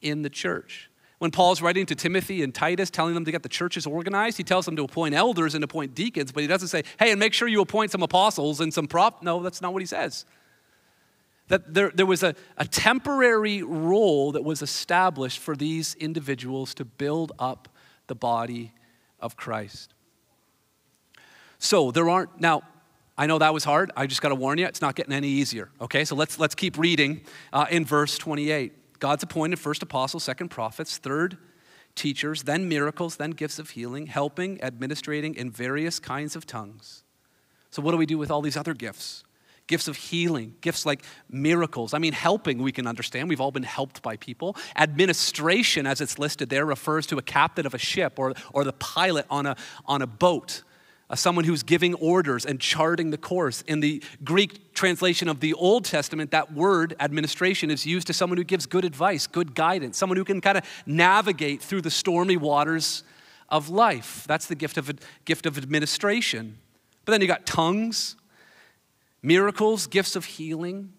in 0.00 0.22
the 0.22 0.30
church. 0.30 0.90
When 1.18 1.30
Paul's 1.30 1.60
writing 1.60 1.84
to 1.86 1.94
Timothy 1.94 2.42
and 2.42 2.54
Titus, 2.54 2.90
telling 2.90 3.14
them 3.14 3.24
to 3.24 3.32
get 3.32 3.42
the 3.42 3.48
churches 3.48 3.86
organized, 3.86 4.36
he 4.36 4.44
tells 4.44 4.64
them 4.64 4.76
to 4.76 4.84
appoint 4.84 5.14
elders 5.14 5.54
and 5.54 5.64
appoint 5.64 5.94
deacons, 5.94 6.32
but 6.32 6.42
he 6.42 6.46
doesn't 6.46 6.68
say, 6.68 6.84
hey, 6.98 7.10
and 7.10 7.18
make 7.18 7.34
sure 7.34 7.48
you 7.48 7.60
appoint 7.60 7.90
some 7.90 8.02
apostles 8.02 8.60
and 8.60 8.72
some 8.72 8.86
prop. 8.86 9.22
No, 9.22 9.42
that's 9.42 9.60
not 9.60 9.72
what 9.72 9.82
he 9.82 9.86
says. 9.86 10.24
That 11.48 11.74
there, 11.74 11.90
there 11.92 12.06
was 12.06 12.22
a, 12.22 12.34
a 12.56 12.66
temporary 12.66 13.62
role 13.62 14.32
that 14.32 14.44
was 14.44 14.62
established 14.62 15.40
for 15.40 15.56
these 15.56 15.94
individuals 15.96 16.74
to 16.74 16.84
build 16.84 17.32
up 17.38 17.68
the 18.06 18.14
body 18.14 18.72
of 19.18 19.36
Christ. 19.36 19.94
So 21.58 21.90
there 21.90 22.08
aren't, 22.08 22.40
now, 22.40 22.62
I 23.18 23.26
know 23.26 23.38
that 23.38 23.52
was 23.52 23.64
hard. 23.64 23.90
I 23.96 24.06
just 24.06 24.22
got 24.22 24.28
to 24.28 24.36
warn 24.36 24.58
you, 24.58 24.66
it's 24.66 24.80
not 24.80 24.94
getting 24.94 25.12
any 25.12 25.26
easier. 25.26 25.70
Okay, 25.80 26.04
so 26.04 26.14
let's, 26.14 26.38
let's 26.38 26.54
keep 26.54 26.78
reading 26.78 27.22
uh, 27.52 27.66
in 27.68 27.84
verse 27.84 28.16
28. 28.16 29.00
God's 29.00 29.24
appointed 29.24 29.58
first 29.58 29.82
apostles, 29.82 30.22
second 30.22 30.50
prophets, 30.50 30.98
third 30.98 31.36
teachers, 31.96 32.44
then 32.44 32.68
miracles, 32.68 33.16
then 33.16 33.32
gifts 33.32 33.58
of 33.58 33.70
healing, 33.70 34.06
helping, 34.06 34.62
administrating 34.62 35.34
in 35.34 35.50
various 35.50 35.98
kinds 35.98 36.36
of 36.36 36.46
tongues. 36.46 37.02
So, 37.70 37.82
what 37.82 37.90
do 37.90 37.96
we 37.96 38.06
do 38.06 38.18
with 38.18 38.30
all 38.30 38.40
these 38.40 38.56
other 38.56 38.72
gifts? 38.72 39.24
Gifts 39.66 39.88
of 39.88 39.96
healing, 39.96 40.54
gifts 40.60 40.86
like 40.86 41.02
miracles. 41.28 41.92
I 41.92 41.98
mean, 41.98 42.14
helping, 42.14 42.62
we 42.62 42.72
can 42.72 42.86
understand. 42.86 43.28
We've 43.28 43.40
all 43.40 43.50
been 43.50 43.64
helped 43.64 44.00
by 44.00 44.16
people. 44.16 44.56
Administration, 44.76 45.86
as 45.86 46.00
it's 46.00 46.18
listed 46.18 46.48
there, 46.48 46.64
refers 46.64 47.06
to 47.08 47.18
a 47.18 47.22
captain 47.22 47.66
of 47.66 47.74
a 47.74 47.78
ship 47.78 48.18
or, 48.18 48.32
or 48.54 48.64
the 48.64 48.72
pilot 48.72 49.26
on 49.28 49.44
a, 49.44 49.56
on 49.84 50.00
a 50.00 50.06
boat 50.06 50.62
Uh, 51.10 51.16
someone 51.16 51.44
who's 51.44 51.62
giving 51.62 51.94
orders 51.94 52.44
and 52.44 52.60
charting 52.60 53.10
the 53.10 53.16
course. 53.16 53.62
In 53.62 53.80
the 53.80 54.02
Greek 54.24 54.74
translation 54.74 55.28
of 55.28 55.40
the 55.40 55.54
Old 55.54 55.86
Testament, 55.86 56.32
that 56.32 56.52
word 56.52 56.94
administration 57.00 57.70
is 57.70 57.86
used 57.86 58.06
to 58.08 58.12
someone 58.12 58.36
who 58.36 58.44
gives 58.44 58.66
good 58.66 58.84
advice, 58.84 59.26
good 59.26 59.54
guidance, 59.54 59.96
someone 59.96 60.18
who 60.18 60.24
can 60.24 60.42
kind 60.42 60.58
of 60.58 60.64
navigate 60.84 61.62
through 61.62 61.80
the 61.80 61.90
stormy 61.90 62.36
waters 62.36 63.04
of 63.48 63.70
life. 63.70 64.24
That's 64.28 64.46
the 64.46 64.54
gift 64.54 64.76
of, 64.76 64.90
gift 65.24 65.46
of 65.46 65.56
administration. 65.56 66.58
But 67.06 67.12
then 67.12 67.22
you 67.22 67.26
got 67.26 67.46
tongues, 67.46 68.16
miracles, 69.22 69.86
gifts 69.86 70.14
of 70.14 70.26
healing. 70.26 70.92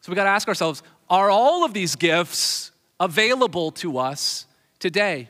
So 0.00 0.10
we 0.10 0.16
got 0.16 0.24
to 0.24 0.30
ask 0.30 0.48
ourselves 0.48 0.82
are 1.08 1.30
all 1.30 1.64
of 1.64 1.72
these 1.72 1.96
gifts 1.96 2.72
available 3.00 3.70
to 3.70 3.98
us 3.98 4.46
today? 4.78 5.28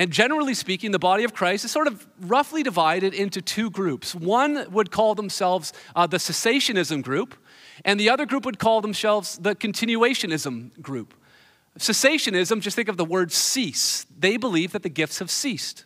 And 0.00 0.10
generally 0.10 0.54
speaking, 0.54 0.92
the 0.92 0.98
body 0.98 1.24
of 1.24 1.34
Christ 1.34 1.66
is 1.66 1.70
sort 1.72 1.86
of 1.86 2.06
roughly 2.20 2.62
divided 2.62 3.12
into 3.12 3.42
two 3.42 3.68
groups. 3.68 4.14
One 4.14 4.64
would 4.72 4.90
call 4.90 5.14
themselves 5.14 5.74
uh, 5.94 6.06
the 6.06 6.16
cessationism 6.16 7.02
group, 7.02 7.34
and 7.84 8.00
the 8.00 8.08
other 8.08 8.24
group 8.24 8.46
would 8.46 8.58
call 8.58 8.80
themselves 8.80 9.36
the 9.36 9.54
continuationism 9.54 10.80
group. 10.80 11.12
Cessationism, 11.78 12.62
just 12.62 12.76
think 12.76 12.88
of 12.88 12.96
the 12.96 13.04
word 13.04 13.30
cease. 13.30 14.06
They 14.18 14.38
believe 14.38 14.72
that 14.72 14.84
the 14.84 14.88
gifts 14.88 15.18
have 15.18 15.30
ceased. 15.30 15.84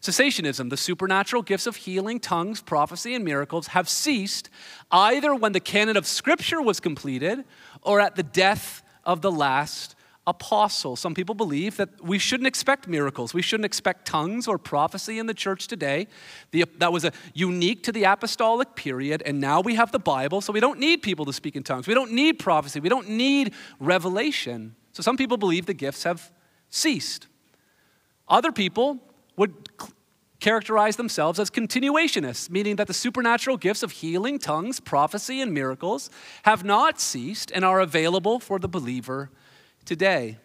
Cessationism, 0.00 0.70
the 0.70 0.76
supernatural 0.76 1.42
gifts 1.42 1.66
of 1.66 1.74
healing, 1.74 2.20
tongues, 2.20 2.62
prophecy, 2.62 3.12
and 3.12 3.24
miracles, 3.24 3.66
have 3.68 3.88
ceased 3.88 4.50
either 4.92 5.34
when 5.34 5.50
the 5.50 5.58
canon 5.58 5.96
of 5.96 6.06
Scripture 6.06 6.62
was 6.62 6.78
completed 6.78 7.44
or 7.82 7.98
at 7.98 8.14
the 8.14 8.22
death 8.22 8.84
of 9.04 9.20
the 9.20 9.32
last 9.32 9.96
apostle. 10.28 10.94
Some 10.94 11.14
people 11.14 11.34
believe 11.34 11.78
that 11.78 12.04
we 12.04 12.18
shouldn't 12.18 12.46
expect 12.46 12.86
miracles. 12.86 13.32
We 13.32 13.40
shouldn't 13.40 13.64
expect 13.64 14.06
tongues 14.06 14.46
or 14.46 14.58
prophecy 14.58 15.18
in 15.18 15.26
the 15.26 15.32
church 15.32 15.66
today. 15.66 16.06
The, 16.50 16.66
that 16.78 16.92
was 16.92 17.04
a, 17.04 17.12
unique 17.32 17.82
to 17.84 17.92
the 17.92 18.04
apostolic 18.04 18.76
period, 18.76 19.22
and 19.24 19.40
now 19.40 19.62
we 19.62 19.74
have 19.76 19.90
the 19.90 19.98
Bible, 19.98 20.42
so 20.42 20.52
we 20.52 20.60
don't 20.60 20.78
need 20.78 21.02
people 21.02 21.24
to 21.24 21.32
speak 21.32 21.56
in 21.56 21.62
tongues. 21.62 21.86
We 21.86 21.94
don't 21.94 22.12
need 22.12 22.38
prophecy. 22.38 22.78
We 22.78 22.90
don't 22.90 23.08
need 23.08 23.54
revelation. 23.80 24.76
So 24.92 25.02
some 25.02 25.16
people 25.16 25.38
believe 25.38 25.64
the 25.64 25.74
gifts 25.74 26.02
have 26.02 26.30
ceased. 26.68 27.26
Other 28.28 28.52
people 28.52 28.98
would 29.36 29.54
characterize 30.40 30.96
themselves 30.96 31.40
as 31.40 31.50
continuationists, 31.50 32.50
meaning 32.50 32.76
that 32.76 32.86
the 32.86 32.94
supernatural 32.94 33.56
gifts 33.56 33.82
of 33.82 33.92
healing, 33.92 34.38
tongues, 34.38 34.78
prophecy, 34.78 35.40
and 35.40 35.54
miracles 35.54 36.10
have 36.42 36.64
not 36.64 37.00
ceased 37.00 37.50
and 37.54 37.64
are 37.64 37.80
available 37.80 38.38
for 38.38 38.58
the 38.58 38.68
believer 38.68 39.30
today. 39.88 40.36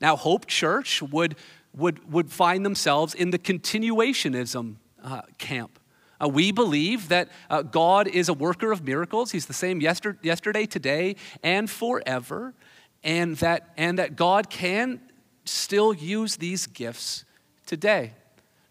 Now, 0.00 0.16
Hope 0.16 0.46
Church 0.46 1.02
would, 1.02 1.36
would, 1.74 2.10
would 2.10 2.32
find 2.32 2.64
themselves 2.64 3.14
in 3.14 3.30
the 3.30 3.38
continuationism 3.38 4.76
uh, 5.04 5.22
camp. 5.38 5.78
Uh, 6.18 6.28
we 6.28 6.50
believe 6.50 7.08
that 7.08 7.28
uh, 7.50 7.60
God 7.60 8.08
is 8.08 8.30
a 8.30 8.34
worker 8.34 8.72
of 8.72 8.82
miracles. 8.82 9.32
He's 9.32 9.46
the 9.46 9.52
same 9.52 9.80
yester- 9.80 10.18
yesterday, 10.22 10.64
today, 10.64 11.16
and 11.42 11.68
forever. 11.68 12.54
And 13.04 13.36
that, 13.36 13.74
and 13.76 13.98
that 13.98 14.16
God 14.16 14.48
can 14.48 15.00
still 15.44 15.92
use 15.92 16.36
these 16.36 16.66
gifts 16.66 17.24
today. 17.66 18.14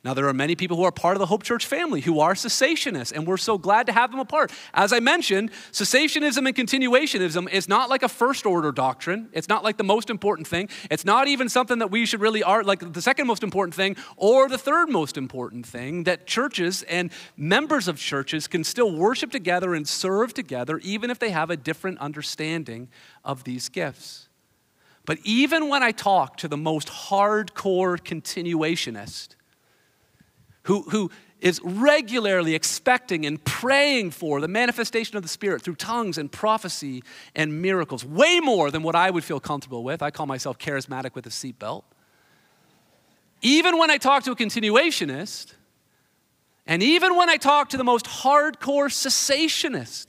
Now, 0.06 0.14
there 0.14 0.28
are 0.28 0.34
many 0.34 0.56
people 0.56 0.78
who 0.78 0.84
are 0.84 0.92
part 0.92 1.16
of 1.16 1.20
the 1.20 1.26
Hope 1.26 1.42
Church 1.42 1.66
family 1.66 2.00
who 2.00 2.20
are 2.20 2.36
cessationists, 2.36 3.12
and 3.12 3.26
we're 3.26 3.38
so 3.38 3.58
glad 3.58 3.88
to 3.88 3.92
have 3.92 4.12
them 4.12 4.20
a 4.20 4.26
part. 4.26 4.52
As 4.72 4.94
I 4.94 5.00
mentioned, 5.00 5.50
cessationism 5.72 6.46
and 6.46 6.56
continuationism 6.56 7.50
is 7.50 7.68
not 7.68 7.90
like 7.90 8.04
a 8.04 8.08
first 8.08 8.46
order 8.46 8.72
doctrine. 8.72 9.30
It's 9.34 9.50
not 9.50 9.64
like 9.64 9.78
the 9.78 9.84
most 9.84 10.12
important 10.12 10.48
thing. 10.48 10.70
It's 10.92 11.06
not 11.06 11.28
even 11.28 11.50
something 11.50 11.80
that 11.80 11.90
we 11.90 12.06
should 12.06 12.22
really 12.22 12.44
are 12.44 12.64
like 12.64 12.94
the 12.94 13.02
second 13.02 13.26
most 13.26 13.42
important 13.42 13.74
thing 13.74 13.96
or 14.16 14.48
the 14.48 14.60
third 14.60 14.90
most 14.90 15.18
important 15.18 15.66
thing. 15.66 16.04
That 16.04 16.28
churches 16.28 16.84
and 16.84 17.12
members 17.36 17.88
of 17.88 17.98
churches 17.98 18.48
can 18.48 18.64
still 18.64 18.96
worship 18.96 19.32
together 19.32 19.74
and 19.74 19.88
serve 19.88 20.36
together, 20.36 20.78
even 20.84 21.10
if 21.10 21.18
they 21.18 21.32
have 21.32 21.50
a 21.50 21.58
different 21.58 21.98
understanding 21.98 22.90
of 23.24 23.44
these 23.44 23.70
gifts. 23.70 24.30
But 25.04 25.18
even 25.24 25.68
when 25.68 25.82
I 25.82 25.92
talk 25.92 26.38
to 26.38 26.48
the 26.48 26.58
most 26.58 26.90
hardcore 26.90 27.98
continuationist, 27.98 29.30
who, 30.66 30.82
who 30.84 31.10
is 31.40 31.62
regularly 31.64 32.56
expecting 32.56 33.26
and 33.26 33.44
praying 33.44 34.12
for 34.12 34.42
the 34.42 34.48
manifestation 34.48 35.16
of 35.16 35.24
the 35.24 35.30
Spirit 35.30 35.62
through 35.62 35.76
tongues 35.76 36.18
and 36.18 36.32
prophecy 36.32 37.04
and 37.36 37.62
miracles, 37.62 38.04
way 38.04 38.40
more 38.40 38.72
than 38.72 38.84
what 38.84 38.96
I 38.96 39.10
would 39.10 39.24
feel 39.24 39.40
comfortable 39.40 39.84
with. 39.84 40.02
I 40.02 40.12
call 40.12 40.26
myself 40.26 40.58
charismatic 40.58 41.14
with 41.14 41.26
a 41.28 41.30
seatbelt. 41.30 41.84
Even 43.42 43.78
when 43.78 43.92
I 43.92 43.98
talk 43.98 44.24
to 44.24 44.32
a 44.32 44.36
continuationist, 44.36 45.54
and 46.66 46.82
even 46.82 47.16
when 47.16 47.30
I 47.30 47.38
talk 47.38 47.70
to 47.70 47.78
the 47.78 47.84
most 47.84 48.06
hardcore 48.06 48.90
cessationist 48.90 50.08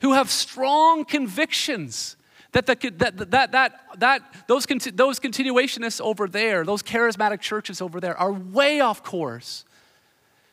who 0.00 0.12
have 0.14 0.28
strong 0.28 1.04
convictions 1.04 2.16
that, 2.50 2.66
the, 2.66 2.74
that, 2.96 3.30
that, 3.30 3.52
that, 3.52 3.80
that 3.98 4.22
those, 4.48 4.66
those 4.66 5.20
continuationists 5.20 6.00
over 6.00 6.26
there, 6.26 6.64
those 6.64 6.82
charismatic 6.82 7.40
churches 7.40 7.80
over 7.80 8.00
there, 8.00 8.16
are 8.16 8.32
way 8.32 8.80
off 8.80 9.04
course 9.04 9.64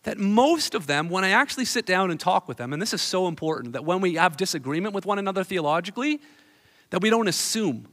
that 0.04 0.18
most 0.18 0.74
of 0.74 0.88
them, 0.88 1.10
when 1.10 1.24
I 1.24 1.30
actually 1.30 1.66
sit 1.66 1.86
down 1.86 2.10
and 2.10 2.20
talk 2.20 2.48
with 2.48 2.58
them, 2.58 2.74
and 2.74 2.82
this 2.82 2.94
is 2.94 3.02
so 3.02 3.28
important, 3.28 3.74
that 3.74 3.86
when 3.86 4.02
we 4.02 4.16
have 4.16 4.36
disagreement 4.36 4.96
with 4.96 5.06
one 5.06 5.20
another 5.20 5.44
theologically, 5.44 6.20
that 6.90 7.02
we 7.02 7.10
don't 7.10 7.28
assume, 7.28 7.88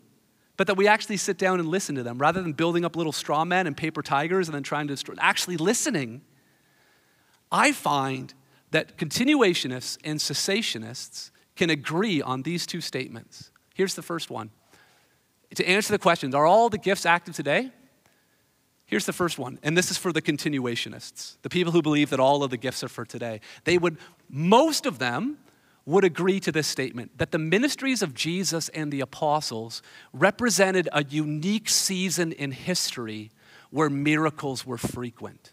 but 0.57 0.67
that 0.67 0.77
we 0.77 0.89
actually 0.89 1.19
sit 1.19 1.39
down 1.39 1.61
and 1.61 1.69
listen 1.69 1.95
to 1.95 2.03
them 2.03 2.19
rather 2.19 2.43
than 2.43 2.53
building 2.53 2.85
up 2.85 2.97
little 2.97 3.13
straw 3.13 3.45
men 3.45 3.67
and 3.67 3.77
paper 3.77 4.03
tigers 4.03 4.49
and 4.49 4.55
then 4.55 4.63
trying 4.63 4.89
to 4.89 4.95
destroy, 4.95 5.15
actually 5.19 5.57
listening. 5.57 6.23
I 7.53 7.73
find 7.73 8.33
that 8.71 8.97
continuationists 8.97 9.99
and 10.03 10.19
cessationists 10.19 11.31
can 11.57 11.71
agree 11.71 12.23
on 12.23 12.43
these 12.43 12.67
two 12.67 12.81
statements. 12.81 13.51
Here's 13.75 13.95
the 13.95 14.03
first 14.03 14.31
one. 14.31 14.51
To 15.55 15.69
answer 15.69 15.93
the 15.93 15.99
questions, 15.99 16.35
are 16.35 16.47
all 16.47 16.69
the 16.69 16.79
gifts 16.79 17.07
active 17.07 17.35
today? 17.35 17.71
Here's 18.89 19.05
the 19.05 19.13
first 19.13 19.39
one, 19.39 19.59
and 19.63 19.77
this 19.77 19.91
is 19.91 19.99
for 19.99 20.15
the 20.15 20.23
continuationists, 20.23 21.37
the 21.43 21.51
people 21.51 21.73
who 21.73 21.83
believe 21.83 22.09
that 22.09 22.21
all 22.21 22.43
of 22.43 22.49
the 22.49 22.57
gifts 22.57 22.83
are 22.83 22.89
for 22.89 23.05
today. 23.05 23.43
They 23.65 23.77
would, 23.77 23.99
most 24.31 24.87
of 24.87 24.99
them, 24.99 25.37
would 25.85 26.05
agree 26.05 26.41
to 26.41 26.51
this 26.51 26.67
statement 26.67 27.19
that 27.19 27.31
the 27.31 27.39
ministries 27.39 28.01
of 28.01 28.15
Jesus 28.15 28.71
and 28.71 28.91
the 28.91 29.03
apostles 29.03 29.83
represented 30.15 30.89
a 30.91 31.05
unique 31.05 31.69
season 31.69 32.33
in 32.33 32.51
history 32.51 33.31
where 33.71 33.91
miracles 33.91 34.65
were 34.65 34.79
frequent. 34.79 35.53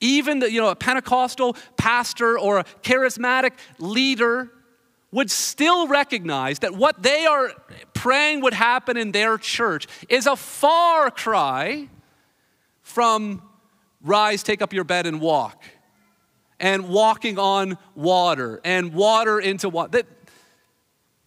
Even 0.00 0.38
the, 0.38 0.50
you 0.50 0.60
know, 0.60 0.68
a 0.68 0.76
Pentecostal 0.76 1.56
pastor 1.76 2.38
or 2.38 2.60
a 2.60 2.64
charismatic 2.82 3.50
leader 3.80 4.52
would 5.10 5.30
still 5.30 5.88
recognize 5.88 6.60
that 6.60 6.72
what 6.72 7.02
they 7.02 7.26
are 7.26 7.50
praying 7.94 8.42
would 8.42 8.54
happen 8.54 8.96
in 8.96 9.10
their 9.10 9.38
church 9.38 9.88
is 10.08 10.28
a 10.28 10.36
far 10.36 11.10
cry 11.10 11.88
from 12.88 13.42
rise, 14.02 14.42
take 14.42 14.62
up 14.62 14.72
your 14.72 14.84
bed, 14.84 15.06
and 15.06 15.20
walk, 15.20 15.62
and 16.58 16.88
walking 16.88 17.38
on 17.38 17.76
water, 17.94 18.60
and 18.64 18.94
water 18.94 19.38
into 19.38 19.68
water. 19.68 20.02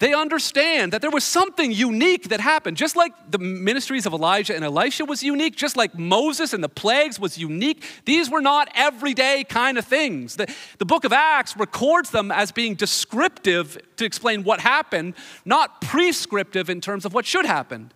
They 0.00 0.14
understand 0.14 0.92
that 0.92 1.00
there 1.00 1.12
was 1.12 1.22
something 1.22 1.70
unique 1.70 2.30
that 2.30 2.40
happened. 2.40 2.76
Just 2.76 2.96
like 2.96 3.12
the 3.30 3.38
ministries 3.38 4.04
of 4.04 4.12
Elijah 4.12 4.52
and 4.52 4.64
Elisha 4.64 5.04
was 5.04 5.22
unique, 5.22 5.54
just 5.54 5.76
like 5.76 5.96
Moses 5.96 6.52
and 6.52 6.64
the 6.64 6.68
plagues 6.68 7.20
was 7.20 7.38
unique, 7.38 7.84
these 8.04 8.28
were 8.28 8.40
not 8.40 8.68
everyday 8.74 9.44
kind 9.44 9.78
of 9.78 9.84
things. 9.84 10.34
The, 10.34 10.52
the 10.78 10.84
book 10.84 11.04
of 11.04 11.12
Acts 11.12 11.56
records 11.56 12.10
them 12.10 12.32
as 12.32 12.50
being 12.50 12.74
descriptive 12.74 13.78
to 13.94 14.04
explain 14.04 14.42
what 14.42 14.58
happened, 14.58 15.14
not 15.44 15.80
prescriptive 15.80 16.68
in 16.68 16.80
terms 16.80 17.04
of 17.04 17.14
what 17.14 17.24
should 17.24 17.46
happen. 17.46 17.92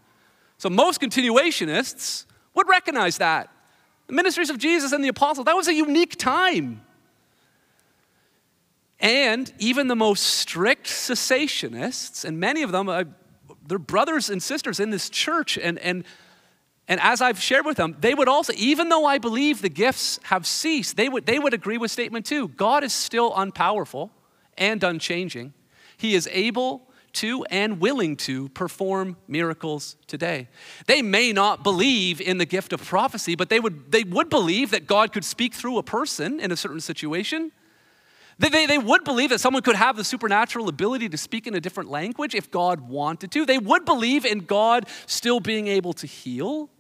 So 0.58 0.70
most 0.70 1.00
continuationists 1.00 2.24
would 2.54 2.68
recognize 2.68 3.18
that. 3.18 3.50
The 4.06 4.12
ministries 4.12 4.50
of 4.50 4.58
Jesus 4.58 4.92
and 4.92 5.02
the 5.02 5.08
apostles, 5.08 5.46
that 5.46 5.56
was 5.56 5.68
a 5.68 5.74
unique 5.74 6.16
time. 6.16 6.82
And 9.00 9.52
even 9.58 9.88
the 9.88 9.96
most 9.96 10.22
strict 10.22 10.86
cessationists, 10.86 12.24
and 12.24 12.40
many 12.40 12.62
of 12.62 12.72
them, 12.72 12.88
uh, 12.88 13.04
they're 13.66 13.78
brothers 13.78 14.30
and 14.30 14.42
sisters 14.42 14.80
in 14.80 14.90
this 14.90 15.10
church, 15.10 15.58
and, 15.58 15.78
and, 15.80 16.04
and 16.88 17.00
as 17.00 17.20
I've 17.20 17.40
shared 17.40 17.66
with 17.66 17.76
them, 17.76 17.96
they 18.00 18.14
would 18.14 18.28
also, 18.28 18.52
even 18.56 18.88
though 18.88 19.04
I 19.04 19.18
believe 19.18 19.60
the 19.60 19.68
gifts 19.68 20.18
have 20.24 20.46
ceased, 20.46 20.96
they 20.96 21.08
would, 21.08 21.26
they 21.26 21.38
would 21.38 21.52
agree 21.52 21.78
with 21.78 21.90
statement 21.90 22.24
two 22.24 22.48
God 22.48 22.84
is 22.84 22.92
still 22.92 23.32
unpowerful 23.32 24.10
and 24.56 24.82
unchanging. 24.82 25.52
He 25.96 26.14
is 26.14 26.28
able 26.32 26.88
to 27.16 27.44
and 27.46 27.80
willing 27.80 28.16
to 28.16 28.48
perform 28.50 29.16
miracles 29.28 29.96
today. 30.06 30.48
They 30.86 31.02
may 31.02 31.32
not 31.32 31.62
believe 31.62 32.20
in 32.20 32.38
the 32.38 32.46
gift 32.46 32.72
of 32.72 32.84
prophecy, 32.84 33.34
but 33.34 33.48
they 33.48 33.60
would, 33.60 33.90
they 33.92 34.04
would 34.04 34.30
believe 34.30 34.70
that 34.70 34.86
God 34.86 35.12
could 35.12 35.24
speak 35.24 35.54
through 35.54 35.78
a 35.78 35.82
person 35.82 36.40
in 36.40 36.52
a 36.52 36.56
certain 36.56 36.80
situation. 36.80 37.52
They, 38.38 38.48
they, 38.48 38.66
they 38.66 38.78
would 38.78 39.04
believe 39.04 39.30
that 39.30 39.40
someone 39.40 39.62
could 39.62 39.76
have 39.76 39.96
the 39.96 40.04
supernatural 40.04 40.68
ability 40.68 41.08
to 41.08 41.16
speak 41.16 41.46
in 41.46 41.54
a 41.54 41.60
different 41.60 41.90
language 41.90 42.34
if 42.34 42.50
God 42.50 42.80
wanted 42.80 43.30
to. 43.32 43.46
They 43.46 43.58
would 43.58 43.84
believe 43.84 44.24
in 44.24 44.40
God 44.40 44.86
still 45.06 45.40
being 45.40 45.68
able 45.68 45.94
to 45.94 46.06
heal. 46.06 46.70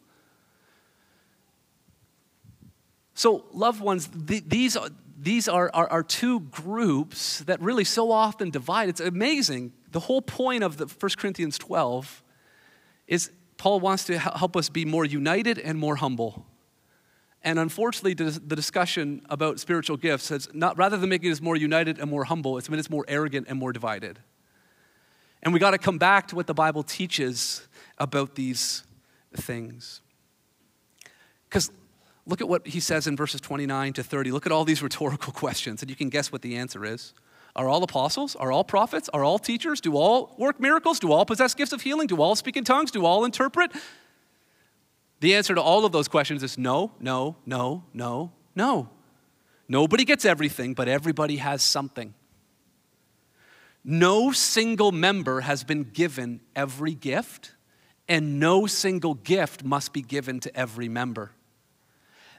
So, 3.14 3.46
loved 3.52 3.80
ones, 3.80 4.08
the, 4.12 4.40
these, 4.40 4.76
are, 4.76 4.90
these 5.18 5.48
are, 5.48 5.70
are, 5.72 5.88
are 5.88 6.02
two 6.02 6.40
groups 6.40 7.40
that 7.40 7.60
really 7.60 7.84
so 7.84 8.12
often 8.12 8.50
divide. 8.50 8.88
It's 8.88 9.00
amazing 9.00 9.72
the 9.96 10.00
whole 10.00 10.20
point 10.20 10.62
of 10.62 10.76
the 10.76 10.84
1 10.84 11.12
Corinthians 11.16 11.56
12 11.56 12.22
is 13.06 13.30
Paul 13.56 13.80
wants 13.80 14.04
to 14.04 14.18
help 14.18 14.54
us 14.54 14.68
be 14.68 14.84
more 14.84 15.06
united 15.06 15.58
and 15.58 15.78
more 15.78 15.96
humble. 15.96 16.44
And 17.42 17.58
unfortunately, 17.58 18.12
the 18.12 18.56
discussion 18.56 19.24
about 19.30 19.58
spiritual 19.58 19.96
gifts 19.96 20.28
has 20.28 20.50
not, 20.52 20.76
rather 20.76 20.98
than 20.98 21.08
making 21.08 21.32
us 21.32 21.40
more 21.40 21.56
united 21.56 21.98
and 21.98 22.10
more 22.10 22.24
humble, 22.24 22.58
it's 22.58 22.68
made 22.68 22.78
us 22.78 22.90
more 22.90 23.06
arrogant 23.08 23.46
and 23.48 23.58
more 23.58 23.72
divided. 23.72 24.18
And 25.42 25.54
we 25.54 25.60
got 25.60 25.70
to 25.70 25.78
come 25.78 25.96
back 25.96 26.28
to 26.28 26.36
what 26.36 26.46
the 26.46 26.52
Bible 26.52 26.82
teaches 26.82 27.66
about 27.96 28.34
these 28.34 28.84
things. 29.34 30.02
Because 31.48 31.70
look 32.26 32.40
at 32.40 32.48
what 32.48 32.66
he 32.66 32.80
says 32.80 33.06
in 33.06 33.16
verses 33.16 33.40
29 33.40 33.94
to 33.94 34.02
30. 34.02 34.32
Look 34.32 34.46
at 34.46 34.52
all 34.52 34.64
these 34.64 34.82
rhetorical 34.82 35.32
questions, 35.32 35.82
and 35.82 35.90
you 35.90 35.96
can 35.96 36.08
guess 36.08 36.32
what 36.32 36.42
the 36.42 36.56
answer 36.56 36.84
is. 36.84 37.14
Are 37.54 37.68
all 37.68 37.82
apostles? 37.82 38.36
Are 38.36 38.52
all 38.52 38.64
prophets? 38.64 39.08
Are 39.14 39.24
all 39.24 39.38
teachers? 39.38 39.80
Do 39.80 39.96
all 39.96 40.34
work 40.36 40.60
miracles? 40.60 41.00
Do 41.00 41.10
all 41.10 41.24
possess 41.24 41.54
gifts 41.54 41.72
of 41.72 41.80
healing? 41.80 42.06
Do 42.06 42.20
all 42.20 42.36
speak 42.36 42.56
in 42.56 42.64
tongues? 42.64 42.90
Do 42.90 43.06
all 43.06 43.24
interpret? 43.24 43.72
The 45.20 45.34
answer 45.34 45.54
to 45.54 45.62
all 45.62 45.86
of 45.86 45.92
those 45.92 46.08
questions 46.08 46.42
is 46.42 46.58
no, 46.58 46.92
no, 47.00 47.36
no, 47.46 47.84
no, 47.94 48.32
no. 48.54 48.90
Nobody 49.68 50.04
gets 50.04 50.26
everything, 50.26 50.74
but 50.74 50.86
everybody 50.86 51.36
has 51.36 51.62
something. 51.62 52.14
No 53.82 54.32
single 54.32 54.92
member 54.92 55.40
has 55.40 55.64
been 55.64 55.84
given 55.84 56.40
every 56.54 56.94
gift, 56.94 57.52
and 58.06 58.38
no 58.38 58.66
single 58.66 59.14
gift 59.14 59.64
must 59.64 59.94
be 59.94 60.02
given 60.02 60.40
to 60.40 60.54
every 60.54 60.88
member. 60.88 61.32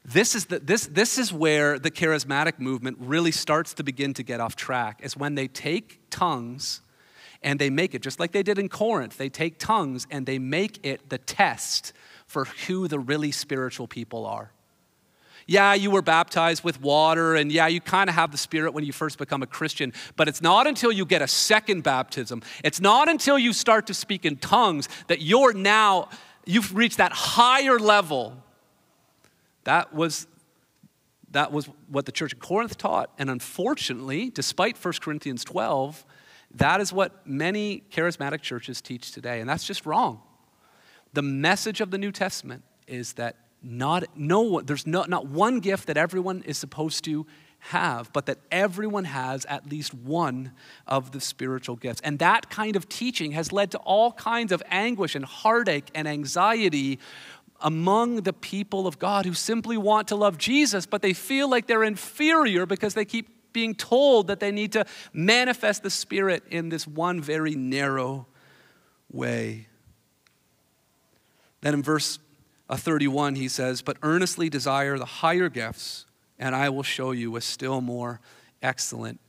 This 0.10 0.36
is, 0.36 0.46
the, 0.46 0.60
this, 0.60 0.88
this 0.88 1.18
is 1.18 1.34
where 1.34 1.78
the 1.78 1.92
charismatic 1.92 2.60
movement 2.60 2.98
really 3.02 3.32
starts 3.32 3.74
to 3.74 3.84
begin 3.84 4.14
to 4.14 4.24
get 4.24 4.40
off 4.40 4.56
track, 4.56 5.02
is 5.04 5.18
when 5.18 5.36
they 5.36 5.50
take 5.50 6.00
tongues 6.10 6.82
and 7.44 7.60
they 7.60 7.70
make 7.70 7.94
it, 7.94 8.02
just 8.02 8.18
like 8.18 8.32
they 8.32 8.42
did 8.42 8.58
in 8.58 8.70
Corinth, 8.70 9.18
they 9.18 9.28
take 9.28 9.60
tongues 9.60 10.08
and 10.10 10.26
they 10.26 10.40
make 10.40 10.86
it 10.86 11.10
the 11.10 11.18
test 11.18 11.92
for 12.26 12.46
who 12.46 12.88
the 12.88 13.00
really 13.00 13.32
spiritual 13.32 13.86
people 13.86 14.26
are. 14.26 14.52
Yeah, 15.46 15.74
you 15.74 15.92
were 15.92 16.02
baptized 16.02 16.64
with 16.64 16.82
water, 16.82 17.36
and 17.36 17.52
yeah, 17.52 17.68
you 17.68 17.80
kind 17.80 18.10
of 18.10 18.16
have 18.16 18.32
the 18.32 18.38
Spirit 18.38 18.74
when 18.74 18.86
you 18.86 18.94
first 18.94 19.18
become 19.18 19.44
a 19.44 19.48
Christian, 19.48 19.94
but 20.16 20.28
it's 20.28 20.42
not 20.42 20.68
until 20.68 20.92
you 20.92 21.06
get 21.06 21.22
a 21.22 21.28
second 21.28 21.84
baptism, 21.84 22.42
it's 22.64 22.80
not 22.80 23.10
until 23.10 23.38
you 23.38 23.52
start 23.52 23.88
to 23.88 23.94
speak 23.94 24.26
in 24.26 24.38
tongues 24.38 24.88
that 25.08 25.22
you're 25.22 25.54
now, 25.54 26.10
you've 26.46 26.76
reached 26.76 26.98
that 26.98 27.12
higher 27.12 27.78
level 27.78 28.42
that 29.68 29.94
was, 29.94 30.28
that 31.32 31.52
was 31.52 31.66
what 31.90 32.06
the 32.06 32.12
church 32.14 32.32
of 32.32 32.40
Corinth 32.40 32.78
taught. 32.78 33.12
And 33.20 33.30
unfortunately, 33.30 34.30
despite 34.30 34.78
1 34.78 34.94
Corinthians 35.02 35.44
12, 35.44 36.06
that 36.56 36.80
is 36.80 36.94
what 36.94 37.28
many 37.28 37.84
charismatic 37.92 38.42
churches 38.42 38.80
teach 38.80 39.12
today. 39.12 39.42
And 39.42 39.50
that's 39.50 39.66
just 39.66 39.86
wrong. 39.86 40.22
The 41.12 41.22
message 41.22 41.82
of 41.82 41.92
the 41.92 41.98
New 41.98 42.14
Testament 42.14 42.64
is 42.88 43.14
that 43.14 43.36
not, 43.62 44.06
no, 44.16 44.62
there's 44.62 44.88
no, 44.88 45.04
not 45.04 45.28
one 45.28 45.60
gift 45.60 45.88
that 45.88 45.98
everyone 45.98 46.44
is 46.44 46.58
supposed 46.58 47.04
to 47.04 47.28
have, 47.60 48.14
but 48.14 48.28
that 48.28 48.38
everyone 48.52 49.04
has 49.04 49.44
at 49.46 49.70
least 49.70 49.94
one 49.94 50.54
of 50.86 51.12
the 51.12 51.20
spiritual 51.20 51.76
gifts. 51.76 52.00
And 52.06 52.20
that 52.20 52.50
kind 52.50 52.78
of 52.78 52.88
teaching 52.88 53.34
has 53.34 53.52
led 53.52 53.72
to 53.72 53.78
all 53.80 54.14
kinds 54.14 54.54
of 54.54 54.64
anguish 54.70 55.16
and 55.16 55.26
heartache 55.26 55.90
and 55.94 56.08
anxiety 56.08 57.00
among 57.62 58.22
the 58.22 58.34
people 58.34 58.88
of 58.88 59.00
God 59.00 59.26
who 59.26 59.34
simply 59.34 59.78
want 59.78 60.10
to 60.10 60.16
love 60.16 60.38
Jesus, 60.38 60.86
but 60.86 61.02
they 61.02 61.14
feel 61.14 61.50
like 61.50 61.68
they're 61.68 61.84
inferior 61.84 62.66
because 62.66 62.94
they 62.94 63.06
keep 63.06 63.54
being 63.54 63.74
told 63.74 64.28
that 64.28 64.40
they 64.40 64.52
need 64.52 64.72
to 64.74 64.86
manifest 65.14 65.82
the 65.84 65.90
Spirit 65.90 66.44
in 66.52 66.70
this 66.70 66.86
one 66.86 67.20
very 67.20 67.56
narrow 67.56 68.28
way. 69.12 69.68
Then 71.62 71.74
in 71.74 71.82
verse 71.82 72.20
uh, 72.70 72.78
31, 72.78 73.36
he 73.36 73.48
says, 73.48 73.82
But 73.82 73.98
earnestly 74.04 74.50
desire 74.50 74.98
the 74.98 75.06
higher 75.06 75.50
gifts, 75.50 76.06
and 76.38 76.56
I 76.56 76.70
will 76.70 76.84
show 76.84 77.12
you 77.12 77.36
a 77.36 77.42
still 77.42 77.82
more 77.82 78.20
excellent 78.62 79.20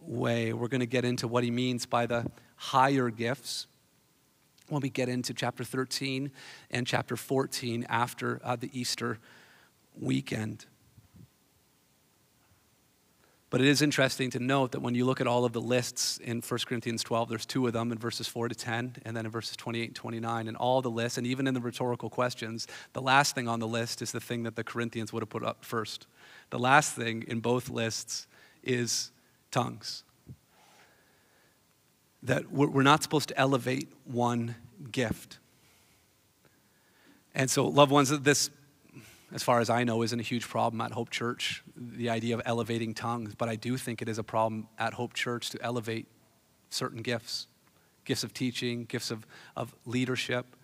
way. 0.00 0.52
We're 0.52 0.68
going 0.68 0.80
to 0.80 0.86
get 0.86 1.04
into 1.04 1.26
what 1.26 1.42
he 1.42 1.50
means 1.50 1.86
by 1.86 2.06
the 2.06 2.30
higher 2.56 3.10
gifts 3.10 3.66
when 4.72 4.82
we 4.82 4.90
get 4.90 5.08
into 5.08 5.34
chapter 5.34 5.64
13 5.64 6.30
and 6.70 6.86
chapter 6.86 7.16
14 7.16 7.86
after 7.88 8.40
uh, 8.42 8.56
the 8.56 8.70
Easter 8.78 9.18
weekend. 9.98 10.66
But 13.50 13.60
it 13.60 13.66
is 13.66 13.82
interesting 13.82 14.30
to 14.30 14.38
note 14.38 14.72
that 14.72 14.80
when 14.80 14.94
you 14.94 15.04
look 15.04 15.20
at 15.20 15.26
all 15.26 15.44
of 15.44 15.52
the 15.52 15.60
lists 15.60 16.16
in 16.16 16.40
1 16.40 16.60
Corinthians 16.64 17.02
12, 17.02 17.28
there's 17.28 17.44
two 17.44 17.66
of 17.66 17.74
them 17.74 17.92
in 17.92 17.98
verses 17.98 18.26
4 18.26 18.48
to 18.48 18.54
10, 18.54 18.96
and 19.04 19.14
then 19.14 19.26
in 19.26 19.30
verses 19.30 19.56
28 19.56 19.88
and 19.88 19.94
29, 19.94 20.48
and 20.48 20.56
all 20.56 20.80
the 20.80 20.90
lists, 20.90 21.18
and 21.18 21.26
even 21.26 21.46
in 21.46 21.52
the 21.52 21.60
rhetorical 21.60 22.08
questions, 22.08 22.66
the 22.94 23.02
last 23.02 23.34
thing 23.34 23.48
on 23.48 23.60
the 23.60 23.68
list 23.68 24.00
is 24.00 24.10
the 24.10 24.20
thing 24.20 24.44
that 24.44 24.56
the 24.56 24.64
Corinthians 24.64 25.12
would 25.12 25.22
have 25.22 25.28
put 25.28 25.44
up 25.44 25.64
first 25.64 26.06
the 26.52 26.58
last 26.58 26.92
thing 26.92 27.24
in 27.28 27.40
both 27.40 27.70
lists 27.70 28.26
is 28.62 29.10
tongues. 29.50 30.04
That 32.24 32.52
we're 32.52 32.82
not 32.82 33.02
supposed 33.02 33.28
to 33.28 33.38
elevate 33.38 33.88
one 34.04 34.54
gift. 34.90 35.38
And 37.34 37.50
so, 37.50 37.66
loved 37.66 37.90
ones, 37.90 38.10
this, 38.20 38.50
as 39.32 39.42
far 39.42 39.60
as 39.60 39.70
I 39.70 39.84
know, 39.84 40.02
isn't 40.02 40.20
a 40.20 40.22
huge 40.22 40.48
problem 40.48 40.80
at 40.80 40.92
Hope 40.92 41.10
Church, 41.10 41.62
the 41.76 42.10
idea 42.10 42.34
of 42.34 42.42
elevating 42.44 42.94
tongues, 42.94 43.34
but 43.34 43.48
I 43.48 43.56
do 43.56 43.76
think 43.76 44.02
it 44.02 44.08
is 44.08 44.18
a 44.18 44.22
problem 44.22 44.68
at 44.78 44.94
Hope 44.94 45.14
Church 45.14 45.50
to 45.50 45.62
elevate 45.62 46.06
certain 46.70 47.02
gifts 47.02 47.46
gifts 48.04 48.24
of 48.24 48.34
teaching, 48.34 48.84
gifts 48.84 49.10
of, 49.10 49.26
of 49.56 49.74
leadership. 49.86 50.56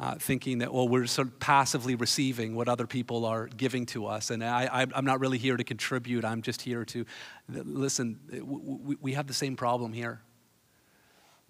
Uh, 0.00 0.16
thinking 0.16 0.58
that, 0.58 0.72
well, 0.72 0.88
we're 0.88 1.06
sort 1.06 1.28
of 1.28 1.38
passively 1.38 1.94
receiving 1.94 2.56
what 2.56 2.68
other 2.68 2.88
people 2.88 3.24
are 3.24 3.46
giving 3.46 3.86
to 3.86 4.06
us. 4.06 4.30
And 4.30 4.42
I, 4.42 4.84
am 4.96 5.04
not 5.04 5.20
really 5.20 5.38
here 5.38 5.56
to 5.56 5.62
contribute. 5.62 6.24
I'm 6.24 6.42
just 6.42 6.60
here 6.60 6.84
to 6.86 7.06
listen. 7.48 8.18
We, 8.42 8.96
we 9.00 9.12
have 9.12 9.28
the 9.28 9.34
same 9.34 9.54
problem 9.54 9.92
here. 9.92 10.20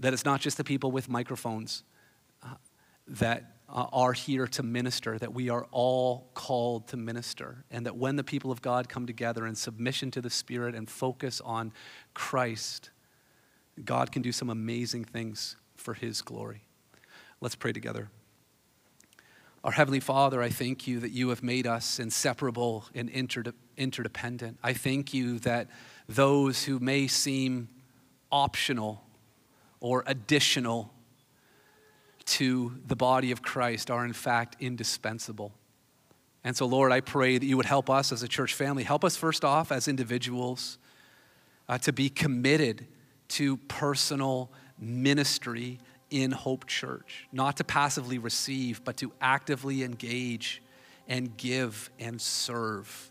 That 0.03 0.13
it's 0.13 0.25
not 0.25 0.41
just 0.41 0.57
the 0.57 0.65
people 0.65 0.91
with 0.91 1.09
microphones 1.09 1.85
uh, 2.43 2.55
that 3.07 3.53
uh, 3.69 3.87
are 3.93 4.13
here 4.13 4.49
to 4.49 4.63
minister, 4.63 5.17
that 5.17 5.33
we 5.33 5.49
are 5.49 5.69
all 5.71 6.29
called 6.35 6.89
to 6.89 6.97
minister. 6.97 7.65
And 7.71 7.87
that 7.87 7.97
when 7.97 8.17
the 8.17 8.25
people 8.25 8.51
of 8.51 8.61
God 8.63 8.89
come 8.89 9.07
together 9.07 9.47
in 9.47 9.55
submission 9.55 10.11
to 10.11 10.21
the 10.21 10.29
Spirit 10.29 10.75
and 10.75 10.91
focus 10.91 11.41
on 11.41 11.73
Christ, 12.15 12.91
God 13.85 14.11
can 14.11 14.23
do 14.23 14.33
some 14.33 14.51
amazing 14.51 15.05
things 15.05 15.55
for 15.77 15.95
His 15.95 16.21
glory. 16.21 16.65
Let's 17.41 17.55
pray 17.55 17.73
together. 17.73 18.11
Our 19.63 19.71
Heavenly 19.71 20.01
Father, 20.01 20.43
I 20.43 20.49
thank 20.49 20.89
you 20.89 20.99
that 20.99 21.13
you 21.13 21.29
have 21.29 21.45
made 21.45 21.69
us 21.69 22.01
inseparable 22.01 22.87
and 22.93 23.09
interdependent. 23.09 24.59
I 24.65 24.73
thank 24.73 25.15
you 25.15 25.39
that 25.41 25.69
those 26.09 26.65
who 26.65 26.81
may 26.81 27.07
seem 27.07 27.69
optional 28.33 29.05
or 29.83 30.05
additional 30.07 30.91
to 32.25 32.73
the 32.87 32.95
body 32.95 33.33
of 33.33 33.43
Christ 33.43 33.91
are 33.91 34.05
in 34.05 34.13
fact 34.13 34.57
indispensable. 34.61 35.53
And 36.45 36.57
so, 36.57 36.67
Lord, 36.67 36.93
I 36.93 37.01
pray 37.01 37.37
that 37.37 37.45
you 37.45 37.57
would 37.57 37.67
help 37.67 37.91
us 37.91 38.13
as 38.13 38.23
a 38.23 38.29
church 38.29 38.55
family. 38.55 38.85
Help 38.85 39.05
us, 39.05 39.17
first 39.17 39.45
off, 39.45 39.73
as 39.73 39.89
individuals, 39.89 40.79
uh, 41.69 41.79
to 41.79 41.93
be 41.93 42.09
committed 42.09 42.87
to 43.29 43.57
personal 43.57 44.51
ministry 44.79 45.79
in 46.11 46.31
Hope 46.31 46.67
Church, 46.67 47.27
not 47.33 47.57
to 47.57 47.65
passively 47.65 48.19
receive, 48.19 48.85
but 48.85 48.97
to 48.99 49.13
actively 49.21 49.83
engage 49.83 50.63
and 51.09 51.37
give 51.37 51.91
and 51.99 52.21
serve. 52.21 53.11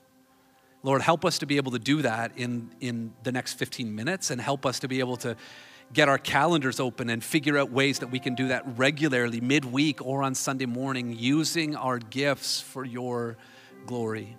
Lord, 0.84 1.02
help 1.02 1.26
us 1.26 1.40
to 1.40 1.46
be 1.46 1.58
able 1.58 1.72
to 1.74 1.80
do 1.80 2.02
that 2.02 2.38
in, 2.38 2.70
in 2.80 3.14
the 3.24 3.32
next 3.32 3.54
15 3.54 3.94
minutes 3.94 4.32
and 4.32 4.40
help 4.40 4.66
us 4.66 4.80
to 4.80 4.88
be 4.88 5.00
able 5.00 5.18
to 5.18 5.36
get 5.94 6.08
our 6.10 6.18
calendars 6.18 6.80
open 6.80 7.10
and 7.10 7.24
figure 7.24 7.58
out 7.58 7.72
ways 7.72 8.00
that 8.00 8.12
we 8.12 8.20
can 8.20 8.36
do 8.36 8.48
that 8.50 8.64
regularly, 8.78 9.42
midweek 9.42 10.06
or 10.06 10.24
on 10.24 10.36
Sunday 10.36 10.66
morning, 10.66 11.16
using 11.18 11.76
our 11.76 12.00
gifts 12.00 12.62
for 12.62 12.86
your 12.86 13.38
glory. 13.86 14.38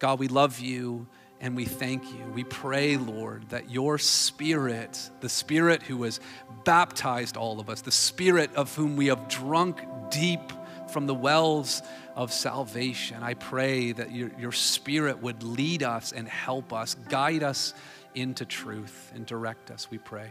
God, 0.00 0.18
we 0.18 0.28
love 0.28 0.58
you 0.58 1.06
and 1.40 1.56
we 1.56 1.64
thank 1.64 2.04
you. 2.04 2.24
We 2.34 2.44
pray, 2.44 2.96
Lord, 2.96 3.48
that 3.50 3.70
your 3.70 3.98
Spirit, 3.98 5.10
the 5.20 5.28
Spirit 5.28 5.82
who 5.82 6.02
has 6.04 6.20
baptized 6.64 7.36
all 7.36 7.60
of 7.60 7.68
us, 7.68 7.80
the 7.80 7.90
Spirit 7.90 8.54
of 8.54 8.74
whom 8.74 8.96
we 8.96 9.06
have 9.06 9.28
drunk 9.28 9.80
deep 10.10 10.52
from 10.88 11.06
the 11.06 11.14
wells 11.14 11.82
of 12.14 12.32
salvation, 12.32 13.22
I 13.22 13.34
pray 13.34 13.92
that 13.92 14.12
your, 14.12 14.30
your 14.38 14.52
Spirit 14.52 15.20
would 15.22 15.42
lead 15.42 15.82
us 15.82 16.12
and 16.12 16.28
help 16.28 16.72
us, 16.72 16.94
guide 17.08 17.42
us 17.42 17.74
into 18.14 18.44
truth 18.44 19.10
and 19.14 19.26
direct 19.26 19.70
us, 19.70 19.90
we 19.90 19.98
pray. 19.98 20.30